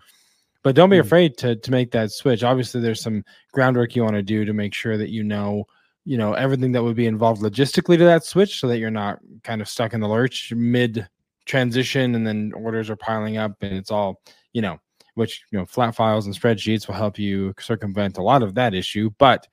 But 0.63 0.75
don't 0.75 0.89
be 0.89 0.97
mm-hmm. 0.97 1.07
afraid 1.07 1.37
to 1.37 1.55
to 1.55 1.71
make 1.71 1.91
that 1.91 2.11
switch. 2.11 2.43
Obviously, 2.43 2.81
there's 2.81 3.01
some 3.01 3.23
groundwork 3.51 3.95
you 3.95 4.03
want 4.03 4.15
to 4.15 4.23
do 4.23 4.45
to 4.45 4.53
make 4.53 4.73
sure 4.73 4.97
that 4.97 5.09
you 5.09 5.23
know 5.23 5.65
you 6.07 6.17
know 6.17 6.33
everything 6.33 6.71
that 6.71 6.83
would 6.83 6.95
be 6.95 7.05
involved 7.05 7.41
logistically 7.41 7.97
to 7.97 8.05
that 8.05 8.23
switch 8.23 8.61
so 8.61 8.67
that 8.69 8.77
you're 8.77 8.89
not 8.89 9.19
kind 9.43 9.61
of 9.61 9.67
stuck 9.67 9.93
in 9.93 9.99
the 9.99 10.07
lurch 10.07 10.53
mid 10.55 11.05
transition 11.45 12.15
and 12.15 12.25
then 12.25 12.53
orders 12.55 12.89
are 12.89 12.95
piling 12.95 13.35
up 13.35 13.51
and 13.61 13.73
it's 13.73 13.91
all 13.91 14.21
you 14.53 14.61
know 14.61 14.79
which 15.15 15.43
you 15.51 15.59
know 15.59 15.65
flat 15.65 15.93
files 15.93 16.25
and 16.25 16.33
spreadsheets 16.33 16.87
will 16.87 16.95
help 16.95 17.19
you 17.19 17.53
circumvent 17.59 18.17
a 18.17 18.21
lot 18.21 18.41
of 18.41 18.55
that 18.55 18.73
issue 18.73 19.09
but 19.17 19.47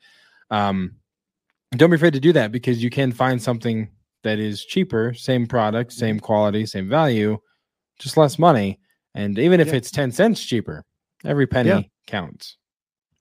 um 0.51 0.95
don't 1.77 1.91
be 1.91 1.97
afraid 1.97 2.13
to 2.15 2.21
do 2.21 2.33
that 2.33 2.53
because 2.53 2.83
you 2.83 2.91
can 2.91 3.13
find 3.13 3.41
something 3.41 3.89
that 4.23 4.39
is 4.39 4.65
cheaper 4.65 5.15
same 5.15 5.47
product 5.47 5.93
same 5.93 6.19
quality 6.19 6.67
same 6.67 6.89
value 6.89 7.39
just 7.99 8.17
less 8.17 8.39
money 8.39 8.79
and 9.15 9.39
even 9.39 9.61
if 9.61 9.69
yeah. 9.69 9.75
it's 9.75 9.91
10 9.91 10.13
cents 10.13 10.45
cheaper 10.45 10.85
every 11.25 11.47
penny 11.47 11.69
yeah. 11.69 11.81
counts 12.07 12.57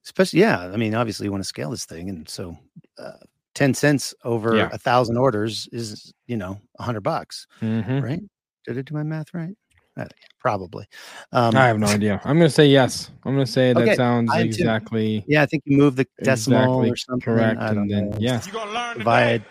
especially 0.05 0.39
yeah 0.39 0.71
i 0.73 0.77
mean 0.77 0.95
obviously 0.95 1.25
you 1.25 1.31
want 1.31 1.43
to 1.43 1.47
scale 1.47 1.69
this 1.69 1.85
thing 1.85 2.09
and 2.09 2.27
so 2.27 2.57
uh, 2.97 3.11
10 3.55 3.73
cents 3.73 4.13
over 4.23 4.55
yeah. 4.55 4.69
a 4.71 4.77
thousand 4.77 5.17
orders 5.17 5.67
is 5.71 6.13
you 6.27 6.37
know 6.37 6.59
a 6.79 6.83
hundred 6.83 7.01
bucks 7.01 7.45
mm-hmm. 7.61 7.99
right 7.99 8.21
did 8.65 8.77
i 8.77 8.81
do 8.81 8.93
my 8.93 9.03
math 9.03 9.33
right 9.33 9.55
uh, 9.97 10.05
probably. 10.39 10.85
Um, 11.31 11.55
i 11.55 11.67
have 11.67 11.79
no 11.79 11.87
idea. 11.99 12.21
I'm 12.23 12.37
gonna 12.37 12.49
say 12.49 12.67
yes. 12.67 13.11
I'm 13.25 13.33
gonna 13.33 13.45
say 13.45 13.73
that 13.73 13.81
okay, 13.81 13.95
sounds 13.95 14.31
exactly 14.35 15.21
too. 15.21 15.25
yeah 15.27 15.41
i 15.41 15.45
think 15.45 15.63
you 15.65 15.77
move 15.77 15.95
the 15.95 16.07
decimal 16.23 16.59
exactly 16.59 16.89
or 16.89 16.95
something. 16.95 17.21
correct 17.21 17.61
and 17.61 17.89
then 17.89 18.09
know. 18.11 18.17
yeah. 18.19 18.41
Divide 18.95 19.43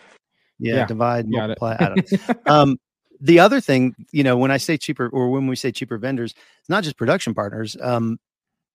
yeah, 0.58 0.76
yeah, 0.76 0.86
divide 0.86 1.28
multiply 1.28 1.76
i 1.80 1.88
don't 1.88 2.12
um 2.46 2.76
the 3.20 3.40
other 3.40 3.60
thing 3.60 3.94
you 4.12 4.22
know 4.22 4.36
when 4.36 4.50
i 4.50 4.56
say 4.56 4.76
cheaper 4.76 5.08
or 5.08 5.30
when 5.30 5.46
we 5.46 5.56
say 5.56 5.72
cheaper 5.72 5.98
vendors 5.98 6.34
it's 6.60 6.68
not 6.68 6.84
just 6.84 6.96
production 6.96 7.34
partners 7.34 7.76
um 7.80 8.18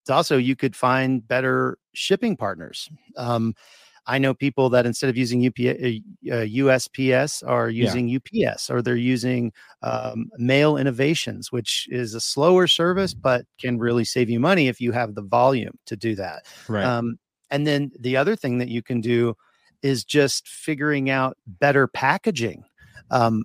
it's 0.05 0.11
also 0.11 0.37
you 0.37 0.55
could 0.55 0.75
find 0.75 1.27
better 1.27 1.79
shipping 1.93 2.37
partners. 2.37 2.91
Um, 3.17 3.55
I 4.07 4.17
know 4.19 4.33
people 4.33 4.69
that 4.69 4.85
instead 4.85 5.09
of 5.09 5.17
using 5.17 5.45
UPS, 5.45 5.81
uh, 6.31 6.45
USPS 6.45 7.47
are 7.47 7.69
using 7.69 8.07
yeah. 8.07 8.51
UPS 8.51 8.69
or 8.69 8.81
they're 8.81 8.95
using 8.95 9.51
um, 9.81 10.29
Mail 10.37 10.77
Innovations, 10.77 11.51
which 11.51 11.87
is 11.89 12.13
a 12.13 12.21
slower 12.21 12.67
service 12.67 13.13
but 13.13 13.45
can 13.59 13.79
really 13.79 14.05
save 14.05 14.29
you 14.29 14.39
money 14.39 14.67
if 14.67 14.79
you 14.79 14.91
have 14.91 15.15
the 15.15 15.23
volume 15.23 15.77
to 15.87 15.95
do 15.95 16.15
that. 16.15 16.45
Right. 16.67 16.83
Um, 16.83 17.17
and 17.49 17.65
then 17.65 17.91
the 17.99 18.17
other 18.17 18.35
thing 18.35 18.59
that 18.59 18.69
you 18.69 18.81
can 18.81 19.01
do 19.01 19.35
is 19.81 20.03
just 20.03 20.47
figuring 20.47 21.09
out 21.09 21.37
better 21.47 21.87
packaging. 21.87 22.63
Um, 23.11 23.43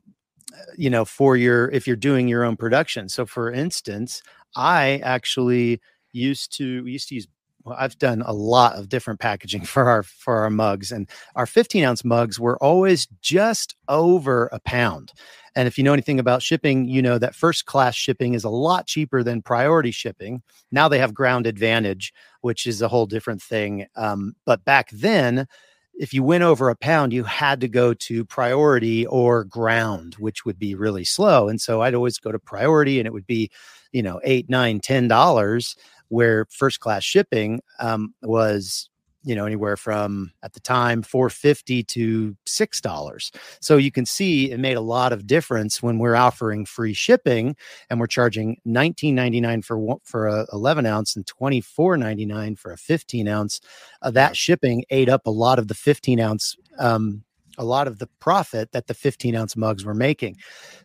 you 0.76 0.90
know, 0.90 1.04
for 1.04 1.36
your 1.36 1.70
if 1.70 1.86
you're 1.86 1.96
doing 1.96 2.28
your 2.28 2.44
own 2.44 2.56
production. 2.56 3.08
So, 3.08 3.24
for 3.24 3.52
instance, 3.52 4.22
I 4.56 5.00
actually 5.04 5.80
used 6.12 6.56
to 6.56 6.86
used 6.86 7.08
to 7.08 7.14
use 7.14 7.28
well, 7.64 7.76
I've 7.78 7.98
done 7.98 8.22
a 8.22 8.32
lot 8.32 8.76
of 8.76 8.88
different 8.88 9.20
packaging 9.20 9.64
for 9.64 9.88
our 9.88 10.02
for 10.02 10.38
our 10.38 10.50
mugs, 10.50 10.92
and 10.92 11.08
our 11.36 11.46
15 11.46 11.84
ounce 11.84 12.04
mugs 12.04 12.38
were 12.38 12.62
always 12.62 13.06
just 13.20 13.76
over 13.88 14.48
a 14.52 14.60
pound. 14.60 15.12
And 15.56 15.66
if 15.66 15.76
you 15.76 15.84
know 15.84 15.92
anything 15.92 16.20
about 16.20 16.42
shipping, 16.42 16.86
you 16.86 17.02
know 17.02 17.18
that 17.18 17.34
first 17.34 17.66
class 17.66 17.94
shipping 17.94 18.34
is 18.34 18.44
a 18.44 18.50
lot 18.50 18.86
cheaper 18.86 19.22
than 19.22 19.42
priority 19.42 19.90
shipping. 19.90 20.42
Now 20.70 20.88
they 20.88 20.98
have 20.98 21.14
ground 21.14 21.46
advantage, 21.46 22.12
which 22.40 22.66
is 22.66 22.80
a 22.82 22.88
whole 22.88 23.06
different 23.06 23.42
thing. 23.42 23.86
Um, 23.96 24.34
but 24.46 24.64
back 24.64 24.90
then, 24.92 25.46
if 25.94 26.14
you 26.14 26.22
went 26.22 26.44
over 26.44 26.70
a 26.70 26.76
pound, 26.76 27.12
you 27.12 27.24
had 27.24 27.60
to 27.60 27.68
go 27.68 27.92
to 27.92 28.24
priority 28.24 29.06
or 29.06 29.44
ground, 29.44 30.14
which 30.14 30.44
would 30.46 30.58
be 30.58 30.74
really 30.74 31.04
slow. 31.04 31.48
And 31.48 31.60
so 31.60 31.82
I'd 31.82 31.94
always 31.94 32.18
go 32.18 32.32
to 32.32 32.38
priority, 32.38 32.98
and 32.98 33.06
it 33.06 33.12
would 33.12 33.26
be, 33.26 33.50
you 33.92 34.02
know, 34.02 34.20
eight, 34.24 34.48
nine, 34.48 34.80
ten 34.80 35.08
dollars 35.08 35.76
where 36.10 36.46
first 36.50 36.80
class 36.80 37.02
shipping 37.02 37.60
um, 37.78 38.14
was 38.22 38.90
you 39.22 39.34
know 39.34 39.44
anywhere 39.44 39.76
from 39.76 40.32
at 40.42 40.52
the 40.54 40.60
time 40.60 41.02
450 41.02 41.82
to 41.84 42.36
six 42.46 42.80
dollars. 42.80 43.30
So 43.60 43.76
you 43.76 43.92
can 43.92 44.06
see 44.06 44.50
it 44.50 44.58
made 44.58 44.76
a 44.76 44.80
lot 44.82 45.12
of 45.12 45.26
difference 45.26 45.82
when 45.82 45.98
we're 45.98 46.16
offering 46.16 46.64
free 46.64 46.94
shipping 46.94 47.56
and 47.88 48.00
we're 48.00 48.06
charging 48.06 48.58
19.99 48.66 49.64
for 49.64 49.96
for 50.04 50.26
a 50.26 50.46
11 50.52 50.86
ounce 50.86 51.16
and 51.16 51.26
24.99 51.26 52.58
for 52.58 52.72
a 52.72 52.76
15 52.76 53.28
ounce. 53.28 53.60
Uh, 54.02 54.10
that 54.10 54.36
shipping 54.36 54.84
ate 54.90 55.08
up 55.08 55.26
a 55.26 55.30
lot 55.30 55.58
of 55.58 55.68
the 55.68 55.74
15 55.74 56.20
ounce 56.20 56.56
um, 56.78 57.22
a 57.58 57.64
lot 57.64 57.86
of 57.86 57.98
the 57.98 58.08
profit 58.20 58.72
that 58.72 58.86
the 58.86 58.94
15 58.94 59.34
ounce 59.34 59.56
mugs 59.56 59.84
were 59.84 59.94
making. 59.94 60.36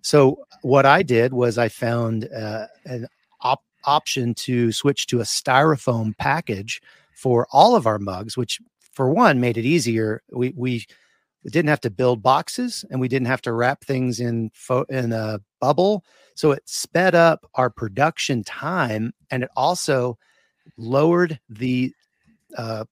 So 0.01 0.45
what 0.61 0.85
i 0.85 1.03
did 1.03 1.33
was 1.33 1.57
i 1.57 1.69
found 1.69 2.27
uh, 2.35 2.67
an 2.85 3.07
op- 3.41 3.63
option 3.85 4.33
to 4.35 4.71
switch 4.71 5.07
to 5.07 5.19
a 5.19 5.23
styrofoam 5.23 6.17
package 6.17 6.81
for 7.13 7.47
all 7.51 7.75
of 7.75 7.87
our 7.87 7.99
mugs, 7.99 8.37
which 8.37 8.59
for 8.91 9.09
one 9.11 9.39
made 9.39 9.57
it 9.57 9.65
easier. 9.65 10.21
We 10.31 10.53
we 10.55 10.85
didn't 11.51 11.69
have 11.69 11.81
to 11.81 11.91
build 11.91 12.23
boxes 12.23 12.83
and 12.89 12.99
we 12.99 13.07
didn't 13.07 13.27
have 13.27 13.41
to 13.43 13.53
wrap 13.53 13.83
things 13.83 14.19
in 14.19 14.49
fo- 14.53 14.85
in 14.89 15.11
a 15.11 15.39
bubble. 15.61 16.03
So 16.35 16.51
it 16.51 16.63
sped 16.65 17.13
up 17.15 17.45
our 17.53 17.69
production 17.69 18.43
time 18.43 19.13
and 19.29 19.43
it 19.43 19.49
also 19.55 20.17
lowered 20.77 21.39
the 21.47 21.93
uh, 22.57 22.85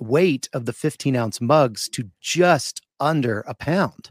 weight 0.00 0.48
of 0.52 0.66
the 0.66 0.72
15 0.72 1.16
ounce 1.16 1.40
mugs 1.40 1.88
to 1.90 2.10
just 2.20 2.82
under 3.00 3.40
a 3.46 3.54
pound. 3.54 4.10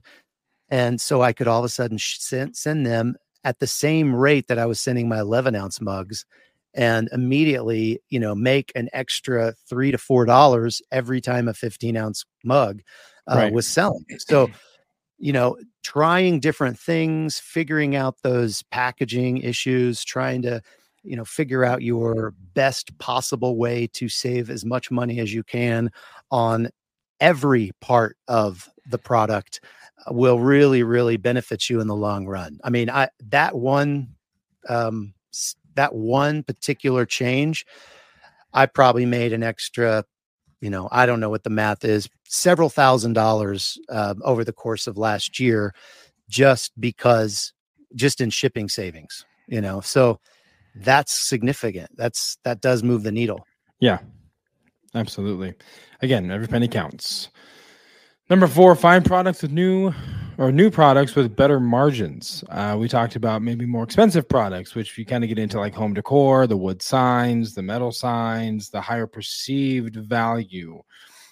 And 0.69 0.99
so 0.99 1.21
I 1.21 1.33
could 1.33 1.47
all 1.47 1.59
of 1.59 1.65
a 1.65 1.69
sudden 1.69 1.99
send, 1.99 2.55
send 2.55 2.85
them 2.85 3.15
at 3.43 3.59
the 3.59 3.67
same 3.67 4.15
rate 4.15 4.47
that 4.47 4.59
I 4.59 4.65
was 4.65 4.79
sending 4.79 5.07
my 5.07 5.19
11 5.19 5.55
ounce 5.55 5.81
mugs 5.81 6.25
and 6.73 7.09
immediately, 7.11 7.99
you 8.09 8.19
know, 8.19 8.33
make 8.33 8.71
an 8.75 8.89
extra 8.93 9.53
three 9.69 9.91
to 9.91 9.97
four 9.97 10.25
dollars 10.25 10.81
every 10.91 11.21
time 11.21 11.47
a 11.47 11.53
15 11.53 11.95
ounce 11.95 12.25
mug 12.43 12.81
uh, 13.27 13.35
right. 13.35 13.53
was 13.53 13.67
selling. 13.67 14.05
So, 14.19 14.49
you 15.19 15.33
know, 15.33 15.57
trying 15.83 16.39
different 16.39 16.79
things, 16.79 17.39
figuring 17.39 17.95
out 17.95 18.21
those 18.23 18.63
packaging 18.63 19.37
issues, 19.37 20.03
trying 20.03 20.41
to, 20.43 20.61
you 21.03 21.15
know, 21.15 21.25
figure 21.25 21.63
out 21.63 21.83
your 21.83 22.33
best 22.53 22.97
possible 22.97 23.57
way 23.57 23.87
to 23.93 24.09
save 24.09 24.49
as 24.49 24.65
much 24.65 24.89
money 24.89 25.19
as 25.19 25.33
you 25.33 25.43
can 25.43 25.91
on 26.31 26.69
every 27.19 27.71
part 27.81 28.17
of 28.27 28.69
the 28.89 28.97
product 28.97 29.61
uh, 30.07 30.13
will 30.13 30.39
really 30.39 30.83
really 30.83 31.17
benefit 31.17 31.69
you 31.69 31.79
in 31.79 31.87
the 31.87 31.95
long 31.95 32.25
run. 32.25 32.59
I 32.63 32.69
mean 32.69 32.89
i 32.89 33.09
that 33.29 33.55
one 33.55 34.09
um 34.69 35.13
that 35.75 35.95
one 35.95 36.43
particular 36.43 37.05
change 37.05 37.65
i 38.53 38.65
probably 38.65 39.05
made 39.05 39.33
an 39.33 39.41
extra 39.41 40.05
you 40.61 40.69
know 40.69 40.87
i 40.91 41.05
don't 41.05 41.19
know 41.19 41.29
what 41.29 41.43
the 41.43 41.49
math 41.49 41.83
is 41.83 42.07
several 42.25 42.69
thousand 42.69 43.13
dollars 43.13 43.77
uh, 43.89 44.13
over 44.23 44.43
the 44.43 44.53
course 44.53 44.85
of 44.85 44.97
last 44.97 45.39
year 45.39 45.73
just 46.29 46.71
because 46.79 47.51
just 47.95 48.21
in 48.21 48.29
shipping 48.29 48.69
savings 48.69 49.25
you 49.47 49.61
know? 49.61 49.81
So 49.81 50.19
that's 50.75 51.13
significant. 51.13 51.91
That's 51.95 52.37
that 52.43 52.61
does 52.61 52.83
move 52.83 53.03
the 53.03 53.11
needle. 53.11 53.45
Yeah 53.79 53.99
absolutely 54.95 55.53
again 56.01 56.29
every 56.31 56.47
penny 56.47 56.67
counts 56.67 57.29
Number 58.29 58.47
four, 58.47 58.73
find 58.75 59.03
products 59.03 59.41
with 59.41 59.51
new 59.51 59.93
or 60.37 60.51
new 60.51 60.71
products 60.71 61.13
with 61.13 61.35
better 61.35 61.59
margins. 61.59 62.43
Uh, 62.49 62.75
we 62.79 62.87
talked 62.87 63.15
about 63.15 63.41
maybe 63.41 63.65
more 63.65 63.83
expensive 63.83 64.27
products, 64.27 64.75
which 64.75 64.97
you 64.97 65.05
kind 65.05 65.23
of 65.23 65.27
get 65.27 65.37
into 65.37 65.59
like 65.59 65.75
home 65.75 65.93
decor, 65.93 66.47
the 66.47 66.57
wood 66.57 66.81
signs, 66.81 67.53
the 67.53 67.61
metal 67.61 67.91
signs, 67.91 68.69
the 68.69 68.79
higher 68.79 69.07
perceived 69.07 69.97
value 69.97 70.81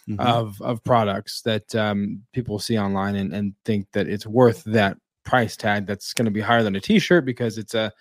mm-hmm. 0.08 0.19
of 0.19 0.62
of 0.62 0.84
products 0.84 1.41
that 1.43 1.74
um, 1.76 2.21
people 2.34 2.60
see 2.60 2.78
online 2.78 3.15
and, 3.15 3.34
and 3.34 3.56
think 3.63 3.88
that 3.93 4.08
it's 4.08 4.28
worth 4.28 4.63
that 4.65 4.97
price 5.24 5.56
tag 5.56 5.88
that's 5.88 6.13
going 6.13 6.26
to 6.26 6.32
be 6.32 6.41
higher 6.41 6.63
than 6.63 6.76
a 6.76 6.82
t-shirt 6.82 7.26
because 7.26 7.58
it's 7.58 7.74
a 7.74 7.91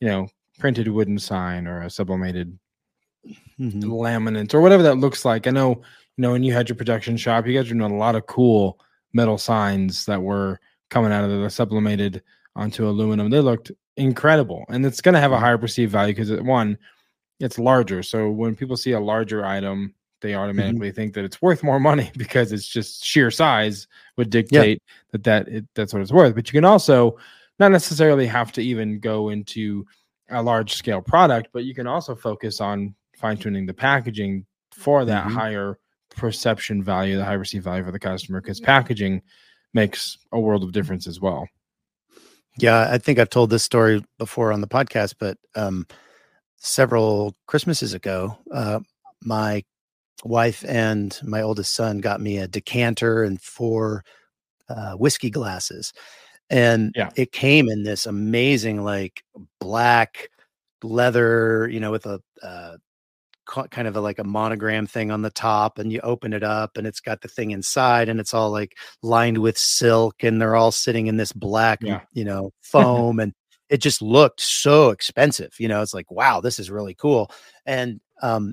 you 0.00 0.06
know 0.06 0.28
printed 0.60 0.86
wooden 0.86 1.18
sign 1.18 1.66
or 1.66 1.82
a 1.82 1.90
sublimated 1.90 2.56
mm-hmm. 3.58 3.82
laminate 3.82 4.54
or 4.54 4.60
whatever 4.60 4.82
that 4.82 4.96
looks 4.96 5.24
like. 5.24 5.46
I 5.46 5.50
know 5.50 5.82
you 6.18 6.22
know, 6.22 6.32
when 6.32 6.42
you 6.42 6.52
had 6.52 6.68
your 6.68 6.76
production 6.76 7.16
shop, 7.16 7.46
you 7.46 7.56
guys 7.56 7.70
were 7.70 7.78
doing 7.78 7.92
a 7.92 7.96
lot 7.96 8.16
of 8.16 8.26
cool 8.26 8.80
metal 9.12 9.38
signs 9.38 10.04
that 10.06 10.20
were 10.20 10.58
coming 10.90 11.12
out 11.12 11.22
of 11.22 11.30
the 11.30 11.48
sublimated 11.48 12.22
onto 12.56 12.88
aluminum. 12.88 13.30
They 13.30 13.38
looked 13.38 13.70
incredible, 13.96 14.64
and 14.68 14.84
it's 14.84 15.00
going 15.00 15.14
to 15.14 15.20
have 15.20 15.30
a 15.30 15.38
higher 15.38 15.58
perceived 15.58 15.92
value 15.92 16.14
because 16.14 16.32
one, 16.42 16.76
it's 17.38 17.56
larger. 17.56 18.02
So 18.02 18.30
when 18.30 18.56
people 18.56 18.76
see 18.76 18.92
a 18.92 19.00
larger 19.00 19.46
item, 19.46 19.94
they 20.20 20.32
mm-hmm. 20.32 20.40
automatically 20.40 20.88
mm-hmm. 20.88 20.96
think 20.96 21.14
that 21.14 21.24
it's 21.24 21.40
worth 21.40 21.62
more 21.62 21.78
money 21.78 22.10
because 22.16 22.50
it's 22.50 22.66
just 22.66 23.04
sheer 23.04 23.30
size 23.30 23.86
would 24.16 24.28
dictate 24.28 24.82
that 25.12 25.22
that 25.22 25.46
it, 25.46 25.66
that's 25.76 25.92
what 25.92 26.02
it's 26.02 26.10
worth. 26.10 26.34
But 26.34 26.48
you 26.48 26.52
can 26.52 26.64
also 26.64 27.16
not 27.60 27.70
necessarily 27.70 28.26
have 28.26 28.50
to 28.52 28.60
even 28.60 28.98
go 28.98 29.28
into 29.28 29.86
a 30.30 30.42
large 30.42 30.74
scale 30.74 31.00
product, 31.00 31.50
but 31.52 31.62
you 31.62 31.76
can 31.76 31.86
also 31.86 32.16
focus 32.16 32.60
on 32.60 32.96
fine 33.18 33.36
tuning 33.36 33.66
the 33.66 33.74
packaging 33.74 34.46
for 34.72 35.04
that 35.04 35.26
mm-hmm. 35.26 35.36
higher 35.36 35.78
perception 36.16 36.82
value, 36.82 37.16
the 37.16 37.24
high 37.24 37.36
perceived 37.36 37.64
value 37.64 37.84
for 37.84 37.92
the 37.92 37.98
customer, 37.98 38.40
because 38.40 38.60
packaging 38.60 39.22
makes 39.74 40.18
a 40.32 40.40
world 40.40 40.62
of 40.62 40.72
difference 40.72 41.06
as 41.06 41.20
well. 41.20 41.46
Yeah, 42.58 42.88
I 42.90 42.98
think 42.98 43.18
I've 43.18 43.30
told 43.30 43.50
this 43.50 43.62
story 43.62 44.02
before 44.18 44.52
on 44.52 44.60
the 44.60 44.66
podcast, 44.66 45.14
but 45.20 45.38
um, 45.54 45.86
several 46.56 47.36
Christmases 47.46 47.94
ago, 47.94 48.36
uh, 48.52 48.80
my 49.22 49.62
wife 50.24 50.64
and 50.66 51.18
my 51.22 51.42
oldest 51.42 51.74
son 51.74 51.98
got 51.98 52.20
me 52.20 52.38
a 52.38 52.48
decanter 52.48 53.22
and 53.22 53.40
four 53.40 54.04
uh, 54.68 54.94
whiskey 54.94 55.30
glasses, 55.30 55.92
and 56.50 56.92
yeah. 56.96 57.10
it 57.16 57.30
came 57.30 57.68
in 57.68 57.84
this 57.84 58.06
amazing 58.06 58.82
like 58.82 59.22
black 59.60 60.28
leather, 60.82 61.68
you 61.70 61.78
know, 61.78 61.92
with 61.92 62.06
a 62.06 62.20
uh, 62.42 62.76
kind 63.70 63.88
of 63.88 63.96
a, 63.96 64.00
like 64.00 64.18
a 64.18 64.24
monogram 64.24 64.86
thing 64.86 65.10
on 65.10 65.22
the 65.22 65.30
top 65.30 65.78
and 65.78 65.92
you 65.92 66.00
open 66.00 66.32
it 66.32 66.42
up 66.42 66.76
and 66.76 66.86
it's 66.86 67.00
got 67.00 67.20
the 67.22 67.28
thing 67.28 67.50
inside 67.50 68.08
and 68.08 68.20
it's 68.20 68.34
all 68.34 68.50
like 68.50 68.76
lined 69.02 69.38
with 69.38 69.56
silk 69.56 70.22
and 70.22 70.40
they're 70.40 70.56
all 70.56 70.70
sitting 70.70 71.06
in 71.06 71.16
this 71.16 71.32
black 71.32 71.78
yeah. 71.82 72.00
you 72.12 72.24
know 72.24 72.52
foam 72.62 73.18
and 73.18 73.32
it 73.70 73.78
just 73.78 74.02
looked 74.02 74.40
so 74.40 74.90
expensive 74.90 75.52
you 75.58 75.68
know 75.68 75.82
it's 75.82 75.94
like 75.94 76.10
wow 76.10 76.40
this 76.40 76.58
is 76.58 76.70
really 76.70 76.94
cool 76.94 77.30
and 77.66 78.00
um 78.22 78.52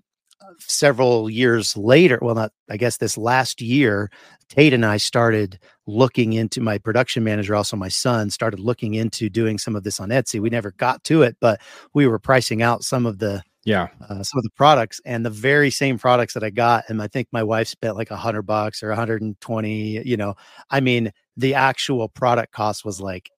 several 0.60 1.30
years 1.30 1.76
later 1.76 2.20
well 2.22 2.36
not 2.36 2.52
i 2.70 2.78
guess 2.78 2.98
this 2.98 3.18
last 3.18 3.62
year 3.62 4.12
tate 4.50 4.74
and 4.74 4.86
i 4.86 4.96
started 4.96 5.60
looking 5.88 6.34
into 6.34 6.62
my 6.62 6.78
production 6.78 7.24
manager 7.24 7.56
also 7.56 7.76
my 7.76 7.88
son 7.88 8.30
started 8.30 8.60
looking 8.60 8.94
into 8.94 9.30
doing 9.30 9.58
some 9.58 9.76
of 9.76 9.84
this 9.84 10.00
on 10.00 10.10
etsy 10.10 10.40
we 10.40 10.50
never 10.50 10.72
got 10.74 11.04
to 11.04 11.24
it 11.24 11.36
but 11.42 11.60
we 11.94 12.06
were 12.06 12.20
pricing 12.20 12.62
out 12.62 12.84
some 12.84 13.06
of 13.06 13.18
the 13.18 13.42
yeah. 13.66 13.88
uh, 14.10 14.24
some 14.24 14.38
of 14.38 14.44
the 14.44 14.50
products 14.56 15.02
and 15.06 15.26
the 15.26 15.30
very 15.30 15.70
same 15.70 15.98
products 15.98 16.34
that 16.34 16.44
i 16.44 16.50
got 16.50 16.84
and 16.88 17.02
i 17.02 17.08
think 17.08 17.28
my 17.32 17.44
wife 17.44 17.68
spent 17.68 17.98
like 17.98 18.12
a 18.12 18.16
hundred 18.16 18.44
bucks 18.44 18.82
or 18.82 18.90
120 18.90 20.08
you 20.08 20.18
know 20.18 20.34
i 20.70 20.80
mean 20.80 21.12
the 21.36 21.54
actual 21.54 22.08
product 22.08 22.54
cost 22.54 22.86
was 22.86 23.02
like 23.02 23.30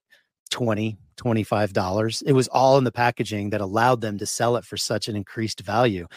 20 0.50 0.98
25 1.18 1.74
dollars. 1.74 2.22
It 2.28 2.34
was 2.34 2.48
all 2.50 2.78
in 2.78 2.84
the 2.84 2.92
packaging 2.92 3.50
that 3.50 3.60
allowed 3.60 4.02
them 4.02 4.20
to 4.20 4.26
sell 4.28 4.56
it 4.56 4.64
for 4.64 4.78
such 4.78 5.08
an 5.08 5.16
increased 5.16 5.62
value 5.62 6.08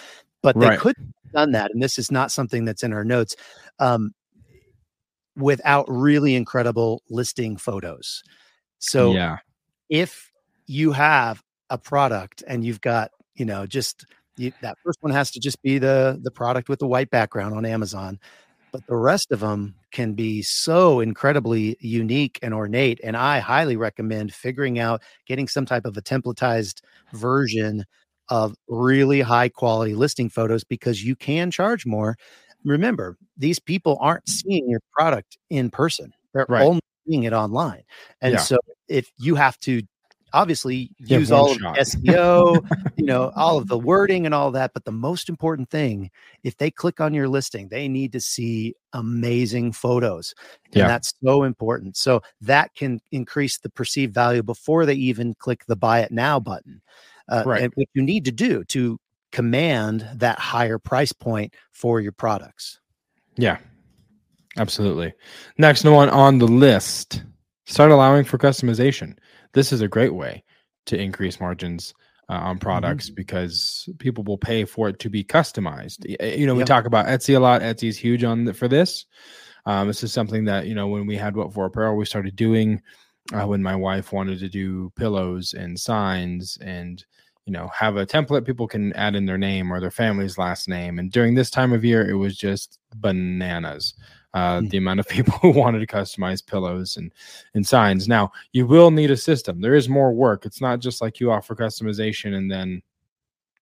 but 0.43 0.59
they 0.59 0.69
right. 0.69 0.79
could 0.79 0.97
have 0.97 1.33
done 1.33 1.53
that 1.53 1.71
and 1.73 1.83
this 1.83 1.99
is 1.99 2.11
not 2.11 2.31
something 2.31 2.65
that's 2.65 2.83
in 2.83 2.93
our 2.93 3.05
notes 3.05 3.37
um, 3.79 4.13
without 5.37 5.87
really 5.89 6.35
incredible 6.35 7.03
listing 7.11 7.57
photos. 7.57 8.23
So 8.79 9.13
yeah. 9.13 9.39
if 9.89 10.31
you 10.67 10.93
have 10.93 11.43
a 11.69 11.79
product 11.79 12.43
and 12.47 12.65
you've 12.65 12.81
got 12.81 13.11
you 13.41 13.47
know 13.47 13.67
just 13.67 14.07
you, 14.37 14.53
that 14.63 14.79
first 14.85 14.99
one 15.03 15.13
has 15.13 15.33
to 15.33 15.41
just 15.41 15.63
be 15.63 15.79
the 15.79 16.21
the 16.23 16.33
product 16.33 16.69
with 16.71 16.81
the 16.81 16.89
white 16.89 17.11
background 17.11 17.55
on 17.57 17.67
amazon 17.67 18.21
but 18.73 18.83
the 18.89 18.97
rest 18.97 19.33
of 19.33 19.41
them 19.41 19.75
can 19.93 20.15
be 20.15 20.43
so 20.43 21.01
incredibly 21.01 21.77
unique 21.81 22.39
and 22.43 22.55
ornate 22.55 23.01
and 23.05 23.17
i 23.17 23.39
highly 23.41 23.77
recommend 23.77 24.35
figuring 24.35 24.79
out 24.79 25.03
getting 25.27 25.49
some 25.49 25.67
type 25.67 25.87
of 25.87 25.97
a 25.97 26.03
templatized 26.03 26.81
version 27.13 27.85
of 28.29 28.55
really 28.69 29.21
high 29.21 29.49
quality 29.49 29.95
listing 29.95 30.29
photos 30.31 30.65
because 30.65 31.05
you 31.05 31.17
can 31.17 31.51
charge 31.51 31.85
more. 31.85 32.17
Remember, 32.65 33.17
these 33.37 33.59
people 33.59 33.99
aren't 34.01 34.29
seeing 34.29 34.69
your 34.69 34.81
product 34.97 35.39
in 35.51 35.71
person. 35.71 36.13
They're 36.35 36.49
Right. 36.49 36.63
only 36.63 36.81
seeing 37.09 37.25
it 37.25 37.33
online. 37.33 37.83
And 38.23 38.35
Yeah. 38.35 38.41
so 38.41 38.59
if 38.89 39.11
you 39.19 39.35
have 39.35 39.59
to 39.61 39.83
obviously 40.33 40.91
use 40.99 41.33
all 41.33 41.55
shot. 41.55 41.79
of 41.79 41.87
SEO, 41.87 42.63
you 42.97 43.07
know, 43.07 43.33
all 43.37 43.59
of 43.59 43.69
the 43.69 43.79
wording 43.79 44.27
and 44.27 44.35
all 44.35 44.51
that, 44.53 44.73
but 44.75 44.85
the 44.85 44.93
most 44.93 45.29
important 45.29 45.71
thing, 45.71 46.11
if 46.45 46.57
they 46.57 46.71
click 46.71 47.01
on 47.01 47.15
your 47.15 47.29
listing, 47.29 47.69
they 47.69 47.89
need 47.89 48.13
to 48.13 48.21
see 48.21 48.75
amazing 48.93 49.73
photos. 49.73 50.35
And 50.67 50.75
Yeah. 50.77 50.87
that's 50.87 51.15
so 51.23 51.45
important. 51.45 51.97
So 51.97 52.23
that 52.41 52.75
can 52.75 53.01
increase 53.13 53.59
the 53.59 53.71
perceived 53.71 54.15
value 54.15 54.43
before 54.43 54.87
they 54.87 54.95
even 54.95 55.35
click 55.35 55.65
the 55.67 55.77
buy 55.77 56.01
it 56.01 56.11
now 56.13 56.41
button. 56.41 56.83
Uh, 57.29 57.45
Right. 57.47 57.63
And 57.63 57.73
what 57.77 57.89
you 57.95 58.03
need 58.03 58.25
to 58.25 58.33
do 58.33 58.65
to 58.65 58.99
command 59.33 60.09
that 60.17 60.39
higher 60.39 60.79
price 60.79 61.13
point 61.13 61.55
for 61.71 62.01
your 62.01 62.13
products. 62.13 62.81
Yeah, 63.37 63.59
absolutely. 64.57 65.13
Next 65.57 65.85
one 65.85 66.09
on 66.11 66.39
the 66.39 66.49
list 66.49 67.23
start 67.67 67.93
allowing 67.93 68.25
for 68.25 68.37
customization. 68.39 69.17
This 69.53 69.73
is 69.73 69.81
a 69.81 69.89
great 69.89 70.15
way 70.15 70.45
to 70.87 70.99
increase 71.01 71.41
margins 71.41 71.95
uh, 72.29 72.35
on 72.35 72.59
products 72.59 73.11
because 73.11 73.89
people 73.99 74.23
will 74.25 74.39
pay 74.39 74.65
for 74.65 74.89
it 74.89 74.99
to 75.01 75.11
be 75.11 75.25
customized. 75.25 76.05
You 76.39 76.47
know, 76.47 76.55
we 76.55 76.61
Yep. 76.61 76.69
talk 76.69 76.85
about 76.87 77.07
Etsy 77.07 77.37
a 77.37 77.41
lot. 77.41 77.61
Etsy 77.61 77.89
is 77.89 77.99
huge 77.99 78.23
on 78.25 78.45
the, 78.45 78.55
for 78.55 78.69
this. 78.69 79.07
Um, 79.67 79.89
this 79.89 80.03
is 80.03 80.13
something 80.13 80.45
that 80.45 80.67
you 80.67 80.75
know 80.75 80.87
when 80.87 81.07
we 81.07 81.17
had 81.17 81.37
what 81.37 81.53
for 81.53 81.67
apparel, 81.67 81.97
we 81.97 82.05
started 82.05 82.37
doing 82.37 82.81
uh, 83.33 83.47
when 83.47 83.63
my 83.63 83.77
wife 83.77 84.13
wanted 84.13 84.39
to 84.41 84.49
do 84.49 84.91
pillows 84.97 85.53
and 85.55 85.79
signs 85.79 86.57
and 86.61 87.05
you 87.47 87.53
know 87.53 87.69
have 87.69 87.97
a 87.97 88.07
template 88.07 88.47
people 88.47 88.67
can 88.67 88.93
add 88.95 89.15
in 89.15 89.27
their 89.27 89.39
name 89.39 89.73
or 89.73 89.81
their 89.81 89.91
family's 89.91 90.39
last 90.39 90.69
name 90.69 90.99
and 90.99 91.13
during 91.13 91.35
this 91.35 91.51
time 91.51 91.73
of 91.73 91.85
year 91.85 92.09
it 92.09 92.15
was 92.15 92.37
just 92.37 92.79
bananas 92.97 93.95
uh, 94.35 94.61
Mm. 94.61 94.71
the 94.71 94.77
amount 94.79 95.01
of 95.01 95.09
people 95.17 95.35
who 95.35 95.51
wanted 95.51 95.81
to 95.81 95.87
customize 95.87 96.45
pillows 96.45 96.97
and 96.97 97.13
and 97.55 97.67
signs 97.67 98.07
now 98.09 98.31
you 98.53 98.67
will 98.67 98.91
need 98.91 99.11
a 99.11 99.17
system 99.17 99.61
there 99.61 99.75
is 99.75 99.89
more 99.89 100.13
work 100.13 100.47
it's 100.47 100.61
not 100.61 100.79
just 100.81 101.01
like 101.01 101.21
you 101.21 101.31
offer 101.31 101.55
customization 101.55 102.35
and 102.35 102.51
then 102.51 102.83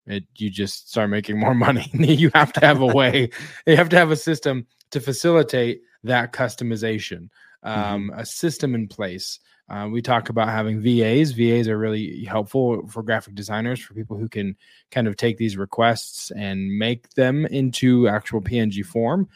it 0.07 0.25
you 0.37 0.51
just 0.51 0.91
start 0.91 1.11
making 1.11 1.39
more 1.39 1.55
money 1.67 1.89
you 1.95 2.31
have 2.35 2.53
to 2.53 2.61
have 2.61 2.81
a 2.81 2.87
way 2.87 3.31
you 3.67 3.77
have 3.77 3.89
to 3.89 3.97
have 3.97 4.11
a 4.11 4.17
system 4.17 4.67
to 4.91 5.01
facilitate 5.01 5.83
that 6.05 6.33
customization 6.33 7.29
um, 7.65 8.13
a 8.15 8.25
system 8.25 8.75
in 8.75 8.87
place 8.87 9.41
uh, 9.71 9.87
we 9.91 10.01
talk 10.01 10.31
about 10.31 10.49
having 10.49 10.81
VAs. 10.81 11.33
VAs 11.33 11.69
are 11.69 11.77
really 11.77 12.25
helpful 12.25 12.87
for 12.89 13.03
graphic 13.03 13.35
designers, 13.35 13.79
for 13.81 13.93
people 13.93 14.17
who 14.17 14.29
can 14.29 14.57
kind 14.91 15.07
of 15.07 15.17
take 15.17 15.37
these 15.37 15.59
requests 15.59 16.31
and 16.31 16.79
make 16.79 17.11
them 17.11 17.45
into 17.47 18.09
actual 18.09 18.41
PNG 18.41 18.85
form. 18.85 19.29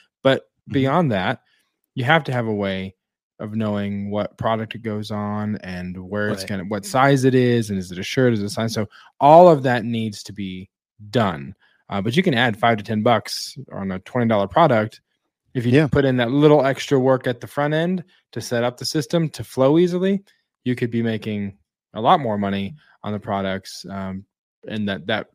Mhm. 0.68 0.72
beyond 0.74 1.12
that, 1.12 1.40
you 1.94 2.04
have 2.04 2.24
to 2.24 2.32
have 2.32 2.46
a 2.46 2.54
way 2.54 2.94
of 3.38 3.54
knowing 3.54 4.10
what 4.10 4.38
product 4.38 4.74
it 4.74 4.82
goes 4.82 5.10
on 5.10 5.56
and 5.58 5.96
where 5.98 6.28
it's 6.28 6.42
Right. 6.42 6.48
going 6.50 6.60
to, 6.60 6.66
what 6.68 6.86
size 6.86 7.24
it 7.24 7.34
is, 7.34 7.70
and 7.70 7.78
is 7.78 7.90
it 7.90 7.98
a 7.98 8.02
shirt, 8.02 8.32
is 8.32 8.40
it 8.42 8.46
a 8.46 8.50
size? 8.50 8.72
So 8.72 8.88
all 9.20 9.48
of 9.48 9.62
that 9.64 9.84
needs 9.84 10.22
to 10.24 10.32
be 10.32 10.70
done. 11.10 11.54
Uh, 11.88 12.00
but 12.00 12.16
you 12.16 12.22
can 12.22 12.34
add 12.34 12.56
five 12.56 12.78
to 12.78 12.84
ten 12.84 13.02
bucks 13.02 13.58
on 13.72 13.90
a 13.90 13.98
twenty 14.00 14.28
dollar 14.28 14.46
product 14.46 15.00
if 15.54 15.66
you 15.66 15.72
Yeah. 15.72 15.86
put 15.88 16.04
in 16.04 16.16
that 16.18 16.30
little 16.30 16.64
extra 16.64 16.98
work 16.98 17.26
at 17.26 17.40
the 17.40 17.46
front 17.46 17.74
end 17.74 18.04
to 18.30 18.40
set 18.40 18.64
up 18.64 18.76
the 18.78 18.84
system 18.84 19.28
to 19.30 19.44
flow 19.44 19.76
easily. 19.78 20.22
You 20.64 20.74
could 20.76 20.90
be 20.90 21.02
making 21.02 21.58
a 21.94 22.00
lot 22.00 22.20
more 22.20 22.38
money 22.38 22.76
on 23.02 23.12
the 23.12 23.18
products, 23.20 23.84
um, 23.90 24.24
and 24.68 24.88
that 24.88 25.06
that 25.08 25.26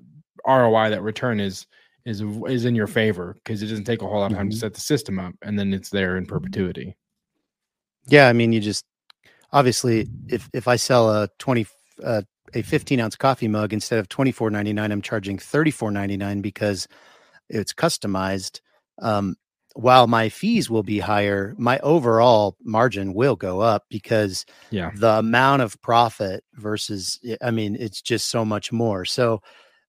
ROI, 0.45 0.89
that 0.91 1.01
return 1.03 1.39
is 1.41 1.67
is 2.07 2.21
is 2.47 2.65
in 2.65 2.73
your 2.73 2.87
favor 2.87 3.33
because 3.35 3.61
it 3.61 3.67
doesn't 3.67 3.83
take 3.85 4.01
a 4.01 4.07
whole 4.07 4.19
lot 4.19 4.31
of 4.31 4.37
time 4.37 4.49
to 4.49 4.55
Mhm. 4.55 4.59
set 4.59 4.73
the 4.73 4.81
system 4.81 5.19
up, 5.19 5.33
and 5.41 5.59
then 5.59 5.73
it's 5.73 5.89
there 5.89 6.17
in 6.17 6.25
perpetuity. 6.25 6.95
Yeah, 8.07 8.27
I 8.29 8.33
mean, 8.33 8.53
you 8.53 8.61
just 8.61 8.85
obviously 9.51 10.07
if 10.29 10.49
if 10.53 10.67
I 10.67 10.77
sell 10.77 11.09
a 11.11 11.27
twenty 11.37 11.67
uh, 12.03 12.21
a 12.53 12.61
fifteen 12.61 12.99
ounce 12.99 13.15
coffee 13.15 13.47
mug 13.47 13.73
instead 13.73 13.99
of 13.99 14.07
twenty 14.09 14.31
four 14.31 14.49
ninety 14.49 14.73
nine, 14.73 14.91
I'm 14.91 15.01
charging 15.01 15.37
thirty 15.37 15.71
four 15.71 15.91
ninety 15.91 16.17
nine 16.17 16.41
because 16.41 16.87
it's 17.49 17.73
customized. 17.73 18.61
Um, 18.99 19.35
while 19.75 20.07
my 20.07 20.29
fees 20.29 20.69
will 20.71 20.81
be 20.83 20.97
higher, 20.99 21.53
my 21.57 21.77
overall 21.79 22.57
margin 22.63 23.13
will 23.13 23.35
go 23.35 23.59
up 23.59 23.83
because 23.89 24.45
Yeah, 24.71 24.91
the 24.95 25.19
amount 25.19 25.61
of 25.61 25.79
profit 25.81 26.43
versus 26.53 27.19
I 27.41 27.51
mean, 27.51 27.75
it's 27.79 28.01
just 28.01 28.29
so 28.29 28.43
much 28.45 28.71
more. 28.71 29.05
So 29.05 29.41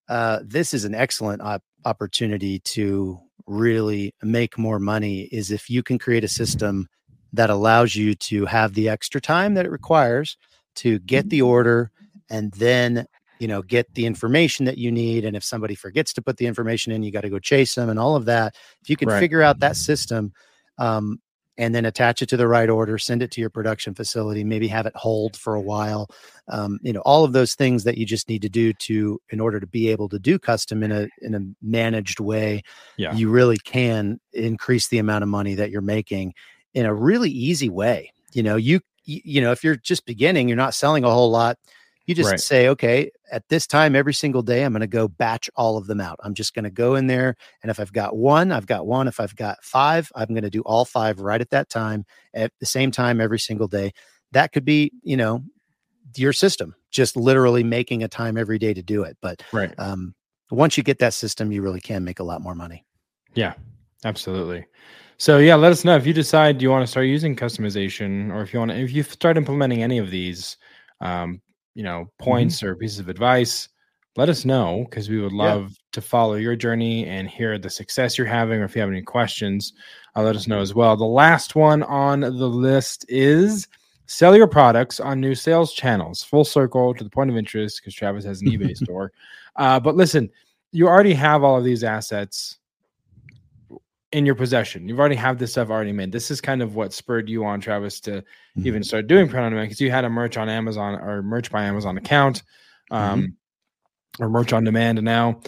uh, 0.09 0.41
this 0.45 0.75
is 0.75 0.85
an 0.85 0.95
excellent 0.95 1.43
op- 1.43 1.63
opportunity 1.85 2.59
to 2.61 3.19
really 3.47 4.15
make 4.23 4.59
more 4.59 4.79
money. 4.79 5.23
Is 5.33 5.51
if 5.51 5.71
you 5.71 5.83
can 5.83 5.99
create 5.99 6.25
a 6.25 6.29
system 6.29 6.89
that 7.33 7.51
allows 7.51 7.95
you 7.95 8.15
to 8.15 8.47
have 8.47 8.75
the 8.75 8.89
extra 8.89 9.21
time 9.21 9.55
that 9.55 9.67
it 9.67 9.71
requires 9.71 10.37
to 10.77 10.99
get 11.01 11.29
the 11.31 11.43
order 11.43 11.91
and 12.31 12.53
then 12.53 13.07
you 13.39 13.49
know 13.49 13.63
get 13.63 13.93
the 13.95 14.07
information 14.07 14.65
that 14.67 14.79
you 14.79 14.91
need 14.91 15.25
and 15.25 15.37
if 15.37 15.45
somebody 15.45 15.75
forgets 15.75 16.13
to 16.13 16.23
put 16.23 16.37
the 16.37 16.47
information 16.47 16.93
in 16.93 17.03
you 17.03 17.11
got 17.11 17.23
to 17.23 17.29
go 17.29 17.39
chase 17.39 17.75
them 17.75 17.89
and 17.89 17.99
all 17.99 18.17
of 18.17 18.25
that 18.25 18.55
if 18.83 18.89
you 18.89 18.97
can 18.97 19.09
Right. 19.09 19.21
figure 19.21 19.43
out 19.43 19.61
that 19.61 19.77
system 19.77 20.33
um, 20.79 21.21
and 21.59 21.75
then 21.75 21.85
attach 21.85 22.23
it 22.23 22.29
to 22.29 22.37
the 22.37 22.47
right 22.49 22.71
order 22.71 22.97
send 22.97 23.23
it 23.23 23.31
to 23.33 23.41
your 23.41 23.51
production 23.51 23.95
facility 23.95 24.45
maybe 24.45 24.69
have 24.69 24.87
it 24.87 24.95
hold 24.97 25.37
for 25.37 25.55
a 25.55 25.61
while 25.61 26.09
um, 26.49 26.79
you 26.83 26.93
know 26.93 27.01
all 27.01 27.25
of 27.25 27.33
those 27.33 27.55
things 27.55 27.85
that 27.85 27.99
you 27.99 28.07
just 28.07 28.29
need 28.29 28.41
to 28.43 28.49
do 28.49 28.73
to 28.73 29.21
in 29.31 29.41
order 29.41 29.61
to 29.61 29.67
be 29.67 29.89
able 29.89 30.09
to 30.09 30.19
do 30.19 30.39
custom 30.39 30.83
in 30.83 30.93
a 30.93 31.09
in 31.21 31.35
a 31.35 31.41
managed 31.61 32.21
way 32.21 32.63
Yeah. 32.97 33.13
you 33.15 33.29
really 33.29 33.59
can 33.59 34.19
increase 34.33 34.89
the 34.89 34.99
amount 34.99 35.23
of 35.25 35.29
money 35.29 35.55
that 35.57 35.71
you're 35.71 35.83
making 35.83 36.33
in 36.75 36.87
a 36.87 36.95
really 36.95 37.31
easy 37.31 37.69
way 37.69 38.13
you 38.33 38.43
know 38.43 38.57
you 38.57 38.81
you 39.05 39.21
you 39.25 39.41
know 39.41 39.53
if 39.53 39.65
you're 39.65 39.77
just 39.77 40.07
beginning 40.07 40.49
you're 40.49 40.57
not 40.57 40.75
selling 40.75 41.05
a 41.05 41.11
whole 41.11 41.31
lot 41.31 41.59
you 42.09 42.15
just 42.15 42.31
Right. 42.31 42.41
say 42.41 42.69
okay 42.69 43.11
at 43.31 43.49
this 43.49 43.67
time 43.67 43.95
every 43.95 44.15
single 44.15 44.43
day 44.43 44.65
i'm 44.65 44.73
going 44.73 44.81
to 44.81 44.87
go 44.87 45.07
batch 45.07 45.49
all 45.55 45.77
of 45.77 45.87
them 45.87 46.01
out 46.01 46.19
i'm 46.25 46.35
just 46.35 46.55
going 46.55 46.65
to 46.65 46.71
go 46.71 46.97
in 46.97 47.07
there 47.07 47.37
and 47.63 47.71
if 47.71 47.79
i've 47.79 47.93
got 47.93 48.17
one 48.17 48.51
i've 48.51 48.67
got 48.67 48.87
one 48.87 49.07
if 49.07 49.21
i've 49.21 49.37
got 49.37 49.63
five 49.63 50.11
i'm 50.17 50.29
going 50.29 50.43
to 50.43 50.51
do 50.51 50.63
all 50.63 50.85
five 50.85 51.21
right 51.21 51.41
at 51.41 51.51
that 51.51 51.69
time 51.69 52.05
at 52.35 52.51
the 52.59 52.67
same 52.67 52.91
time 52.91 53.21
every 53.21 53.39
single 53.39 53.69
day 53.69 53.93
that 54.33 54.53
could 54.53 54.65
be 54.65 54.91
you 55.03 55.17
know 55.17 55.43
your 56.17 56.33
system 56.33 56.75
just 56.91 57.17
literally 57.17 57.63
making 57.63 58.03
a 58.03 58.09
time 58.09 58.37
every 58.37 58.59
day 58.59 58.73
to 58.73 58.83
do 58.83 59.03
it 59.03 59.17
but 59.21 59.43
right. 59.53 59.75
um, 59.79 60.15
once 60.51 60.77
you 60.77 60.83
get 60.83 60.99
that 60.99 61.15
system 61.15 61.53
you 61.53 61.61
really 61.63 61.81
can 61.81 62.03
make 62.03 62.19
a 62.19 62.25
lot 62.25 62.41
more 62.41 62.55
money 62.55 62.85
Yeah, 63.35 63.55
absolutely. 64.05 64.67
So 65.19 65.39
yeah, 65.39 65.57
let 65.57 65.73
us 65.73 65.85
know 65.85 65.97
if 65.97 66.07
you 66.07 66.13
decide 66.13 66.63
you 66.63 66.71
want 66.71 66.83
to 66.83 66.87
start 66.87 67.07
using 67.07 67.35
customization, 67.37 68.33
or 68.33 68.43
if 68.43 68.53
you 68.53 68.59
want 68.59 68.71
to, 68.71 68.79
if 68.79 68.93
you 68.93 69.03
start 69.03 69.37
implementing 69.37 69.83
any 69.83 69.99
of 69.99 70.11
these, 70.11 70.57
um, 71.01 71.41
you 71.79 71.85
know, 71.85 72.11
points 72.19 72.61
or 72.65 72.75
pieces 72.75 72.99
of 72.99 73.09
advice. 73.09 73.69
Let 74.17 74.29
us 74.29 74.45
know 74.45 74.85
because 74.91 75.09
we 75.09 75.21
would 75.21 75.31
Yeah. 75.31 75.55
love 75.55 75.77
to 75.93 76.01
follow 76.01 76.35
your 76.35 76.57
journey 76.57 77.07
and 77.07 77.31
hear 77.31 77.57
the 77.57 77.71
success 77.71 78.19
you're 78.19 78.27
having. 78.27 78.61
Or 78.61 78.65
if 78.65 78.75
you 78.75 78.81
have 78.81 78.91
any 78.91 79.01
questions, 79.01 79.75
uh, 80.17 80.23
let 80.25 80.35
us 80.35 80.49
know 80.49 80.59
as 80.61 80.75
well. 80.75 80.97
The 80.97 81.05
last 81.05 81.55
one 81.55 81.85
on 81.85 82.19
the 82.23 82.31
list 82.31 83.07
is 83.09 83.69
sell 84.07 84.37
your 84.37 84.49
products 84.49 84.99
on 84.99 85.21
new 85.21 85.37
sales 85.37 85.73
channels. 85.73 86.21
Full 86.25 86.45
circle 86.45 86.95
to 86.95 87.05
the 87.05 87.11
point 87.11 87.31
of 87.31 87.37
interest 87.37 87.81
because 87.81 87.95
Travis 87.95 88.25
has 88.25 88.43
an 88.43 88.49
eBay 88.49 88.77
store. 88.85 89.13
Uh, 89.55 89.79
but 89.79 89.95
listen, 89.95 90.29
you 90.73 90.89
already 90.89 91.15
have 91.15 91.45
all 91.45 91.59
of 91.59 91.65
these 91.65 91.85
assets 91.85 92.59
in 94.13 94.25
your 94.25 94.35
possession. 94.35 94.89
You've 94.89 94.99
already 94.99 95.17
have 95.17 95.39
this 95.39 95.53
stuff 95.53 95.69
already 95.69 95.93
made. 95.93 96.13
This 96.13 96.31
is 96.31 96.41
kind 96.41 96.63
of 96.63 96.75
what 96.75 96.93
spurred 96.93 97.29
you 97.29 97.45
on, 97.45 97.61
Travis, 97.61 98.01
to 98.01 98.25
even 98.57 98.83
start 98.83 99.07
doing 99.07 99.29
print 99.29 99.45
on 99.45 99.53
demand 99.53 99.69
because 99.69 99.81
you 99.81 99.91
had 99.91 100.05
a 100.05 100.11
merch 100.11 100.37
on 100.37 100.49
Amazon 100.49 100.95
or 100.95 101.23
merch 101.23 101.51
by 101.51 101.65
Amazon 101.65 101.99
account, 101.99 102.43
um, 102.91 103.37
or 104.19 104.29
merch 104.31 104.53
on 104.53 104.65
demand 104.65 105.03
now, 105.03 105.41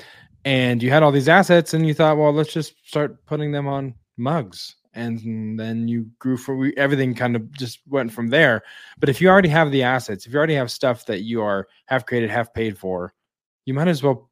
and 0.45 0.83
you 0.83 0.91
had 0.91 1.03
all 1.03 1.13
these 1.13 1.29
assets, 1.29 1.75
and 1.75 1.87
you 1.87 1.95
thought, 1.95 2.19
well, 2.19 2.33
let's 2.33 2.53
just 2.53 2.75
start 2.87 3.25
putting 3.27 3.53
them 3.53 3.67
on 3.67 3.95
mugs. 4.17 4.77
And 4.93 5.59
then 5.59 5.87
you 5.87 6.11
grew 6.19 6.37
for 6.37 6.57
we, 6.57 6.77
everything 6.77 7.15
kind 7.15 7.37
of 7.37 7.51
just 7.53 7.79
went 7.87 8.13
from 8.13 8.27
there. 8.29 8.63
But 8.99 9.09
if 9.09 9.21
you 9.21 9.29
already 9.29 9.49
have 9.49 9.71
the 9.71 9.85
assets, 9.85 10.27
if 10.27 10.33
you 10.33 10.39
already 10.39 10.57
have 10.57 10.71
stuff 10.71 11.07
that 11.07 11.23
you 11.23 11.43
are 11.43 11.69
have 11.87 12.07
created, 12.07 12.29
have 12.31 12.53
paid 12.53 12.77
for, 12.77 13.15
you 13.67 13.73
might 13.73 13.89
as 13.89 14.03
well 14.03 14.29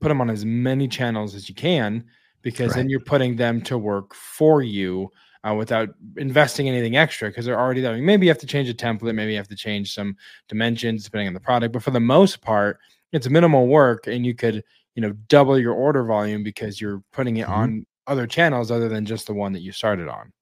put 0.00 0.08
them 0.08 0.20
on 0.20 0.28
as 0.28 0.44
many 0.44 0.86
channels 0.86 1.34
as 1.34 1.48
you 1.48 1.54
can 1.54 2.04
because 2.44 2.74
then 2.74 2.88
you're 2.88 3.00
putting 3.00 3.34
them 3.34 3.60
to 3.62 3.76
work 3.76 4.14
for 4.14 4.62
you 4.62 5.10
uh, 5.42 5.54
without 5.54 5.88
investing 6.16 6.68
anything 6.68 6.96
extra 6.96 7.28
because 7.28 7.44
they're 7.44 7.58
already 7.58 7.80
there. 7.80 7.96
Maybe 7.96 8.26
you 8.26 8.30
have 8.30 8.38
to 8.38 8.46
change 8.46 8.68
a 8.68 8.74
template, 8.74 9.14
maybe 9.14 9.32
you 9.32 9.38
have 9.38 9.48
to 9.48 9.56
change 9.56 9.92
some 9.94 10.16
dimensions 10.48 11.04
depending 11.04 11.26
on 11.26 11.34
the 11.34 11.40
product, 11.40 11.72
but 11.72 11.82
for 11.82 11.90
the 11.90 12.00
most 12.00 12.40
part, 12.40 12.78
it's 13.12 13.28
minimal 13.28 13.66
work 13.66 14.06
and 14.06 14.24
you 14.24 14.34
could, 14.34 14.62
you 14.94 15.02
know, 15.02 15.12
double 15.28 15.58
your 15.58 15.72
order 15.72 16.04
volume 16.04 16.42
because 16.42 16.80
you're 16.80 17.02
putting 17.12 17.38
it 17.38 17.46
Mhm. 17.46 17.50
on 17.50 17.86
other 18.06 18.26
channels 18.26 18.70
other 18.70 18.88
than 18.88 19.06
just 19.06 19.26
the 19.26 19.34
one 19.34 19.52
that 19.52 19.62
you 19.62 19.72
started 19.72 20.08
on. 20.08 20.32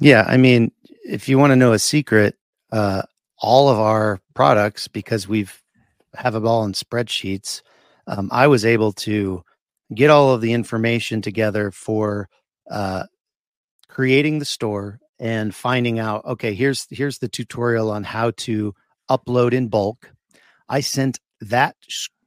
Yeah, 0.00 0.24
I 0.26 0.36
mean, 0.36 0.72
if 1.04 1.28
you 1.28 1.38
want 1.38 1.52
to 1.52 1.56
know 1.56 1.72
a 1.72 1.78
secret, 1.78 2.36
uh, 2.72 3.02
all 3.38 3.68
of 3.68 3.78
our 3.78 4.20
products, 4.34 4.88
because 4.88 5.28
we've 5.28 5.62
have 6.14 6.32
them 6.32 6.46
all 6.46 6.64
in 6.64 6.72
spreadsheets, 6.72 7.62
um, 8.08 8.28
I 8.32 8.46
was 8.48 8.64
able 8.64 8.92
to 8.92 9.44
get 9.94 10.10
all 10.10 10.32
of 10.34 10.40
the 10.40 10.52
information 10.52 11.20
together 11.22 11.70
for 11.70 12.28
uh, 12.70 13.04
creating 13.88 14.38
the 14.38 14.44
store 14.44 14.98
and 15.18 15.54
finding 15.54 15.98
out 15.98 16.24
okay 16.24 16.54
here's 16.54 16.86
here's 16.90 17.18
the 17.18 17.28
tutorial 17.28 17.90
on 17.90 18.04
how 18.04 18.30
to 18.32 18.74
upload 19.10 19.52
in 19.52 19.68
bulk 19.68 20.10
i 20.68 20.80
sent 20.80 21.18
that 21.40 21.76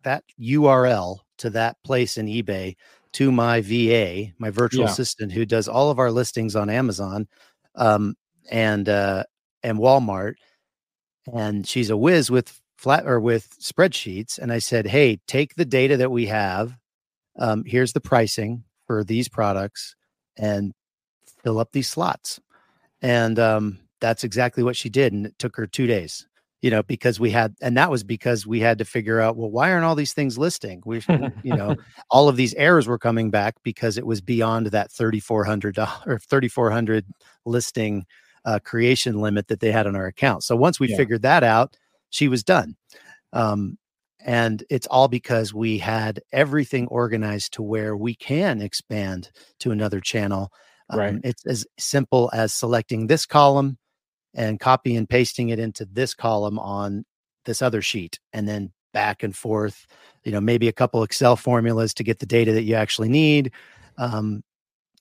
that 0.04 0.24
url 0.40 1.20
to 1.38 1.50
that 1.50 1.76
place 1.84 2.18
in 2.18 2.28
ebay 2.28 2.76
to 3.14 3.32
my 3.32 3.62
va 3.62 4.28
my 4.38 4.50
virtual 4.50 4.86
Yeah. 4.86 4.92
assistant 4.92 5.32
who 5.32 5.46
does 5.46 5.68
all 5.68 5.90
of 5.90 5.98
our 6.00 6.12
listings 6.12 6.56
on 6.56 6.70
amazon 6.70 7.28
um, 7.76 8.16
and 8.52 8.88
uh, 8.90 9.24
and 9.64 9.80
walmart 9.80 10.36
and 11.34 11.66
she's 11.68 11.90
a 11.90 11.98
whiz 11.98 12.30
with 12.30 12.60
flat 12.78 13.06
or 13.08 13.20
with 13.20 13.50
spreadsheets 13.60 14.38
and 14.38 14.52
i 14.52 14.60
said 14.60 14.86
hey 14.86 15.20
take 15.28 15.56
the 15.56 15.66
data 15.66 15.98
that 15.98 16.12
we 16.12 16.26
have 16.28 16.76
um, 17.40 17.64
here's 17.66 17.94
the 17.94 18.02
pricing 18.02 18.64
for 18.88 19.04
these 19.04 19.30
products 19.30 19.96
and 20.38 20.74
fill 21.44 21.60
up 21.60 21.72
these 21.72 21.90
slots. 21.90 22.40
And 23.02 23.40
um, 23.40 23.80
that's 24.02 24.24
exactly 24.24 24.64
what 24.64 24.76
she 24.76 24.90
did 24.90 25.14
and 25.14 25.26
it 25.28 25.38
took 25.40 25.56
her 25.56 25.66
two 25.66 25.88
days 25.88 26.28
you 26.62 26.70
know 26.70 26.84
because 26.84 27.20
we 27.20 27.30
had 27.32 27.54
and 27.62 27.78
that 27.78 27.90
was 27.92 28.04
because 28.04 28.46
we 28.48 28.60
had 28.60 28.78
to 28.78 28.86
figure 28.86 29.22
out 29.22 29.38
well 29.38 29.50
why 29.52 29.72
aren't 29.72 29.86
all 29.86 29.96
these 29.96 30.14
things 30.14 30.38
listing? 30.38 30.82
We 30.86 31.02
you 31.44 31.54
know 31.54 31.76
all 32.10 32.28
of 32.30 32.36
these 32.36 32.54
errors 32.56 32.88
were 32.88 32.98
coming 32.98 33.30
back 33.32 33.56
because 33.64 33.98
it 33.98 34.06
was 34.06 34.22
beyond 34.22 34.68
that 34.68 34.92
$3400 34.92 36.08
or 36.08 36.20
3400 36.20 37.06
listing 37.46 38.06
uh, 38.46 38.60
creation 38.64 39.22
limit 39.22 39.48
that 39.48 39.60
they 39.62 39.72
had 39.72 39.88
on 39.88 39.96
our 39.96 40.08
account. 40.08 40.44
So 40.44 40.56
once 40.56 40.80
we 40.80 40.88
Yeah. 40.88 40.98
figured 40.98 41.22
that 41.22 41.44
out 41.44 41.78
she 42.10 42.28
was 42.28 42.44
done. 42.44 42.76
Um, 43.34 43.78
and 44.26 44.64
it's 44.70 44.88
all 44.88 45.08
because 45.08 45.54
we 45.54 45.78
had 45.78 46.22
everything 46.32 46.88
organized 46.88 47.54
to 47.54 47.62
where 47.62 47.96
we 47.96 48.16
can 48.16 48.62
expand 48.62 49.30
to 49.60 49.72
another 49.72 50.00
channel 50.00 50.52
um, 50.90 51.00
it's 51.24 51.46
as 51.46 51.66
simple 51.78 52.30
as 52.34 52.54
selecting 52.54 53.08
this 53.08 53.26
column 53.26 53.78
and 54.34 54.60
copy 54.60 54.96
and 54.96 55.10
pasting 55.10 55.50
it 55.50 55.60
into 55.60 55.86
this 55.86 56.14
column 56.14 56.60
on 56.60 57.06
this 57.46 57.62
other 57.62 57.82
sheet 57.82 58.20
and 58.32 58.48
then 58.48 58.72
back 58.94 59.24
and 59.24 59.36
forth 59.36 59.86
you 60.24 60.32
know 60.32 60.42
maybe 60.42 60.68
a 60.68 60.74
couple 60.74 61.04
excel 61.04 61.36
formulas 61.36 61.94
to 61.94 62.04
get 62.04 62.20
the 62.20 62.26
data 62.26 62.52
that 62.54 62.64
you 62.64 62.76
actually 62.76 63.10
need 63.10 63.52
um, 63.98 64.44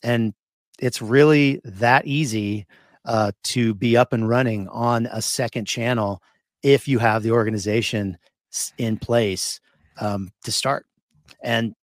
and 0.02 0.34
it's 0.78 1.00
really 1.00 1.60
that 1.64 2.06
easy 2.06 2.66
uh, 3.04 3.32
to 3.44 3.74
be 3.74 3.96
up 3.96 4.12
and 4.12 4.28
running 4.28 4.68
on 4.68 5.06
a 5.06 5.22
second 5.22 5.66
channel 5.66 6.22
if 6.62 6.88
you 6.88 6.98
have 6.98 7.22
the 7.22 7.32
organization 7.32 8.16
in 8.78 8.96
place 8.96 9.60
um, 10.00 10.30
to 10.44 10.52
start 10.52 10.86
and 11.42 11.74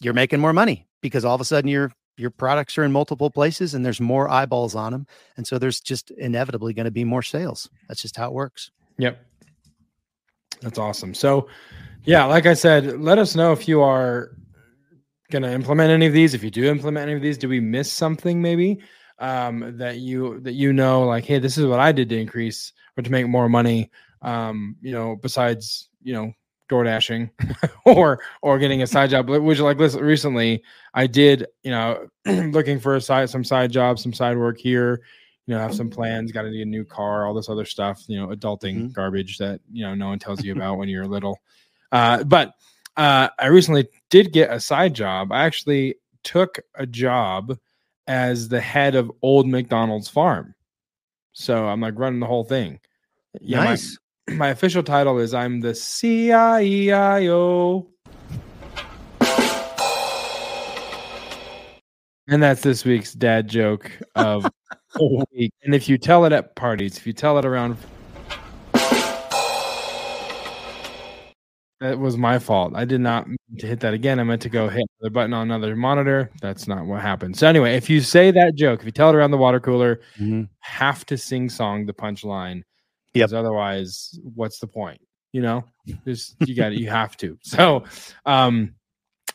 you're 0.00 0.14
making 0.14 0.40
more 0.40 0.52
money 0.52 0.86
because 1.00 1.24
all 1.24 1.34
of 1.34 1.40
a 1.40 1.44
sudden 1.44 1.68
your 1.68 1.92
your 2.18 2.30
products 2.30 2.76
are 2.76 2.84
in 2.84 2.92
multiple 2.92 3.30
places 3.30 3.74
and 3.74 3.84
there's 3.84 4.00
more 4.00 4.30
eyeballs 4.30 4.74
on 4.74 4.92
them 4.92 5.06
and 5.36 5.46
so 5.46 5.58
there's 5.58 5.80
just 5.80 6.10
inevitably 6.12 6.74
going 6.74 6.84
to 6.84 6.90
be 6.90 7.04
more 7.04 7.22
sales 7.22 7.70
that's 7.88 8.02
just 8.02 8.16
how 8.16 8.28
it 8.28 8.32
works 8.32 8.70
Yep. 8.98 9.24
That's 10.60 10.78
awesome. 10.78 11.14
So, 11.14 11.48
yeah, 12.04 12.24
like 12.24 12.46
I 12.46 12.54
said, 12.54 13.00
let 13.00 13.18
us 13.18 13.34
know 13.34 13.52
if 13.52 13.66
you 13.66 13.80
are 13.80 14.36
going 15.30 15.42
to 15.42 15.52
implement 15.52 15.90
any 15.90 16.06
of 16.06 16.12
these. 16.12 16.34
If 16.34 16.44
you 16.44 16.50
do 16.50 16.64
implement 16.64 17.08
any 17.08 17.16
of 17.16 17.22
these, 17.22 17.38
do 17.38 17.48
we 17.48 17.60
miss 17.60 17.92
something 17.92 18.40
maybe 18.40 18.80
um, 19.18 19.76
that 19.78 19.98
you 19.98 20.40
that 20.40 20.52
you 20.52 20.72
know, 20.72 21.02
like, 21.02 21.24
hey, 21.24 21.38
this 21.38 21.58
is 21.58 21.66
what 21.66 21.80
I 21.80 21.92
did 21.92 22.08
to 22.10 22.18
increase 22.18 22.72
or 22.96 23.02
to 23.02 23.10
make 23.10 23.26
more 23.26 23.48
money. 23.48 23.90
Um, 24.20 24.76
you 24.80 24.92
know, 24.92 25.16
besides 25.20 25.88
you 26.02 26.12
know 26.12 26.32
door 26.68 26.84
dashing 26.84 27.30
or 27.86 28.20
or 28.42 28.58
getting 28.58 28.82
a 28.82 28.86
side 28.86 29.10
job. 29.10 29.28
Which 29.28 29.60
like 29.60 29.78
listen, 29.78 30.02
recently 30.02 30.62
I 30.94 31.06
did 31.06 31.46
you 31.62 31.70
know 31.70 32.06
looking 32.26 32.78
for 32.80 32.96
a 32.96 33.00
side 33.00 33.30
some 33.30 33.44
side 33.44 33.70
job, 33.72 33.98
some 33.98 34.12
side 34.12 34.36
work 34.36 34.58
here 34.58 35.02
you 35.46 35.54
know, 35.54 35.60
have 35.60 35.74
some 35.74 35.90
plans, 35.90 36.30
got 36.30 36.42
to 36.42 36.50
get 36.50 36.62
a 36.62 36.64
new 36.64 36.84
car, 36.84 37.26
all 37.26 37.34
this 37.34 37.48
other 37.48 37.64
stuff, 37.64 38.04
you 38.06 38.16
know, 38.16 38.28
adulting 38.28 38.76
Mhm. 38.76 38.92
garbage 38.92 39.38
that, 39.38 39.60
you 39.72 39.84
know, 39.84 39.94
no 39.94 40.08
one 40.08 40.18
tells 40.20 40.44
you 40.44 40.52
about 40.52 40.78
when 40.78 40.88
you're 40.88 41.04
little. 41.08 41.40
Uh, 41.90 42.22
but 42.22 42.54
uh, 42.96 43.28
I 43.38 43.46
recently 43.46 43.88
did 44.08 44.32
get 44.32 44.52
a 44.52 44.60
side 44.60 44.94
job. 44.94 45.32
I 45.32 45.44
actually 45.44 45.96
took 46.22 46.60
a 46.76 46.86
job 46.86 47.58
as 48.06 48.48
the 48.48 48.60
head 48.60 48.94
of 48.94 49.10
Old 49.20 49.48
McDonald's 49.48 50.08
Farm. 50.08 50.54
So 51.32 51.66
I'm 51.66 51.80
like 51.80 51.98
running 51.98 52.20
the 52.20 52.26
whole 52.26 52.44
thing. 52.44 52.78
Yeah, 53.40 53.64
nice 53.64 53.98
my 54.30 54.48
official 54.48 54.82
title 54.82 55.18
is 55.18 55.34
I'm 55.34 55.60
the 55.60 55.72
CIEIO. 55.72 56.26
And 62.28 62.40
that's 62.42 62.62
this 62.62 62.84
week's 62.84 63.12
dad 63.14 63.48
joke 63.48 63.90
of 64.14 64.44
the 64.94 65.26
week. 65.34 65.52
And 65.64 65.74
if 65.74 65.88
you 65.88 65.98
tell 65.98 66.24
it 66.24 66.32
at 66.32 66.54
parties, 66.54 66.96
if 66.96 67.06
you 67.06 67.12
tell 67.12 67.36
it 67.38 67.44
around, 67.44 67.76
that 71.80 71.98
was 71.98 72.16
my 72.16 72.38
fault. 72.38 72.74
I 72.76 72.84
did 72.84 73.00
not 73.00 73.26
mean 73.26 73.36
to 73.58 73.66
hit 73.66 73.80
that 73.80 73.92
again. 73.92 74.20
I 74.20 74.22
meant 74.22 74.40
to 74.42 74.48
go 74.48 74.68
hit 74.68 74.86
the 75.00 75.10
button 75.10 75.34
on 75.34 75.50
another 75.50 75.74
monitor. 75.74 76.30
That's 76.40 76.68
not 76.68 76.86
what 76.86 77.02
happened. 77.02 77.36
So 77.36 77.48
anyway, 77.48 77.74
if 77.76 77.90
you 77.90 78.00
say 78.00 78.30
that 78.30 78.54
joke, 78.54 78.80
if 78.80 78.86
you 78.86 78.92
tell 78.92 79.10
it 79.10 79.16
around 79.16 79.32
the 79.32 79.36
water 79.36 79.58
cooler, 79.58 80.00
Mhm. 80.20 80.48
have 80.60 81.04
to 81.06 81.18
sing 81.18 81.48
song 81.50 81.86
the 81.86 81.92
punchline. 81.92 82.62
Yep. 83.14 83.28
Because 83.28 83.34
otherwise, 83.34 84.18
what's 84.34 84.58
the 84.58 84.66
point? 84.66 85.00
You 85.32 85.42
know, 85.42 85.64
just 86.06 86.36
you 86.46 86.54
got 86.54 86.72
it. 86.72 86.78
You 86.78 86.90
have 86.90 87.16
to. 87.18 87.38
So, 87.42 87.84
um, 88.26 88.74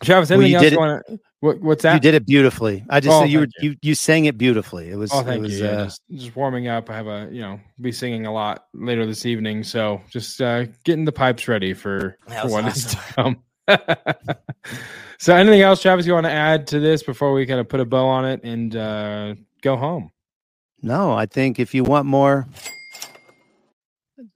Travis, 0.04 0.30
Well, 0.30 0.40
anything 0.42 0.52
you 0.52 0.58
else 0.58 0.72
you 0.72 0.84
it- 0.96 1.04
to? 1.08 1.20
What, 1.40 1.62
what's 1.62 1.84
that? 1.84 1.94
you 1.94 2.00
did 2.00 2.16
it 2.16 2.26
beautifully 2.26 2.84
i 2.90 3.00
just 3.00 3.14
Oh, 3.16 3.22
said 3.22 3.30
you 3.30 3.40
were 3.42 3.48
you. 3.62 3.70
you. 3.70 3.76
you 3.84 3.94
sang 3.96 4.26
it 4.26 4.40
beautifully 4.40 4.90
it 4.90 4.96
was 4.96 5.12
Oh, 5.14 5.20
it 5.20 5.26
thank 5.26 5.44
was 5.44 5.60
you. 5.60 5.66
Yeah, 5.66 5.72
uh, 5.72 5.84
just, 5.86 6.02
just 6.12 6.36
warming 6.36 6.68
up. 6.68 6.90
I 6.90 6.96
have 6.96 7.06
a, 7.06 7.30
you 7.32 7.42
know, 7.42 7.60
be 7.80 7.92
singing 7.92 8.26
a 8.26 8.34
lot 8.34 8.66
later 8.74 9.06
this 9.06 9.24
evening. 9.24 9.64
So 9.64 10.02
just 10.10 10.42
uh, 10.42 10.66
getting 10.84 11.06
the 11.06 11.12
pipes 11.12 11.48
ready 11.48 11.76
for, 11.76 12.18
for 12.42 12.48
what 12.50 12.66
is 12.66 12.86
to 12.86 12.98
come. 12.98 13.44
so 15.20 15.36
anything 15.36 15.62
else, 15.62 15.80
Travis, 15.80 16.08
you 16.08 16.14
want 16.14 16.26
to 16.26 16.32
add 16.32 16.66
to 16.68 16.80
this 16.80 17.04
before 17.04 17.34
we 17.34 17.46
kind 17.46 17.60
of 17.60 17.70
put 17.70 17.82
a 17.82 17.86
bow 17.86 18.08
on 18.08 18.26
it 18.26 18.44
and 18.44 18.76
uh, 18.76 19.36
go 19.62 19.76
home? 19.78 20.12
no 20.84 21.12
i 21.14 21.26
think 21.26 21.60
if 21.60 21.74
you 21.74 21.84
want 21.84 22.06
more 22.08 22.48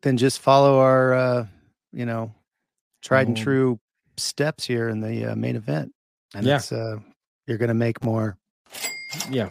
then 0.02 0.18
just 0.18 0.40
follow 0.40 0.80
our 0.80 1.14
uh 1.14 1.46
you 1.92 2.06
know 2.06 2.34
tried 3.02 3.28
and 3.28 3.38
Oh. 3.38 3.44
true 3.44 3.80
steps 4.18 4.66
here 4.66 4.90
in 4.90 5.02
the 5.02 5.32
uh, 5.32 5.36
main 5.36 5.56
event 5.56 5.92
and 6.36 6.46
Yeah. 6.46 6.58
it's 6.58 6.72
uh 6.72 6.98
you're 7.48 7.58
gonna 7.58 7.74
make 7.74 8.04
more 8.04 8.38
Yeah. 9.30 9.50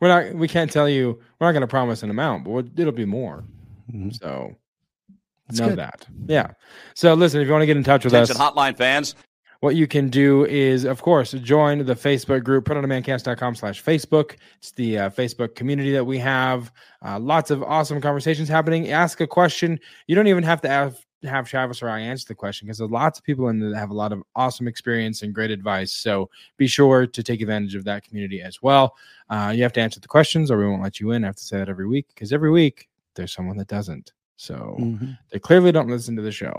we're 0.00 0.08
not, 0.08 0.34
we 0.34 0.46
can't 0.48 0.70
tell 0.70 0.88
you, 0.88 1.18
we're 1.40 1.46
not 1.48 1.52
going 1.52 1.62
to 1.62 1.66
promise 1.66 2.02
an 2.04 2.10
amount, 2.10 2.44
but 2.44 2.50
we'll- 2.50 2.70
it'll 2.76 2.92
be 2.92 3.04
more. 3.04 3.42
Mhm. 3.92 4.16
So 4.20 4.54
That's 5.48 5.58
know 5.60 5.70
good. 5.70 5.78
that. 5.78 6.06
Yeah. 6.26 6.52
So 6.94 7.14
listen, 7.14 7.40
if 7.40 7.46
you 7.46 7.52
want 7.52 7.62
to 7.62 7.66
get 7.66 7.76
in 7.76 7.82
touch 7.82 8.04
with 8.04 8.14
Attention 8.14 8.36
us, 8.36 8.42
hotline 8.52 8.76
fans. 8.76 9.14
What 9.64 9.76
you 9.76 9.86
can 9.86 10.10
do 10.10 10.44
is, 10.44 10.84
of 10.84 11.00
course, 11.00 11.32
join 11.32 11.86
the 11.86 11.94
Facebook 11.94 12.44
group, 12.44 12.66
printondemandcast.com 12.66 13.54
slash 13.54 13.82
Facebook. 13.82 14.36
It's 14.58 14.72
the 14.72 14.98
uh, 14.98 15.08
Facebook 15.08 15.54
community 15.54 15.90
that 15.92 16.04
we 16.04 16.18
have. 16.18 16.70
Uh, 17.02 17.18
lots 17.18 17.50
of 17.50 17.62
awesome 17.62 17.98
conversations 17.98 18.46
happening. 18.46 18.90
Ask 18.90 19.22
a 19.22 19.26
question. 19.26 19.80
You 20.06 20.16
don't 20.16 20.26
even 20.26 20.42
have 20.44 20.60
to 20.60 20.68
have, 20.68 20.98
have 21.22 21.48
Travis 21.48 21.82
or 21.82 21.88
I 21.88 22.00
answer 22.00 22.26
the 22.28 22.34
question 22.34 22.66
because 22.66 22.76
there's 22.76 22.90
lots 22.90 23.18
of 23.18 23.24
people 23.24 23.48
in 23.48 23.58
there 23.58 23.70
that 23.70 23.78
have 23.78 23.88
a 23.88 23.94
lot 23.94 24.12
of 24.12 24.22
awesome 24.36 24.68
experience 24.68 25.22
and 25.22 25.34
great 25.34 25.50
advice. 25.50 25.92
So 25.92 26.28
be 26.58 26.66
sure 26.66 27.06
to 27.06 27.22
take 27.22 27.40
advantage 27.40 27.74
of 27.74 27.84
that 27.84 28.04
community 28.04 28.42
as 28.42 28.60
well. 28.60 28.94
Uh, 29.30 29.54
you 29.56 29.62
have 29.62 29.72
to 29.72 29.80
answer 29.80 29.98
the 29.98 30.08
questions 30.08 30.50
or 30.50 30.58
we 30.58 30.66
won't 30.68 30.82
let 30.82 31.00
you 31.00 31.12
in. 31.12 31.24
I 31.24 31.28
have 31.28 31.36
to 31.36 31.42
say 31.42 31.56
that 31.56 31.70
every 31.70 31.86
week 31.86 32.08
because 32.08 32.34
every 32.34 32.50
week 32.50 32.86
there's 33.14 33.32
someone 33.32 33.56
that 33.56 33.68
doesn't. 33.68 34.12
So 34.36 34.76
Mhm. 34.78 35.16
they 35.30 35.38
clearly 35.38 35.72
don't 35.72 35.88
listen 35.88 36.16
to 36.16 36.22
the 36.22 36.32
show. 36.32 36.54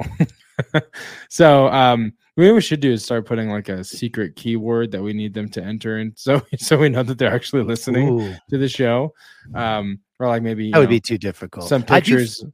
so 1.29 1.67
um 1.67 2.11
maybe 2.37 2.51
we 2.51 2.61
should 2.61 2.79
do 2.79 2.91
is 2.91 3.03
start 3.03 3.25
putting 3.25 3.49
like 3.49 3.69
a 3.69 3.83
secret 3.83 4.35
keyword 4.35 4.91
that 4.91 5.01
we 5.01 5.13
need 5.13 5.33
them 5.33 5.49
to 5.49 5.63
enter 5.63 5.97
and 5.97 6.13
so 6.17 6.41
so 6.57 6.77
we 6.77 6.89
know 6.89 7.03
that 7.03 7.17
they're 7.17 7.33
actually 7.33 7.63
listening 7.63 8.09
Ooh, 8.09 8.35
to 8.49 8.57
the 8.57 8.69
show. 8.69 9.13
Um 9.53 9.99
or 10.19 10.27
like 10.27 10.43
maybe 10.43 10.71
that 10.71 10.79
would 10.79 10.85
know, 10.85 10.89
be 10.89 10.99
too 10.99 11.17
difficult 11.17 11.67
some 11.67 11.83
I 11.89 11.99
do 11.99 12.15
pictures. 12.15 12.45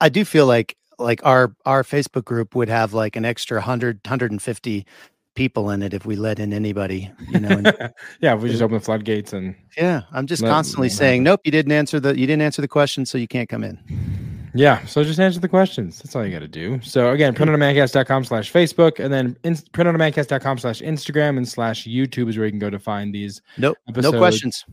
I 0.00 0.08
do 0.08 0.24
feel 0.24 0.46
like 0.46 0.76
like 0.98 1.24
our 1.24 1.54
our 1.64 1.82
Facebook 1.82 2.24
group 2.24 2.54
would 2.54 2.68
have 2.68 2.94
like 2.94 3.16
an 3.16 3.24
extra 3.24 3.58
100 3.58 4.00
150 4.04 4.86
people 5.34 5.70
in 5.70 5.82
it 5.82 5.94
if 5.94 6.06
we 6.06 6.16
let 6.16 6.40
in 6.40 6.52
anybody, 6.52 7.10
you 7.28 7.38
know. 7.38 7.50
And, 7.50 7.66
yeah, 8.20 8.34
if 8.34 8.40
we 8.40 8.48
just 8.48 8.62
open 8.62 8.78
the 8.78 8.80
floodgates 8.80 9.32
and 9.32 9.54
yeah, 9.76 10.02
I'm 10.12 10.26
just 10.26 10.42
Let- 10.42 10.50
constantly 10.50 10.88
saying, 10.88 11.22
nope, 11.22 11.40
you 11.44 11.52
didn't 11.52 11.72
answer 11.72 12.00
the 12.00 12.18
you 12.18 12.26
didn't 12.26 12.42
answer 12.42 12.62
the 12.62 12.68
question, 12.68 13.06
so 13.06 13.18
you 13.18 13.28
can't 13.28 13.48
come 13.48 13.62
in. 13.62 14.35
Yeah, 14.56 14.84
so 14.86 15.04
just 15.04 15.20
answer 15.20 15.40
the 15.40 15.48
questions. 15.48 15.98
That's 15.98 16.16
all 16.16 16.24
you 16.24 16.32
got 16.32 16.40
to 16.40 16.48
do. 16.48 16.80
So 16.82 17.10
again, 17.10 17.34
printondemandcast.com 17.34 18.24
slash 18.24 18.52
Facebook 18.52 18.98
and 19.02 19.12
then 19.12 19.36
in, 19.44 19.54
printondemandcast.com 19.54 20.58
slash 20.58 20.80
Instagram 20.80 21.36
and 21.36 21.48
slash 21.48 21.86
YouTube 21.86 22.28
is 22.28 22.36
where 22.36 22.46
you 22.46 22.52
can 22.52 22.58
go 22.58 22.70
to 22.70 22.78
find 22.78 23.14
these 23.14 23.42
Nope, 23.58 23.76
Episode- 23.88 24.12
no 24.12 24.18
questions. 24.18 24.64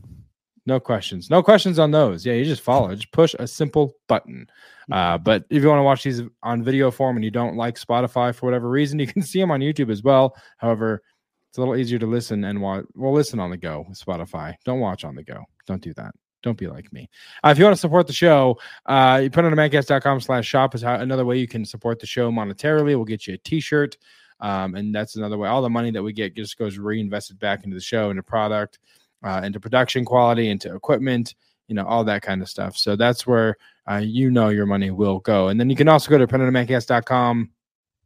No 0.66 0.80
questions. 0.80 1.28
No 1.28 1.42
questions 1.42 1.78
on 1.78 1.90
those. 1.90 2.24
Yeah, 2.24 2.32
you 2.32 2.44
just 2.46 2.62
follow. 2.62 2.94
Just 2.94 3.12
push 3.12 3.34
a 3.38 3.46
simple 3.46 3.96
button. 4.08 4.46
Uh, 4.90 5.18
but 5.18 5.44
if 5.50 5.62
you 5.62 5.68
want 5.68 5.78
to 5.78 5.82
watch 5.82 6.02
these 6.02 6.22
on 6.42 6.62
video 6.62 6.90
form 6.90 7.16
and 7.16 7.24
you 7.24 7.30
don't 7.30 7.56
like 7.56 7.78
Spotify 7.78 8.34
for 8.34 8.46
whatever 8.46 8.70
reason, 8.70 8.98
you 8.98 9.06
can 9.06 9.20
see 9.22 9.40
them 9.40 9.50
on 9.50 9.60
YouTube 9.60 9.90
as 9.90 10.02
well. 10.02 10.34
However, 10.56 11.02
it's 11.50 11.58
a 11.58 11.60
little 11.60 11.76
easier 11.76 11.98
to 11.98 12.06
listen 12.06 12.44
and 12.44 12.62
watch. 12.62 12.84
Well, 12.94 13.12
listen 13.12 13.40
on 13.40 13.50
the 13.50 13.58
go 13.58 13.84
with 13.88 14.00
Spotify. 14.00 14.54
Don't 14.64 14.80
watch 14.80 15.04
on 15.04 15.14
the 15.14 15.22
go. 15.22 15.44
Don't 15.66 15.82
do 15.82 15.92
that. 15.94 16.14
Don't 16.44 16.58
be 16.58 16.66
like 16.66 16.92
me. 16.92 17.08
Uh, 17.42 17.48
if 17.48 17.58
you 17.58 17.64
want 17.64 17.74
to 17.74 17.80
support 17.80 18.06
the 18.06 18.12
show, 18.12 18.58
uh, 18.84 19.18
you 19.22 19.30
put 19.30 19.46
on 19.46 19.52
mancast.com 19.52 20.20
slash 20.20 20.46
shop 20.46 20.74
is 20.74 20.82
how, 20.82 20.96
another 20.96 21.24
way 21.24 21.38
you 21.38 21.48
can 21.48 21.64
support 21.64 21.98
the 21.98 22.06
show 22.06 22.30
monetarily. 22.30 22.94
We'll 22.94 23.06
get 23.06 23.26
you 23.26 23.34
a 23.34 23.38
t-shirt. 23.38 23.96
Um, 24.40 24.74
and 24.74 24.94
that's 24.94 25.16
another 25.16 25.38
way. 25.38 25.48
All 25.48 25.62
the 25.62 25.70
money 25.70 25.90
that 25.90 26.02
we 26.02 26.12
get 26.12 26.36
just 26.36 26.58
goes 26.58 26.76
reinvested 26.76 27.38
back 27.38 27.64
into 27.64 27.74
the 27.74 27.80
show, 27.80 28.10
into 28.10 28.22
product, 28.22 28.78
uh, 29.22 29.40
into 29.42 29.58
production 29.58 30.04
quality, 30.04 30.50
into 30.50 30.74
equipment, 30.74 31.34
you 31.66 31.74
know, 31.74 31.86
all 31.86 32.04
that 32.04 32.20
kind 32.20 32.42
of 32.42 32.48
stuff. 32.50 32.76
So 32.76 32.94
that's 32.94 33.26
where 33.26 33.56
uh, 33.90 34.02
you 34.04 34.30
know 34.30 34.50
your 34.50 34.66
money 34.66 34.90
will 34.90 35.20
go. 35.20 35.48
And 35.48 35.58
then 35.58 35.70
you 35.70 35.76
can 35.76 35.88
also 35.88 36.10
go 36.10 36.18
to 36.18 36.26
printondemandcast.com 36.26 37.50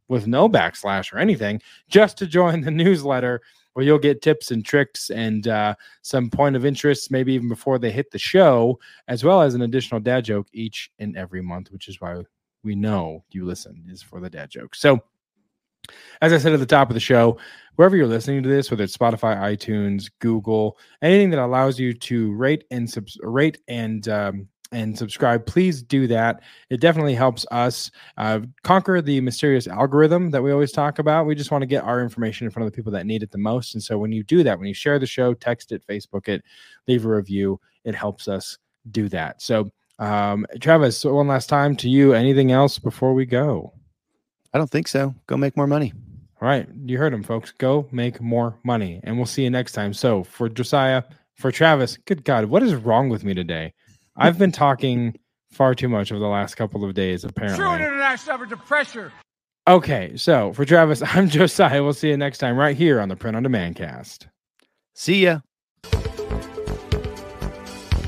with 0.07 0.27
no 0.27 0.47
backslash 0.47 1.11
or 1.11 1.17
anything 1.17 1.61
just 1.89 2.17
to 2.19 2.25
join 2.25 2.61
the 2.61 2.71
newsletter 2.71 3.41
where 3.79 3.85
you'll 3.85 3.97
get 3.97 4.21
tips 4.21 4.51
and 4.51 4.65
tricks 4.65 5.09
and 5.09 5.47
uh, 5.47 5.73
some 6.01 6.29
point 6.29 6.57
of 6.57 6.65
interest, 6.65 7.11
maybe 7.11 7.31
even 7.31 7.47
before 7.47 7.79
they 7.79 7.91
hit 7.91 8.11
the 8.11 8.19
show, 8.19 8.77
as 9.07 9.23
well 9.23 9.41
as 9.41 9.55
an 9.55 9.61
additional 9.61 10.01
dad 10.01 10.25
joke 10.25 10.47
each 10.51 10.91
and 10.99 11.15
every 11.15 11.41
month, 11.41 11.71
which 11.71 11.87
is 11.87 12.01
why 12.01 12.21
we 12.61 12.75
know 12.75 13.23
you 13.31 13.45
listen 13.45 13.81
is 13.87 14.01
for 14.01 14.19
the 14.19 14.29
dad 14.29 14.49
joke. 14.49 14.75
So, 14.75 15.01
as 16.21 16.33
I 16.33 16.39
said 16.39 16.51
at 16.51 16.59
the 16.59 16.65
top 16.65 16.89
of 16.89 16.93
the 16.93 16.99
show, 16.99 17.37
wherever 17.77 17.95
you're 17.95 18.05
listening 18.05 18.43
to 18.43 18.49
this, 18.49 18.69
whether 18.69 18.83
it's 18.83 18.97
Spotify, 18.97 19.37
iTunes, 19.37 20.11
Google, 20.19 20.77
anything 21.01 21.29
that 21.29 21.39
allows 21.39 21.79
you 21.79 21.93
to 21.93 22.33
rate 22.33 22.65
and 22.71 22.89
subs- 22.89 23.17
rate 23.21 23.61
and 23.69 24.09
um, 24.09 24.49
and 24.71 24.97
subscribe, 24.97 25.45
please 25.45 25.81
do 25.81 26.07
that. 26.07 26.41
It 26.69 26.79
definitely 26.79 27.15
helps 27.15 27.45
us 27.51 27.89
uh, 28.17 28.41
conquer 28.63 29.01
the 29.01 29.19
mysterious 29.21 29.67
algorithm 29.67 30.29
that 30.31 30.43
we 30.43 30.51
always 30.51 30.71
talk 30.71 30.99
about. 30.99 31.25
We 31.25 31.35
just 31.35 31.51
want 31.51 31.63
to 31.63 31.67
get 31.67 31.83
our 31.83 32.01
information 32.01 32.45
in 32.45 32.51
front 32.51 32.67
of 32.67 32.71
the 32.71 32.75
people 32.75 32.91
that 32.91 33.05
need 33.05 33.23
it 33.23 33.31
the 33.31 33.37
most. 33.37 33.73
And 33.73 33.83
so 33.83 33.97
when 33.97 34.11
you 34.11 34.23
do 34.23 34.43
that, 34.43 34.57
when 34.57 34.67
you 34.67 34.73
share 34.73 34.99
the 34.99 35.07
show, 35.07 35.33
text 35.33 35.71
it, 35.71 35.85
Facebook 35.87 36.27
it, 36.27 36.43
leave 36.87 37.05
a 37.05 37.09
review, 37.09 37.59
it 37.83 37.95
helps 37.95 38.27
us 38.27 38.57
do 38.91 39.09
that. 39.09 39.41
So, 39.41 39.71
um, 39.97 40.45
Travis, 40.61 41.03
one 41.03 41.27
last 41.27 41.49
time 41.49 41.75
to 41.77 41.89
you. 41.89 42.13
Anything 42.13 42.51
else 42.51 42.79
before 42.79 43.13
we 43.13 43.25
go? 43.25 43.73
I 44.53 44.57
don't 44.57 44.69
think 44.69 44.87
so. 44.87 45.13
Go 45.27 45.35
make 45.35 45.57
more 45.57 45.67
money. 45.67 45.93
All 46.41 46.47
right. 46.47 46.67
You 46.85 46.97
heard 46.97 47.13
him, 47.13 47.23
folks. 47.23 47.51
Go 47.51 47.87
make 47.91 48.21
more 48.21 48.57
money. 48.63 49.01
And 49.03 49.17
we'll 49.17 49.25
see 49.25 49.43
you 49.43 49.49
next 49.49 49.73
time. 49.73 49.93
So 49.93 50.23
for 50.23 50.47
Josiah, 50.47 51.03
for 51.35 51.51
Travis, 51.51 51.97
good 51.97 52.23
God, 52.23 52.45
what 52.45 52.63
is 52.63 52.75
wrong 52.75 53.09
with 53.09 53.25
me 53.25 53.33
today? 53.33 53.73
I've 54.19 54.37
been 54.37 54.51
talking 54.51 55.17
far 55.51 55.73
too 55.75 55.89
much 55.89 56.11
over 56.11 56.19
the 56.19 56.27
last 56.27 56.55
couple 56.55 56.83
of 56.83 56.93
days, 56.93 57.23
apparently. 57.23 57.57
True 57.57 57.73
international 57.73 58.35
effort 58.35 58.49
to 58.49 58.57
pressure. 58.57 59.11
Okay, 59.67 60.13
so 60.15 60.53
for 60.53 60.65
Travis, 60.65 61.01
I'm 61.05 61.29
Josiah. 61.29 61.83
We'll 61.83 61.93
see 61.93 62.09
you 62.09 62.17
next 62.17 62.39
time 62.39 62.57
right 62.57 62.75
here 62.75 62.99
on 62.99 63.09
the 63.09 63.15
Print 63.15 63.37
on 63.37 63.43
Demand 63.43 63.75
cast. 63.75 64.27
See 64.95 65.23
ya. 65.23 65.39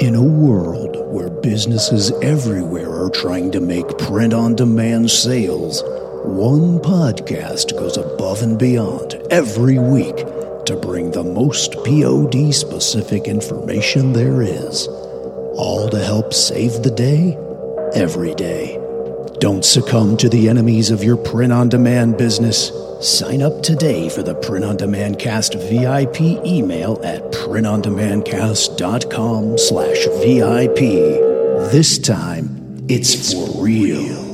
In 0.00 0.14
a 0.14 0.22
world 0.22 0.96
where 1.12 1.28
businesses 1.28 2.12
everywhere 2.22 2.88
are 2.88 3.10
trying 3.10 3.50
to 3.50 3.60
make 3.60 3.98
print 3.98 4.32
on 4.32 4.54
demand 4.54 5.10
sales, 5.10 5.82
one 6.24 6.78
podcast 6.78 7.72
goes 7.72 7.96
above 7.96 8.40
and 8.42 8.56
beyond 8.56 9.14
every 9.32 9.76
week 9.76 10.14
to 10.66 10.78
bring 10.80 11.10
the 11.10 11.24
most 11.24 11.72
POD 11.84 12.54
specific 12.54 13.26
information 13.26 14.12
there 14.12 14.40
is. 14.40 14.86
All 15.56 15.88
to 15.90 15.98
help 15.98 16.32
save 16.32 16.84
the 16.84 16.92
day 16.92 17.36
every 17.92 18.36
day. 18.36 18.78
Don't 19.40 19.64
succumb 19.64 20.16
to 20.18 20.28
the 20.28 20.48
enemies 20.48 20.92
of 20.92 21.02
your 21.02 21.16
print 21.16 21.52
on 21.52 21.70
demand 21.70 22.16
business. 22.16 22.70
Sign 23.00 23.42
up 23.42 23.62
today 23.62 24.08
for 24.08 24.24
the 24.24 24.34
Print 24.34 24.64
on 24.64 24.76
Demand 24.76 25.20
Cast 25.20 25.54
VIP 25.54 26.20
email 26.44 26.98
at 27.04 27.22
printondemandcast.com 27.30 29.56
slash 29.56 30.04
VIP. 30.20 30.80
This 31.70 31.96
time, 31.96 32.84
it's 32.88 33.32
for 33.32 33.62
real. 33.62 34.27